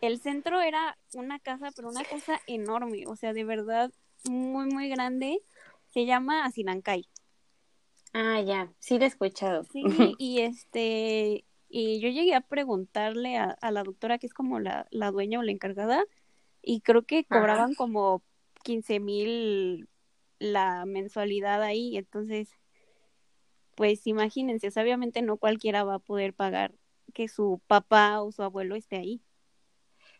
el 0.00 0.18
centro 0.18 0.60
era 0.60 0.98
una 1.12 1.38
casa, 1.38 1.70
pero 1.76 1.88
una 1.88 2.02
casa 2.02 2.40
enorme, 2.46 3.04
o 3.06 3.14
sea, 3.14 3.32
de 3.32 3.44
verdad 3.44 3.92
muy, 4.24 4.66
muy 4.66 4.88
grande. 4.88 5.40
Se 5.92 6.06
llama 6.06 6.44
Asinancay. 6.44 7.06
Ah, 8.12 8.40
ya, 8.40 8.72
sí 8.78 8.98
lo 8.98 9.04
he 9.04 9.08
escuchado. 9.08 9.64
Sí, 9.64 9.84
y 10.18 10.40
este, 10.40 11.44
y 11.68 12.00
yo 12.00 12.08
llegué 12.08 12.34
a 12.34 12.40
preguntarle 12.40 13.36
a, 13.36 13.50
a 13.60 13.70
la 13.70 13.82
doctora, 13.82 14.18
que 14.18 14.26
es 14.26 14.34
como 14.34 14.58
la, 14.60 14.86
la, 14.90 15.10
dueña 15.10 15.38
o 15.38 15.42
la 15.42 15.52
encargada, 15.52 16.02
y 16.62 16.80
creo 16.80 17.02
que 17.02 17.24
cobraban 17.24 17.74
como 17.74 18.22
15 18.64 18.98
mil 18.98 19.88
la 20.38 20.86
mensualidad 20.86 21.62
ahí, 21.62 21.96
entonces, 21.98 22.48
pues 23.74 24.06
imagínense, 24.06 24.68
obviamente 24.80 25.20
no 25.20 25.36
cualquiera 25.36 25.84
va 25.84 25.96
a 25.96 25.98
poder 25.98 26.32
pagar 26.32 26.74
que 27.16 27.28
su 27.28 27.62
papá 27.66 28.20
o 28.20 28.30
su 28.30 28.42
abuelo 28.42 28.76
esté 28.76 28.96
ahí. 28.96 29.22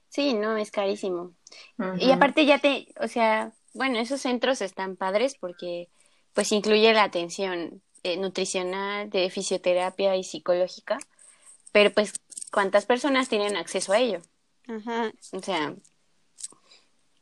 Sí, 0.08 0.32
no, 0.32 0.56
es 0.56 0.70
carísimo. 0.70 1.34
Uh 1.76 1.82
-huh. 1.82 2.02
Y 2.02 2.10
aparte 2.10 2.46
ya 2.46 2.58
te, 2.58 2.88
o 2.98 3.06
sea, 3.06 3.52
bueno, 3.74 3.98
esos 3.98 4.22
centros 4.22 4.62
están 4.62 4.96
padres 4.96 5.36
porque 5.38 5.90
pues 6.32 6.52
incluye 6.52 6.94
la 6.94 7.02
atención 7.02 7.82
eh, 8.02 8.16
nutricional, 8.16 9.10
de 9.10 9.28
fisioterapia 9.28 10.16
y 10.16 10.24
psicológica, 10.24 10.96
pero 11.70 11.92
pues 11.92 12.14
¿cuántas 12.50 12.86
personas 12.86 13.28
tienen 13.28 13.56
acceso 13.56 13.92
a 13.92 13.98
ello? 13.98 14.20
Ajá. 14.66 15.12
O 15.32 15.42
sea, 15.42 15.74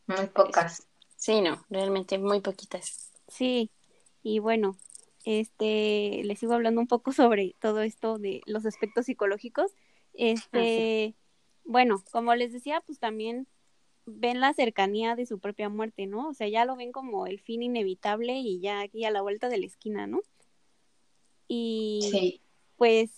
muy 0.07 0.27
pocas. 0.27 0.87
Sí, 1.17 1.41
no, 1.41 1.65
realmente 1.69 2.19
muy 2.19 2.41
poquitas. 2.41 3.11
Sí, 3.27 3.73
y 4.23 4.39
bueno, 4.39 4.77
este, 5.25 6.23
les 6.25 6.39
sigo 6.39 6.53
hablando 6.53 6.81
un 6.81 6.87
poco 6.87 7.13
sobre 7.13 7.57
todo 7.59 7.83
esto 7.83 8.19
de 8.19 8.43
los 8.47 8.67
aspectos 8.67 9.07
psicológicos. 9.07 9.73
Este, 10.13 11.07
ah, 11.09 11.11
sí. 11.11 11.17
bueno, 11.65 12.03
como 12.13 12.35
les 12.35 12.53
decía, 12.53 12.83
pues 12.87 12.99
también 12.99 13.49
ven 14.07 14.41
la 14.41 14.53
cercanía 14.53 15.17
de 15.17 15.27
su 15.27 15.39
propia 15.39 15.69
muerte, 15.69 16.07
¿no? 16.07 16.29
O 16.29 16.35
sea, 16.35 16.49
ya 16.49 16.65
lo 16.65 16.77
ven 16.77 16.93
como 16.93 17.27
el 17.27 17.41
fin 17.41 17.63
inevitable 17.63 18.39
y 18.39 18.61
ya 18.61 18.81
aquí 18.81 19.05
a 19.05 19.11
la 19.11 19.23
vuelta 19.23 19.49
de 19.49 19.59
la 19.59 19.67
esquina, 19.67 20.07
¿no? 20.07 20.21
Y 21.49 22.09
sí. 22.11 22.41
pues 22.77 23.11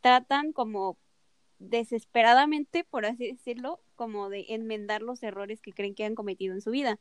tratan 0.00 0.52
como 0.52 0.96
desesperadamente, 1.58 2.84
por 2.84 3.06
así 3.06 3.32
decirlo, 3.32 3.80
como 3.94 4.30
de 4.30 4.46
enmendar 4.48 5.02
los 5.02 5.22
errores 5.22 5.60
que 5.60 5.72
creen 5.72 5.94
que 5.94 6.04
han 6.04 6.14
cometido 6.14 6.54
en 6.54 6.60
su 6.60 6.70
vida. 6.70 6.98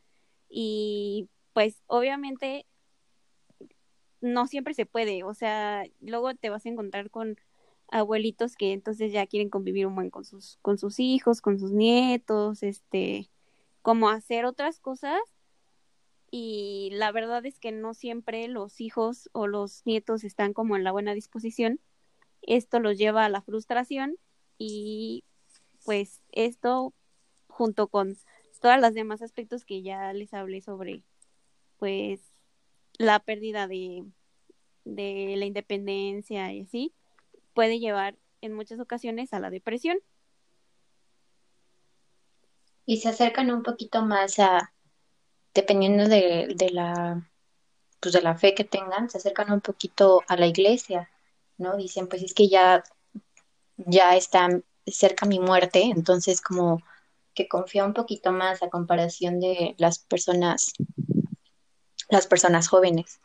Y 0.50 1.30
pues 1.54 1.82
obviamente 1.88 2.66
no 4.22 4.48
siempre 4.48 4.74
se 4.74 4.86
puede, 4.86 5.24
o 5.24 5.34
sea, 5.34 5.84
luego 6.00 6.34
te 6.36 6.50
vas 6.50 6.66
a 6.66 6.70
encontrar 6.70 7.10
con 7.10 7.38
abuelitos 7.90 8.56
que 8.56 8.74
entonces 8.74 9.12
ya 9.12 9.28
quieren 9.28 9.50
convivir 9.50 9.86
un 9.88 9.96
buen 9.96 10.10
con 10.10 10.24
sus 10.26 10.58
con 10.62 10.78
sus 10.78 11.00
hijos, 11.00 11.42
con 11.42 11.60
sus 11.60 11.72
nietos, 11.72 12.64
este, 12.64 13.30
como 13.82 14.10
hacer 14.10 14.46
otras 14.46 14.80
cosas 14.80 15.20
y 16.32 16.90
la 16.94 17.12
verdad 17.12 17.46
es 17.46 17.60
que 17.60 17.74
no 17.74 17.94
siempre 17.94 18.48
los 18.48 18.80
hijos 18.80 19.30
o 19.34 19.48
los 19.48 19.86
nietos 19.86 20.24
están 20.24 20.54
como 20.54 20.78
en 20.78 20.86
la 20.86 20.94
buena 20.94 21.14
disposición. 21.14 21.82
Esto 22.42 22.80
los 22.80 22.98
lleva 22.98 23.26
a 23.26 23.30
la 23.30 23.42
frustración 23.42 24.18
y 24.58 25.26
pues 25.84 26.22
esto 26.32 26.94
junto 27.48 27.90
con 27.90 28.18
todas 28.62 28.80
las 28.80 28.94
demás 28.94 29.22
aspectos 29.22 29.66
que 29.66 29.82
ya 29.82 30.14
les 30.14 30.34
hablé 30.34 30.62
sobre 30.62 31.04
pues 31.78 32.22
la 33.02 33.20
pérdida 33.20 33.68
de, 33.68 34.06
de 34.86 35.36
la 35.38 35.46
independencia 35.46 36.52
y 36.54 36.62
así, 36.62 36.94
puede 37.54 37.80
llevar 37.80 38.18
en 38.42 38.54
muchas 38.54 38.80
ocasiones 38.80 39.34
a 39.34 39.40
la 39.40 39.50
depresión. 39.50 39.98
Y 42.86 42.98
se 42.98 43.10
acercan 43.10 43.52
un 43.52 43.64
poquito 43.64 44.04
más 44.04 44.40
a, 44.40 44.74
dependiendo 45.54 46.08
de, 46.08 46.54
de 46.56 46.70
la 46.72 47.28
pues 48.02 48.14
de 48.14 48.22
la 48.22 48.36
fe 48.36 48.56
que 48.56 48.64
tengan, 48.64 49.10
se 49.10 49.20
acercan 49.20 49.52
un 49.52 49.62
poquito 49.62 50.24
a 50.28 50.36
la 50.36 50.48
iglesia, 50.48 51.10
¿no? 51.58 51.78
Dicen, 51.78 52.08
pues 52.08 52.24
es 52.24 52.34
que 52.34 52.50
ya, 52.50 52.84
ya 53.78 54.16
está 54.16 54.50
cerca 54.88 55.28
mi 55.28 55.40
muerte, 55.40 55.84
entonces 55.84 56.42
como 56.42 56.82
que 57.36 57.48
confía 57.48 57.86
un 57.86 57.94
poquito 57.94 58.32
más 58.32 58.64
a 58.64 58.70
comparación 58.70 59.40
de 59.40 59.76
las 59.78 60.00
personas, 60.00 60.74
las 62.12 62.28
personas 62.28 62.68
jóvenes. 62.68 63.20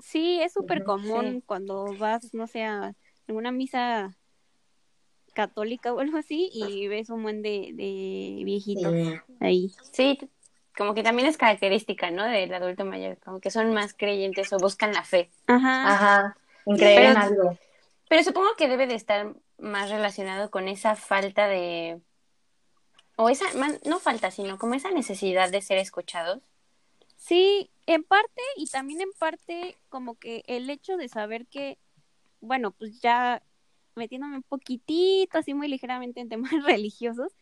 Sí, 0.00 0.40
es 0.40 0.52
súper 0.52 0.84
común 0.84 1.42
cuando 1.44 1.94
vas, 1.98 2.32
no 2.32 2.46
sé, 2.46 2.64
a 2.64 2.94
una 3.26 3.52
misa 3.52 4.16
católica 5.34 5.92
o 5.92 6.00
algo 6.00 6.16
así 6.16 6.48
y 6.52 6.88
ves 6.88 7.10
un 7.10 7.22
buen 7.22 7.42
de, 7.42 7.72
de 7.74 8.40
viejitos 8.44 8.94
ahí. 9.40 9.72
Sí, 9.92 10.18
como 10.76 10.94
que 10.94 11.02
también 11.02 11.28
es 11.28 11.36
característica, 11.36 12.10
¿no? 12.10 12.24
Del 12.24 12.54
adulto 12.54 12.84
mayor, 12.84 13.18
como 13.18 13.40
que 13.40 13.50
son 13.50 13.74
más 13.74 13.92
creyentes 13.92 14.52
o 14.52 14.58
buscan 14.58 14.92
la 14.92 15.04
fe. 15.04 15.30
Ajá. 15.46 15.92
Ajá. 15.92 16.36
En 16.66 17.16
algo. 17.16 17.58
Pero 18.08 18.22
supongo 18.22 18.48
que 18.56 18.68
debe 18.68 18.86
de 18.86 18.94
estar 18.94 19.34
más 19.58 19.90
relacionado 19.90 20.50
con 20.50 20.68
esa 20.68 20.96
falta 20.96 21.48
de 21.48 22.00
o 23.16 23.28
esa 23.28 23.46
no 23.84 23.98
falta, 23.98 24.30
sino 24.30 24.58
como 24.58 24.74
esa 24.74 24.92
necesidad 24.92 25.50
de 25.50 25.60
ser 25.60 25.78
escuchados. 25.78 26.40
Sí, 27.18 27.70
en 27.86 28.04
parte 28.04 28.40
y 28.56 28.66
también 28.66 29.02
en 29.02 29.12
parte 29.18 29.76
como 29.90 30.14
que 30.14 30.42
el 30.46 30.70
hecho 30.70 30.96
de 30.96 31.08
saber 31.08 31.46
que 31.46 31.78
bueno, 32.40 32.72
pues 32.72 33.00
ya 33.00 33.42
metiéndome 33.94 34.36
un 34.36 34.42
poquitito 34.42 35.38
así 35.38 35.54
muy 35.54 35.68
ligeramente 35.68 36.20
en 36.20 36.28
temas 36.28 36.52
religiosos, 36.64 37.36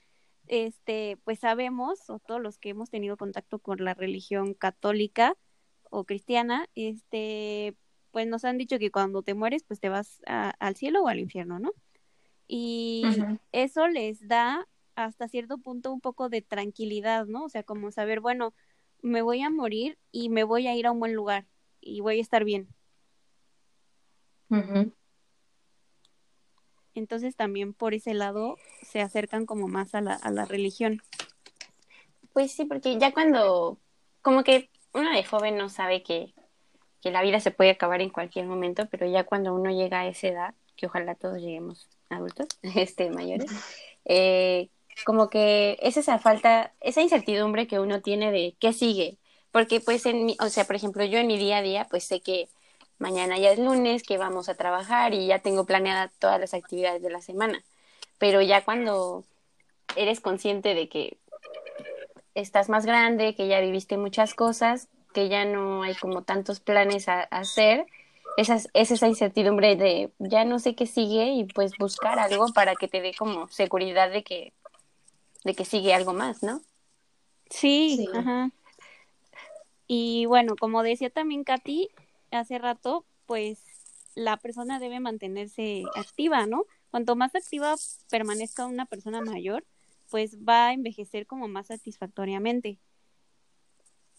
este, 0.46 1.18
pues 1.24 1.40
sabemos, 1.40 2.08
o 2.08 2.18
todos 2.18 2.40
los 2.40 2.58
que 2.58 2.70
hemos 2.70 2.90
tenido 2.90 3.16
contacto 3.16 3.58
con 3.58 3.84
la 3.84 3.94
religión 3.94 4.54
católica 4.54 5.36
o 5.90 6.04
cristiana, 6.04 6.68
este, 6.74 7.76
pues 8.10 8.26
nos 8.26 8.44
han 8.44 8.58
dicho 8.58 8.78
que 8.78 8.90
cuando 8.90 9.22
te 9.22 9.34
mueres, 9.34 9.64
pues 9.64 9.80
te 9.80 9.88
vas 9.88 10.20
al 10.26 10.76
cielo 10.76 11.02
o 11.02 11.08
al 11.08 11.20
infierno, 11.20 11.58
¿no? 11.58 11.72
Y 12.48 13.04
eso 13.52 13.88
les 13.88 14.26
da 14.28 14.68
hasta 14.94 15.28
cierto 15.28 15.58
punto 15.58 15.92
un 15.92 16.00
poco 16.00 16.28
de 16.28 16.42
tranquilidad, 16.42 17.26
¿no? 17.26 17.44
O 17.44 17.48
sea, 17.48 17.64
como 17.64 17.90
saber, 17.90 18.20
bueno, 18.20 18.54
me 19.02 19.22
voy 19.22 19.42
a 19.42 19.50
morir 19.50 19.98
y 20.12 20.28
me 20.28 20.44
voy 20.44 20.66
a 20.66 20.74
ir 20.74 20.86
a 20.86 20.92
un 20.92 21.00
buen 21.00 21.14
lugar 21.14 21.46
y 21.80 22.00
voy 22.00 22.18
a 22.18 22.22
estar 22.22 22.44
bien. 22.44 22.68
Entonces 26.94 27.36
también 27.36 27.74
por 27.74 27.94
ese 27.94 28.14
lado 28.14 28.56
se 28.82 29.00
acercan 29.00 29.46
como 29.46 29.68
más 29.68 29.94
a 29.94 30.00
la, 30.00 30.14
a 30.14 30.30
la 30.30 30.44
religión. 30.44 31.02
Pues 32.32 32.52
sí, 32.52 32.64
porque 32.64 32.98
ya 32.98 33.12
cuando, 33.12 33.78
como 34.22 34.44
que 34.44 34.70
uno 34.92 35.10
de 35.10 35.24
joven 35.24 35.56
no 35.56 35.68
sabe 35.68 36.02
que, 36.02 36.34
que 37.02 37.10
la 37.10 37.22
vida 37.22 37.40
se 37.40 37.50
puede 37.50 37.70
acabar 37.70 38.00
en 38.00 38.10
cualquier 38.10 38.46
momento, 38.46 38.88
pero 38.90 39.06
ya 39.06 39.24
cuando 39.24 39.54
uno 39.54 39.70
llega 39.70 40.00
a 40.00 40.06
esa 40.06 40.28
edad, 40.28 40.54
que 40.76 40.86
ojalá 40.86 41.14
todos 41.14 41.38
lleguemos 41.38 41.88
adultos, 42.08 42.48
este, 42.62 43.10
mayores, 43.10 43.50
eh, 44.04 44.70
como 45.04 45.28
que 45.28 45.78
es 45.80 45.96
esa 45.96 46.18
falta, 46.18 46.72
esa 46.80 47.02
incertidumbre 47.02 47.66
que 47.66 47.80
uno 47.80 48.00
tiene 48.00 48.32
de 48.32 48.56
qué 48.60 48.72
sigue. 48.72 49.18
Porque 49.52 49.80
pues 49.80 50.06
en 50.06 50.26
mi, 50.26 50.36
o 50.40 50.48
sea, 50.48 50.64
por 50.64 50.76
ejemplo, 50.76 51.04
yo 51.04 51.18
en 51.18 51.26
mi 51.26 51.38
día 51.38 51.58
a 51.58 51.62
día, 51.62 51.86
pues 51.90 52.04
sé 52.04 52.20
que 52.20 52.48
mañana 52.98 53.38
ya 53.38 53.50
es 53.50 53.58
lunes, 53.58 54.02
que 54.02 54.18
vamos 54.18 54.48
a 54.48 54.54
trabajar 54.54 55.14
y 55.14 55.26
ya 55.26 55.38
tengo 55.40 55.64
planeada 55.64 56.10
todas 56.18 56.40
las 56.40 56.54
actividades 56.54 57.02
de 57.02 57.10
la 57.10 57.20
semana. 57.20 57.62
Pero 58.18 58.40
ya 58.42 58.64
cuando 58.64 59.24
eres 59.96 60.20
consciente 60.20 60.74
de 60.74 60.88
que 60.88 61.18
estás 62.34 62.68
más 62.68 62.86
grande, 62.86 63.34
que 63.34 63.48
ya 63.48 63.60
viviste 63.60 63.96
muchas 63.96 64.34
cosas, 64.34 64.88
que 65.14 65.28
ya 65.28 65.44
no 65.44 65.82
hay 65.82 65.94
como 65.94 66.22
tantos 66.22 66.60
planes 66.60 67.08
a, 67.08 67.22
hacer, 67.22 67.86
esa 68.36 68.56
es 68.56 68.90
esa 68.90 69.08
incertidumbre 69.08 69.76
de 69.76 70.10
ya 70.18 70.44
no 70.44 70.58
sé 70.58 70.74
qué 70.74 70.86
sigue 70.86 71.30
y 71.30 71.44
pues 71.44 71.72
buscar 71.78 72.18
algo 72.18 72.48
para 72.52 72.74
que 72.74 72.88
te 72.88 73.00
dé 73.00 73.14
como 73.14 73.48
seguridad 73.48 74.10
de 74.10 74.22
que, 74.22 74.52
de 75.46 75.54
que 75.54 75.64
sigue 75.64 75.94
algo 75.94 76.12
más, 76.12 76.42
¿no? 76.42 76.60
Sí, 77.50 77.94
sí. 77.96 78.08
ajá. 78.12 78.50
Y 79.86 80.26
bueno, 80.26 80.56
como 80.56 80.82
decía 80.82 81.08
también 81.08 81.44
Katy, 81.44 81.88
hace 82.32 82.58
rato, 82.58 83.06
pues 83.26 83.62
la 84.16 84.38
persona 84.38 84.80
debe 84.80 84.98
mantenerse 84.98 85.84
activa, 85.94 86.46
¿no? 86.46 86.64
Cuanto 86.90 87.14
más 87.14 87.36
activa 87.36 87.76
permanezca 88.10 88.66
una 88.66 88.86
persona 88.86 89.20
mayor, 89.20 89.64
pues 90.10 90.36
va 90.38 90.66
a 90.66 90.72
envejecer 90.72 91.28
como 91.28 91.46
más 91.46 91.68
satisfactoriamente. 91.68 92.80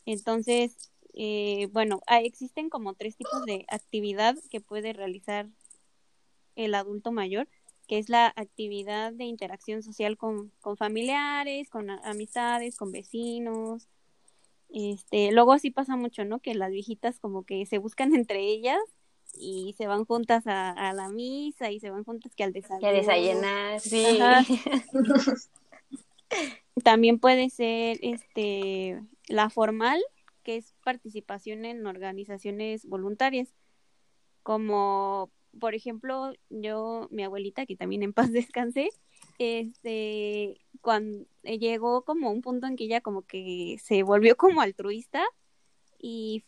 Entonces, 0.05 0.78
eh, 1.13 1.67
bueno, 1.73 1.99
existen 2.07 2.69
como 2.69 2.93
tres 2.93 3.17
tipos 3.17 3.43
de 3.45 3.65
actividad 3.67 4.38
que 4.49 4.61
puede 4.61 4.93
realizar 4.93 5.49
el 6.55 6.73
adulto 6.73 7.11
mayor, 7.11 7.49
que 7.88 7.97
es 7.97 8.09
la 8.09 8.33
actividad 8.35 9.13
de 9.13 9.23
interacción 9.23 9.81
social 9.81 10.17
con, 10.17 10.51
con 10.61 10.77
familiares, 10.77 11.69
con 11.69 11.89
amistades, 11.89 12.75
con 12.77 12.91
vecinos, 12.91 13.88
este, 14.69 15.31
luego 15.31 15.53
así 15.53 15.71
pasa 15.71 15.95
mucho, 15.95 16.25
¿no? 16.25 16.39
Que 16.39 16.53
las 16.53 16.71
viejitas 16.71 17.19
como 17.19 17.43
que 17.43 17.65
se 17.65 17.77
buscan 17.77 18.13
entre 18.15 18.41
ellas 18.41 18.79
y 19.33 19.75
se 19.77 19.88
van 19.88 20.05
juntas 20.05 20.43
a, 20.47 20.93
la 20.93 21.09
misa 21.09 21.69
y 21.69 21.79
se 21.79 21.89
van 21.89 22.03
juntas 22.03 22.33
que 22.35 22.43
al 22.43 22.53
desayuno. 22.53 22.88
Que 22.88 22.93
desayunar, 22.93 23.79
sí. 23.79 24.19
También 26.83 27.19
puede 27.19 27.49
ser 27.49 27.99
este 28.01 29.01
la 29.27 29.49
formal, 29.49 30.01
que 30.43 30.57
es 30.57 30.73
participación 30.83 31.65
en 31.65 31.85
organizaciones 31.85 32.85
voluntarias, 32.85 33.53
como 34.43 35.29
por 35.60 35.76
ejemplo, 35.76 36.34
yo, 36.49 37.08
mi 37.12 37.24
abuelita, 37.24 37.66
que 37.66 37.76
también 37.76 38.03
en 38.03 38.14
paz 38.14 38.32
descanse, 38.32 38.89
este, 39.39 40.60
cuando 40.82 41.26
llegó 41.43 42.03
como 42.03 42.32
un 42.32 42.41
punto 42.41 42.68
en 42.68 42.76
que 42.76 42.86
ella 42.86 43.01
como 43.01 43.24
que 43.24 43.78
se 43.84 44.03
volvió 44.03 44.36
como 44.38 44.62
altruista 44.62 45.24
y 45.99 46.43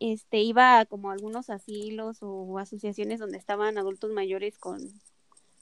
este 0.00 0.40
iba 0.40 0.84
como 0.86 1.10
a 1.10 1.14
algunos 1.14 1.50
asilos 1.50 2.18
o 2.20 2.58
asociaciones 2.58 3.20
donde 3.20 3.38
estaban 3.38 3.78
adultos 3.78 4.10
mayores 4.10 4.58
con 4.58 4.80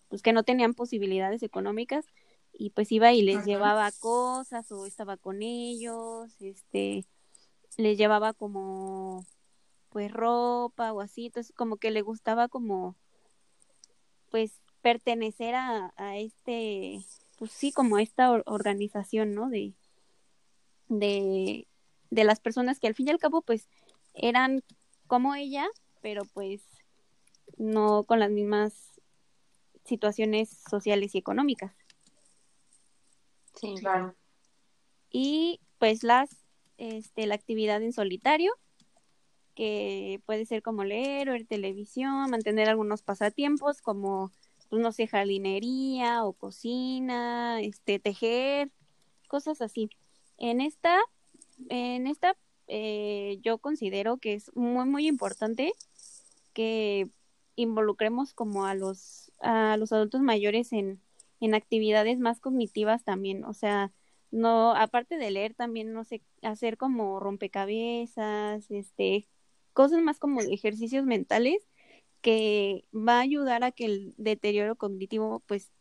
pues 0.09 0.23
que 0.23 0.33
no 0.33 0.43
tenían 0.43 0.75
posibilidades 0.75 1.43
económicas 1.43 2.05
y 2.53 2.71
pues 2.71 2.93
iba 2.93 3.13
y 3.13 3.23
les 3.23 3.45
llevaba 3.45 3.91
cosas 3.93 4.71
o 4.73 4.85
estaba 4.85 5.17
con 5.17 5.43
ellos, 5.43 6.31
este 6.41 7.07
les 7.77 7.97
llevaba 7.97 8.33
como 8.35 9.25
pues 9.93 10.11
ropa 10.11 10.93
o 10.93 11.01
así, 11.01 11.27
entonces 11.27 11.55
como 11.55 11.77
que 11.77 11.91
le 11.91 12.01
gustaba 12.03 12.49
como 12.49 12.97
pues 14.31 14.63
pertenecer 14.81 15.55
a, 15.55 15.93
a 15.97 16.17
este, 16.17 17.05
pues 17.39 17.53
sí, 17.53 17.71
como 17.73 17.97
a 17.97 18.03
esta 18.03 18.31
organización, 18.47 19.35
¿no? 19.35 19.49
De, 19.51 19.75
de, 20.89 21.67
de 22.11 22.25
las 22.25 22.41
personas 22.41 22.81
que 22.81 22.87
al 22.87 22.95
fin 22.95 23.09
y 23.09 23.11
al 23.11 23.19
cabo, 23.19 23.43
pues, 23.43 23.69
eran 24.15 24.65
como 25.07 25.35
ella, 25.35 25.69
pero 26.01 26.25
pues 26.25 26.63
no 27.59 28.05
con 28.05 28.19
las 28.19 28.31
mismas 28.31 29.01
situaciones 29.85 30.49
sociales 30.71 31.15
y 31.15 31.19
económicas. 31.19 31.75
Sí, 33.55 33.75
claro. 33.79 34.15
Y 35.11 35.61
pues 35.79 36.03
las, 36.03 36.31
este, 36.79 37.27
la 37.27 37.35
actividad 37.35 37.83
en 37.83 37.93
solitario, 37.93 38.53
que 39.55 40.21
puede 40.27 40.47
ser 40.47 40.63
como 40.63 40.85
leer, 40.85 41.31
ver 41.31 41.47
televisión, 41.47 42.31
mantener 42.31 42.69
algunos 42.69 43.03
pasatiempos 43.03 43.83
como 43.83 44.33
pues 44.73 44.81
no 44.81 44.91
sé, 44.91 45.07
jardinería 45.07 46.25
o 46.25 46.33
cocina, 46.33 47.61
este, 47.61 47.99
tejer, 47.99 48.71
cosas 49.29 49.61
así. 49.61 49.91
En 50.39 50.63
esta, 50.63 50.99
en 51.69 52.07
esta, 52.07 52.39
eh, 52.69 53.39
yo 53.43 53.59
considero 53.59 54.17
que 54.17 54.33
es 54.33 54.51
muy, 54.57 54.87
muy 54.87 55.09
importante 55.09 55.75
que 56.55 57.11
involucremos 57.55 58.33
como 58.33 58.65
a 58.65 58.75
los, 58.75 59.31
a 59.41 59.77
los 59.77 59.93
adultos 59.93 60.23
mayores 60.23 60.73
en, 60.73 61.03
en 61.41 61.55
actividades 61.55 62.19
más 62.19 62.41
cognitivas 62.41 63.05
también, 63.05 63.45
o 63.45 63.53
sea, 63.53 63.93
no, 64.31 64.75
aparte 64.75 65.19
de 65.19 65.31
leer 65.31 65.53
también, 65.53 65.93
no 65.93 66.05
sé, 66.05 66.23
hacer 66.41 66.79
como 66.79 67.21
rompecabezas, 67.21 68.71
este, 68.71 69.29
cosas 69.73 70.03
más 70.03 70.19
como 70.19 70.41
ejercicios 70.41 71.05
mentales 71.05 71.63
que 72.21 72.85
va 72.95 73.19
a 73.19 73.23
ayudar 73.23 73.65
a 73.65 73.73
que 73.73 73.85
el 73.87 74.15
deterioro 74.17 74.77
cognitivo 74.77 75.41
pues 75.47 75.73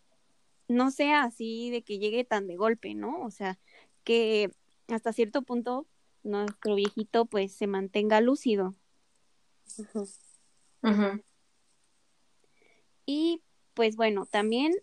no 0.68 0.92
sea 0.92 1.24
así 1.24 1.70
de 1.70 1.84
que 1.84 2.00
llegue 2.00 2.24
tan 2.24 2.48
de 2.48 2.56
golpe, 2.56 2.96
¿no? 2.96 3.22
O 3.24 3.32
sea, 3.32 3.60
que 4.04 4.52
hasta 4.88 5.14
cierto 5.14 5.42
punto 5.44 5.88
nuestro 6.24 6.76
viejito 6.76 7.26
pues 7.26 7.54
se 7.54 7.68
mantenga 7.68 8.22
lúcido. 8.22 8.76
Y 13.06 13.42
pues 13.74 13.96
bueno, 13.96 14.26
también 14.26 14.74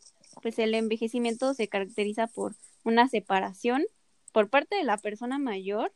pues 0.42 0.59
el 0.59 0.74
envejecimiento 0.74 1.54
se 1.54 1.68
caracteriza 1.68 2.26
por 2.26 2.54
una 2.84 3.09
separación 3.09 3.84
por 4.32 4.48
parte 4.48 4.76
de 4.76 4.84
la 4.84 4.98
persona 4.98 5.38
mayor 5.38 5.92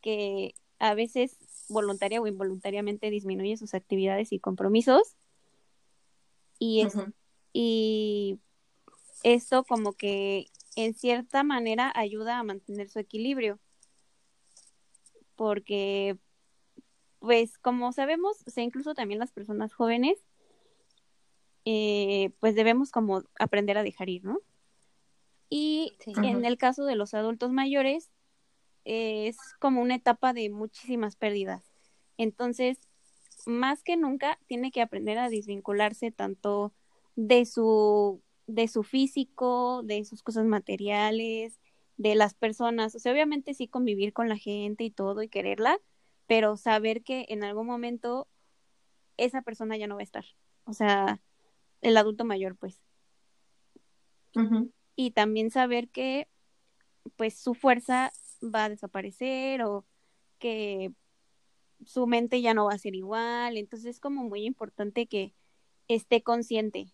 que 0.00 0.54
a 0.78 0.94
veces 0.94 1.36
voluntaria 1.70 2.20
o 2.20 2.26
involuntariamente 2.26 3.10
disminuye 3.10 3.56
sus 3.56 3.74
actividades 3.74 4.32
y 4.32 4.38
compromisos. 4.38 5.16
Y, 6.58 6.86
y 7.52 8.38
esto 9.22 9.64
como 9.64 9.94
que 9.94 10.50
en 10.76 10.94
cierta 10.94 11.42
manera 11.42 11.90
ayuda 11.94 12.38
a 12.38 12.42
mantener 12.42 12.90
su 12.90 12.98
equilibrio. 12.98 13.58
Porque, 15.36 16.18
pues 17.18 17.56
como 17.58 17.92
sabemos, 17.92 18.42
o 18.46 18.50
sea, 18.50 18.62
incluso 18.62 18.94
también 18.94 19.20
las 19.20 19.32
personas 19.32 19.72
jóvenes, 19.72 20.18
eh, 21.64 22.32
pues 22.40 22.54
debemos 22.54 22.90
como 22.90 23.22
aprender 23.38 23.78
a 23.78 23.82
dejar 23.82 24.10
ir, 24.10 24.24
¿no? 24.24 24.40
Y 25.48 25.92
en 26.06 26.44
el 26.44 26.58
caso 26.58 26.84
de 26.84 26.94
los 26.94 27.12
adultos 27.14 27.50
mayores, 27.50 28.10
es 28.84 29.36
como 29.58 29.80
una 29.82 29.94
etapa 29.94 30.32
de 30.32 30.50
muchísimas 30.50 31.16
pérdidas. 31.16 31.62
Entonces, 32.16 32.78
más 33.46 33.82
que 33.82 33.96
nunca, 33.96 34.38
tiene 34.46 34.70
que 34.70 34.82
aprender 34.82 35.18
a 35.18 35.30
desvincularse 35.30 36.10
tanto 36.10 36.72
de 37.16 37.44
su, 37.44 38.22
de 38.46 38.68
su 38.68 38.82
físico, 38.82 39.82
de 39.82 40.04
sus 40.04 40.22
cosas 40.22 40.44
materiales, 40.44 41.60
de 41.96 42.14
las 42.14 42.34
personas. 42.34 42.94
O 42.94 42.98
sea, 42.98 43.12
obviamente 43.12 43.54
sí 43.54 43.68
convivir 43.68 44.12
con 44.12 44.28
la 44.28 44.36
gente 44.36 44.84
y 44.84 44.90
todo 44.90 45.22
y 45.22 45.28
quererla, 45.28 45.78
pero 46.26 46.56
saber 46.56 47.02
que 47.02 47.26
en 47.28 47.44
algún 47.44 47.66
momento 47.66 48.28
esa 49.16 49.42
persona 49.42 49.76
ya 49.76 49.86
no 49.86 49.96
va 49.96 50.00
a 50.00 50.04
estar. 50.04 50.24
O 50.64 50.72
sea, 50.72 51.20
el 51.80 51.96
adulto 51.96 52.24
mayor, 52.24 52.56
pues. 52.56 52.80
Y 54.96 55.10
también 55.10 55.50
saber 55.50 55.88
que, 55.88 56.28
pues, 57.16 57.38
su 57.38 57.54
fuerza 57.54 58.12
va 58.42 58.64
a 58.64 58.68
desaparecer 58.68 59.62
o 59.62 59.84
que 60.38 60.92
su 61.84 62.06
mente 62.06 62.40
ya 62.40 62.54
no 62.54 62.66
va 62.66 62.74
a 62.74 62.78
ser 62.78 62.94
igual. 62.94 63.56
Entonces 63.56 63.96
es 63.96 64.00
como 64.00 64.24
muy 64.24 64.44
importante 64.44 65.06
que 65.06 65.32
esté 65.88 66.22
consciente. 66.22 66.92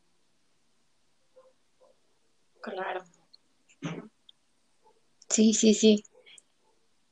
Claro. 2.60 3.04
Sí, 5.28 5.54
sí, 5.54 5.74
sí. 5.74 6.04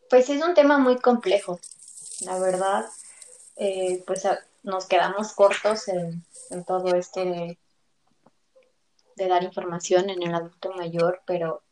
Pues 0.08 0.28
es 0.30 0.42
un 0.42 0.54
tema 0.54 0.78
muy 0.78 0.98
complejo, 0.98 1.60
la 2.20 2.38
verdad. 2.38 2.86
Eh, 3.56 4.02
pues 4.06 4.26
nos 4.62 4.86
quedamos 4.86 5.32
cortos 5.32 5.88
en, 5.88 6.24
en 6.50 6.64
todo 6.64 6.94
esto 6.94 7.24
de, 7.24 7.58
de, 9.16 9.28
dar 9.28 9.42
información 9.44 10.10
en 10.10 10.22
el 10.22 10.34
adulto 10.34 10.72
mayor, 10.72 11.22
pero 11.26 11.62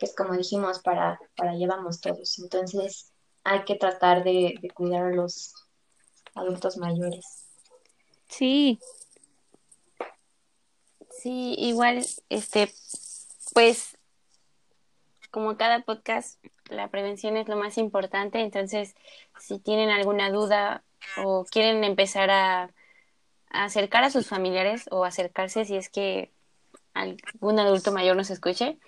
pues 0.00 0.14
como 0.16 0.34
dijimos, 0.34 0.80
para, 0.80 1.20
para 1.36 1.54
llevamos 1.54 2.00
todos. 2.00 2.38
Entonces 2.38 3.12
hay 3.44 3.64
que 3.64 3.76
tratar 3.76 4.24
de, 4.24 4.54
de 4.60 4.70
cuidar 4.70 5.04
a 5.04 5.10
los 5.14 5.54
adultos 6.34 6.78
mayores. 6.78 7.46
Sí. 8.28 8.80
Sí, 11.10 11.54
igual, 11.58 12.04
este, 12.30 12.72
pues, 13.52 13.98
como 15.30 15.58
cada 15.58 15.82
podcast, 15.82 16.42
la 16.70 16.88
prevención 16.88 17.36
es 17.36 17.46
lo 17.46 17.56
más 17.56 17.76
importante. 17.76 18.40
Entonces, 18.40 18.94
si 19.38 19.58
tienen 19.58 19.90
alguna 19.90 20.30
duda 20.30 20.82
o 21.18 21.44
quieren 21.44 21.84
empezar 21.84 22.30
a 22.30 22.70
acercar 23.50 24.04
a 24.04 24.10
sus 24.10 24.28
familiares 24.28 24.86
o 24.90 25.04
acercarse 25.04 25.64
si 25.64 25.76
es 25.76 25.90
que 25.90 26.30
algún 26.94 27.58
adulto 27.58 27.92
mayor 27.92 28.16
nos 28.16 28.30
escuche, 28.30 28.78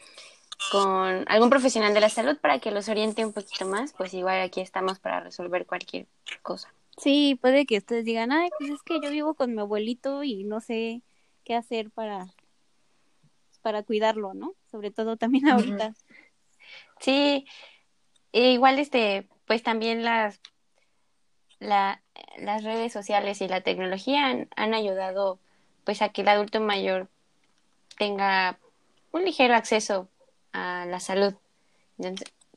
con 0.70 1.24
algún 1.28 1.50
profesional 1.50 1.94
de 1.94 2.00
la 2.00 2.08
salud 2.08 2.36
para 2.38 2.58
que 2.58 2.70
los 2.70 2.88
oriente 2.88 3.24
un 3.24 3.32
poquito 3.32 3.66
más, 3.66 3.92
pues 3.92 4.14
igual 4.14 4.40
aquí 4.40 4.60
estamos 4.60 4.98
para 4.98 5.20
resolver 5.20 5.66
cualquier 5.66 6.06
cosa. 6.42 6.72
Sí, 6.96 7.38
puede 7.40 7.66
que 7.66 7.78
ustedes 7.78 8.04
digan, 8.04 8.32
ay, 8.32 8.50
pues 8.58 8.70
es 8.70 8.82
que 8.82 9.00
yo 9.00 9.10
vivo 9.10 9.34
con 9.34 9.54
mi 9.54 9.60
abuelito 9.60 10.22
y 10.22 10.44
no 10.44 10.60
sé 10.60 11.02
qué 11.44 11.54
hacer 11.54 11.90
para, 11.90 12.26
para 13.62 13.82
cuidarlo, 13.82 14.34
¿no? 14.34 14.54
Sobre 14.70 14.90
todo 14.90 15.16
también 15.16 15.48
ahorita. 15.48 15.94
Sí, 17.00 17.46
e 18.32 18.52
igual 18.52 18.78
este, 18.78 19.26
pues 19.46 19.62
también 19.62 20.04
las, 20.04 20.40
la, 21.58 22.02
las 22.38 22.62
redes 22.64 22.92
sociales 22.92 23.40
y 23.40 23.48
la 23.48 23.62
tecnología 23.62 24.26
han, 24.26 24.48
han 24.56 24.74
ayudado 24.74 25.38
pues 25.84 26.02
a 26.02 26.10
que 26.10 26.22
el 26.22 26.28
adulto 26.28 26.60
mayor 26.60 27.08
tenga 27.98 28.58
un 29.12 29.24
ligero 29.24 29.54
acceso 29.54 30.08
a 30.52 30.86
la 30.86 31.00
salud. 31.00 31.34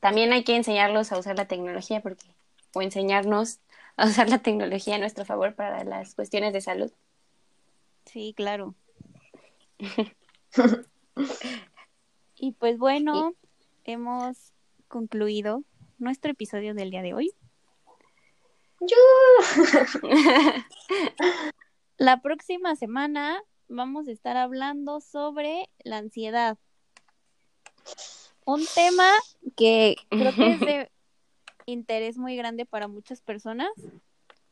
también 0.00 0.32
hay 0.32 0.44
que 0.44 0.56
enseñarlos 0.56 1.12
a 1.12 1.18
usar 1.18 1.36
la 1.36 1.46
tecnología 1.46 2.00
porque 2.00 2.26
o 2.74 2.82
enseñarnos 2.82 3.60
a 3.96 4.06
usar 4.06 4.28
la 4.28 4.38
tecnología 4.38 4.96
a 4.96 4.98
nuestro 4.98 5.24
favor 5.24 5.54
para 5.54 5.84
las 5.84 6.14
cuestiones 6.14 6.52
de 6.52 6.60
salud. 6.60 6.92
Sí, 8.04 8.34
claro. 8.36 8.74
y 12.36 12.52
pues 12.52 12.78
bueno, 12.78 13.34
hemos 13.84 14.52
concluido 14.88 15.64
nuestro 15.98 16.30
episodio 16.30 16.74
del 16.74 16.90
día 16.90 17.02
de 17.02 17.14
hoy. 17.14 17.32
Yo. 18.80 18.96
la 21.96 22.20
próxima 22.20 22.76
semana 22.76 23.42
vamos 23.68 24.06
a 24.06 24.12
estar 24.12 24.36
hablando 24.36 25.00
sobre 25.00 25.70
la 25.82 25.98
ansiedad. 25.98 26.58
Un 28.44 28.64
tema 28.74 29.10
que 29.56 29.96
creo 30.08 30.34
que 30.34 30.52
es 30.52 30.60
de 30.60 30.90
interés 31.66 32.16
muy 32.16 32.36
grande 32.36 32.64
para 32.64 32.88
muchas 32.88 33.20
personas. 33.20 33.70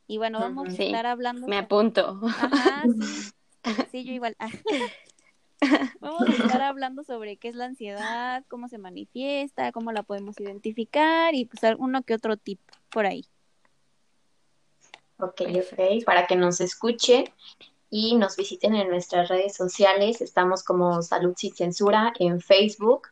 Y 0.06 0.18
bueno, 0.18 0.40
vamos 0.40 0.68
a 0.68 0.82
estar 0.82 1.06
hablando. 1.06 1.46
Me 1.46 1.56
apunto. 1.56 2.20
Ajá, 2.24 2.84
sí. 3.92 4.04
yo 4.04 4.12
igual. 4.12 4.36
Vamos 6.00 6.28
a 6.28 6.32
estar 6.32 6.60
hablando 6.60 7.04
sobre 7.04 7.38
qué 7.38 7.48
es 7.48 7.54
la 7.54 7.64
ansiedad, 7.64 8.44
cómo 8.48 8.68
se 8.68 8.76
manifiesta, 8.76 9.72
cómo 9.72 9.92
la 9.92 10.02
podemos 10.02 10.38
identificar 10.38 11.34
y 11.34 11.46
pues 11.46 11.62
uno 11.78 12.02
que 12.02 12.12
otro 12.12 12.36
tip 12.36 12.60
por 12.90 13.06
ahí. 13.06 13.24
Ok, 15.18 15.40
ok, 15.40 16.04
para 16.04 16.26
que 16.26 16.36
nos 16.36 16.60
escuchen 16.60 17.24
y 17.90 18.16
nos 18.16 18.36
visiten 18.36 18.74
en 18.74 18.88
nuestras 18.88 19.28
redes 19.28 19.54
sociales. 19.54 20.20
Estamos 20.20 20.64
como 20.64 21.02
Salud 21.02 21.34
Sin 21.36 21.54
Censura 21.54 22.12
en 22.18 22.40
Facebook 22.40 23.08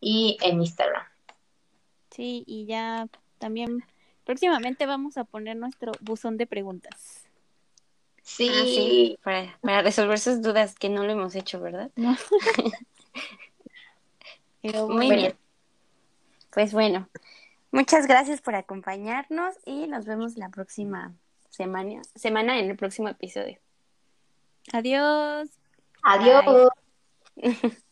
y 0.00 0.36
en 0.42 0.60
Instagram. 0.60 1.04
Sí, 2.10 2.44
y 2.46 2.66
ya 2.66 3.08
también 3.38 3.84
próximamente 4.24 4.86
vamos 4.86 5.16
a 5.16 5.24
poner 5.24 5.56
nuestro 5.56 5.92
buzón 6.00 6.36
de 6.36 6.46
preguntas. 6.46 7.26
Sí, 8.22 9.16
ah, 9.24 9.46
Para, 9.60 9.82
resolver 9.82 10.18
sus 10.18 10.42
dudas 10.42 10.74
que 10.74 10.88
no 10.88 11.04
lo 11.04 11.12
hemos 11.12 11.36
hecho, 11.36 11.60
¿verdad? 11.60 11.90
Pero 14.62 14.88
Muy 14.88 15.10
bien. 15.10 15.36
Pues 16.50 16.72
bueno, 16.72 17.08
muchas 17.70 18.06
gracias 18.06 18.40
por 18.40 18.56
acompañarnos 18.56 19.54
y 19.64 19.86
nos 19.86 20.06
vemos 20.06 20.36
la 20.36 20.48
próxima 20.48 21.14
semana, 21.50 22.02
semana 22.14 22.58
en 22.58 22.70
el 22.70 22.76
próximo 22.76 23.08
episodio. 23.08 23.58
Adiós. 24.72 25.48
Adiós. 26.02 26.68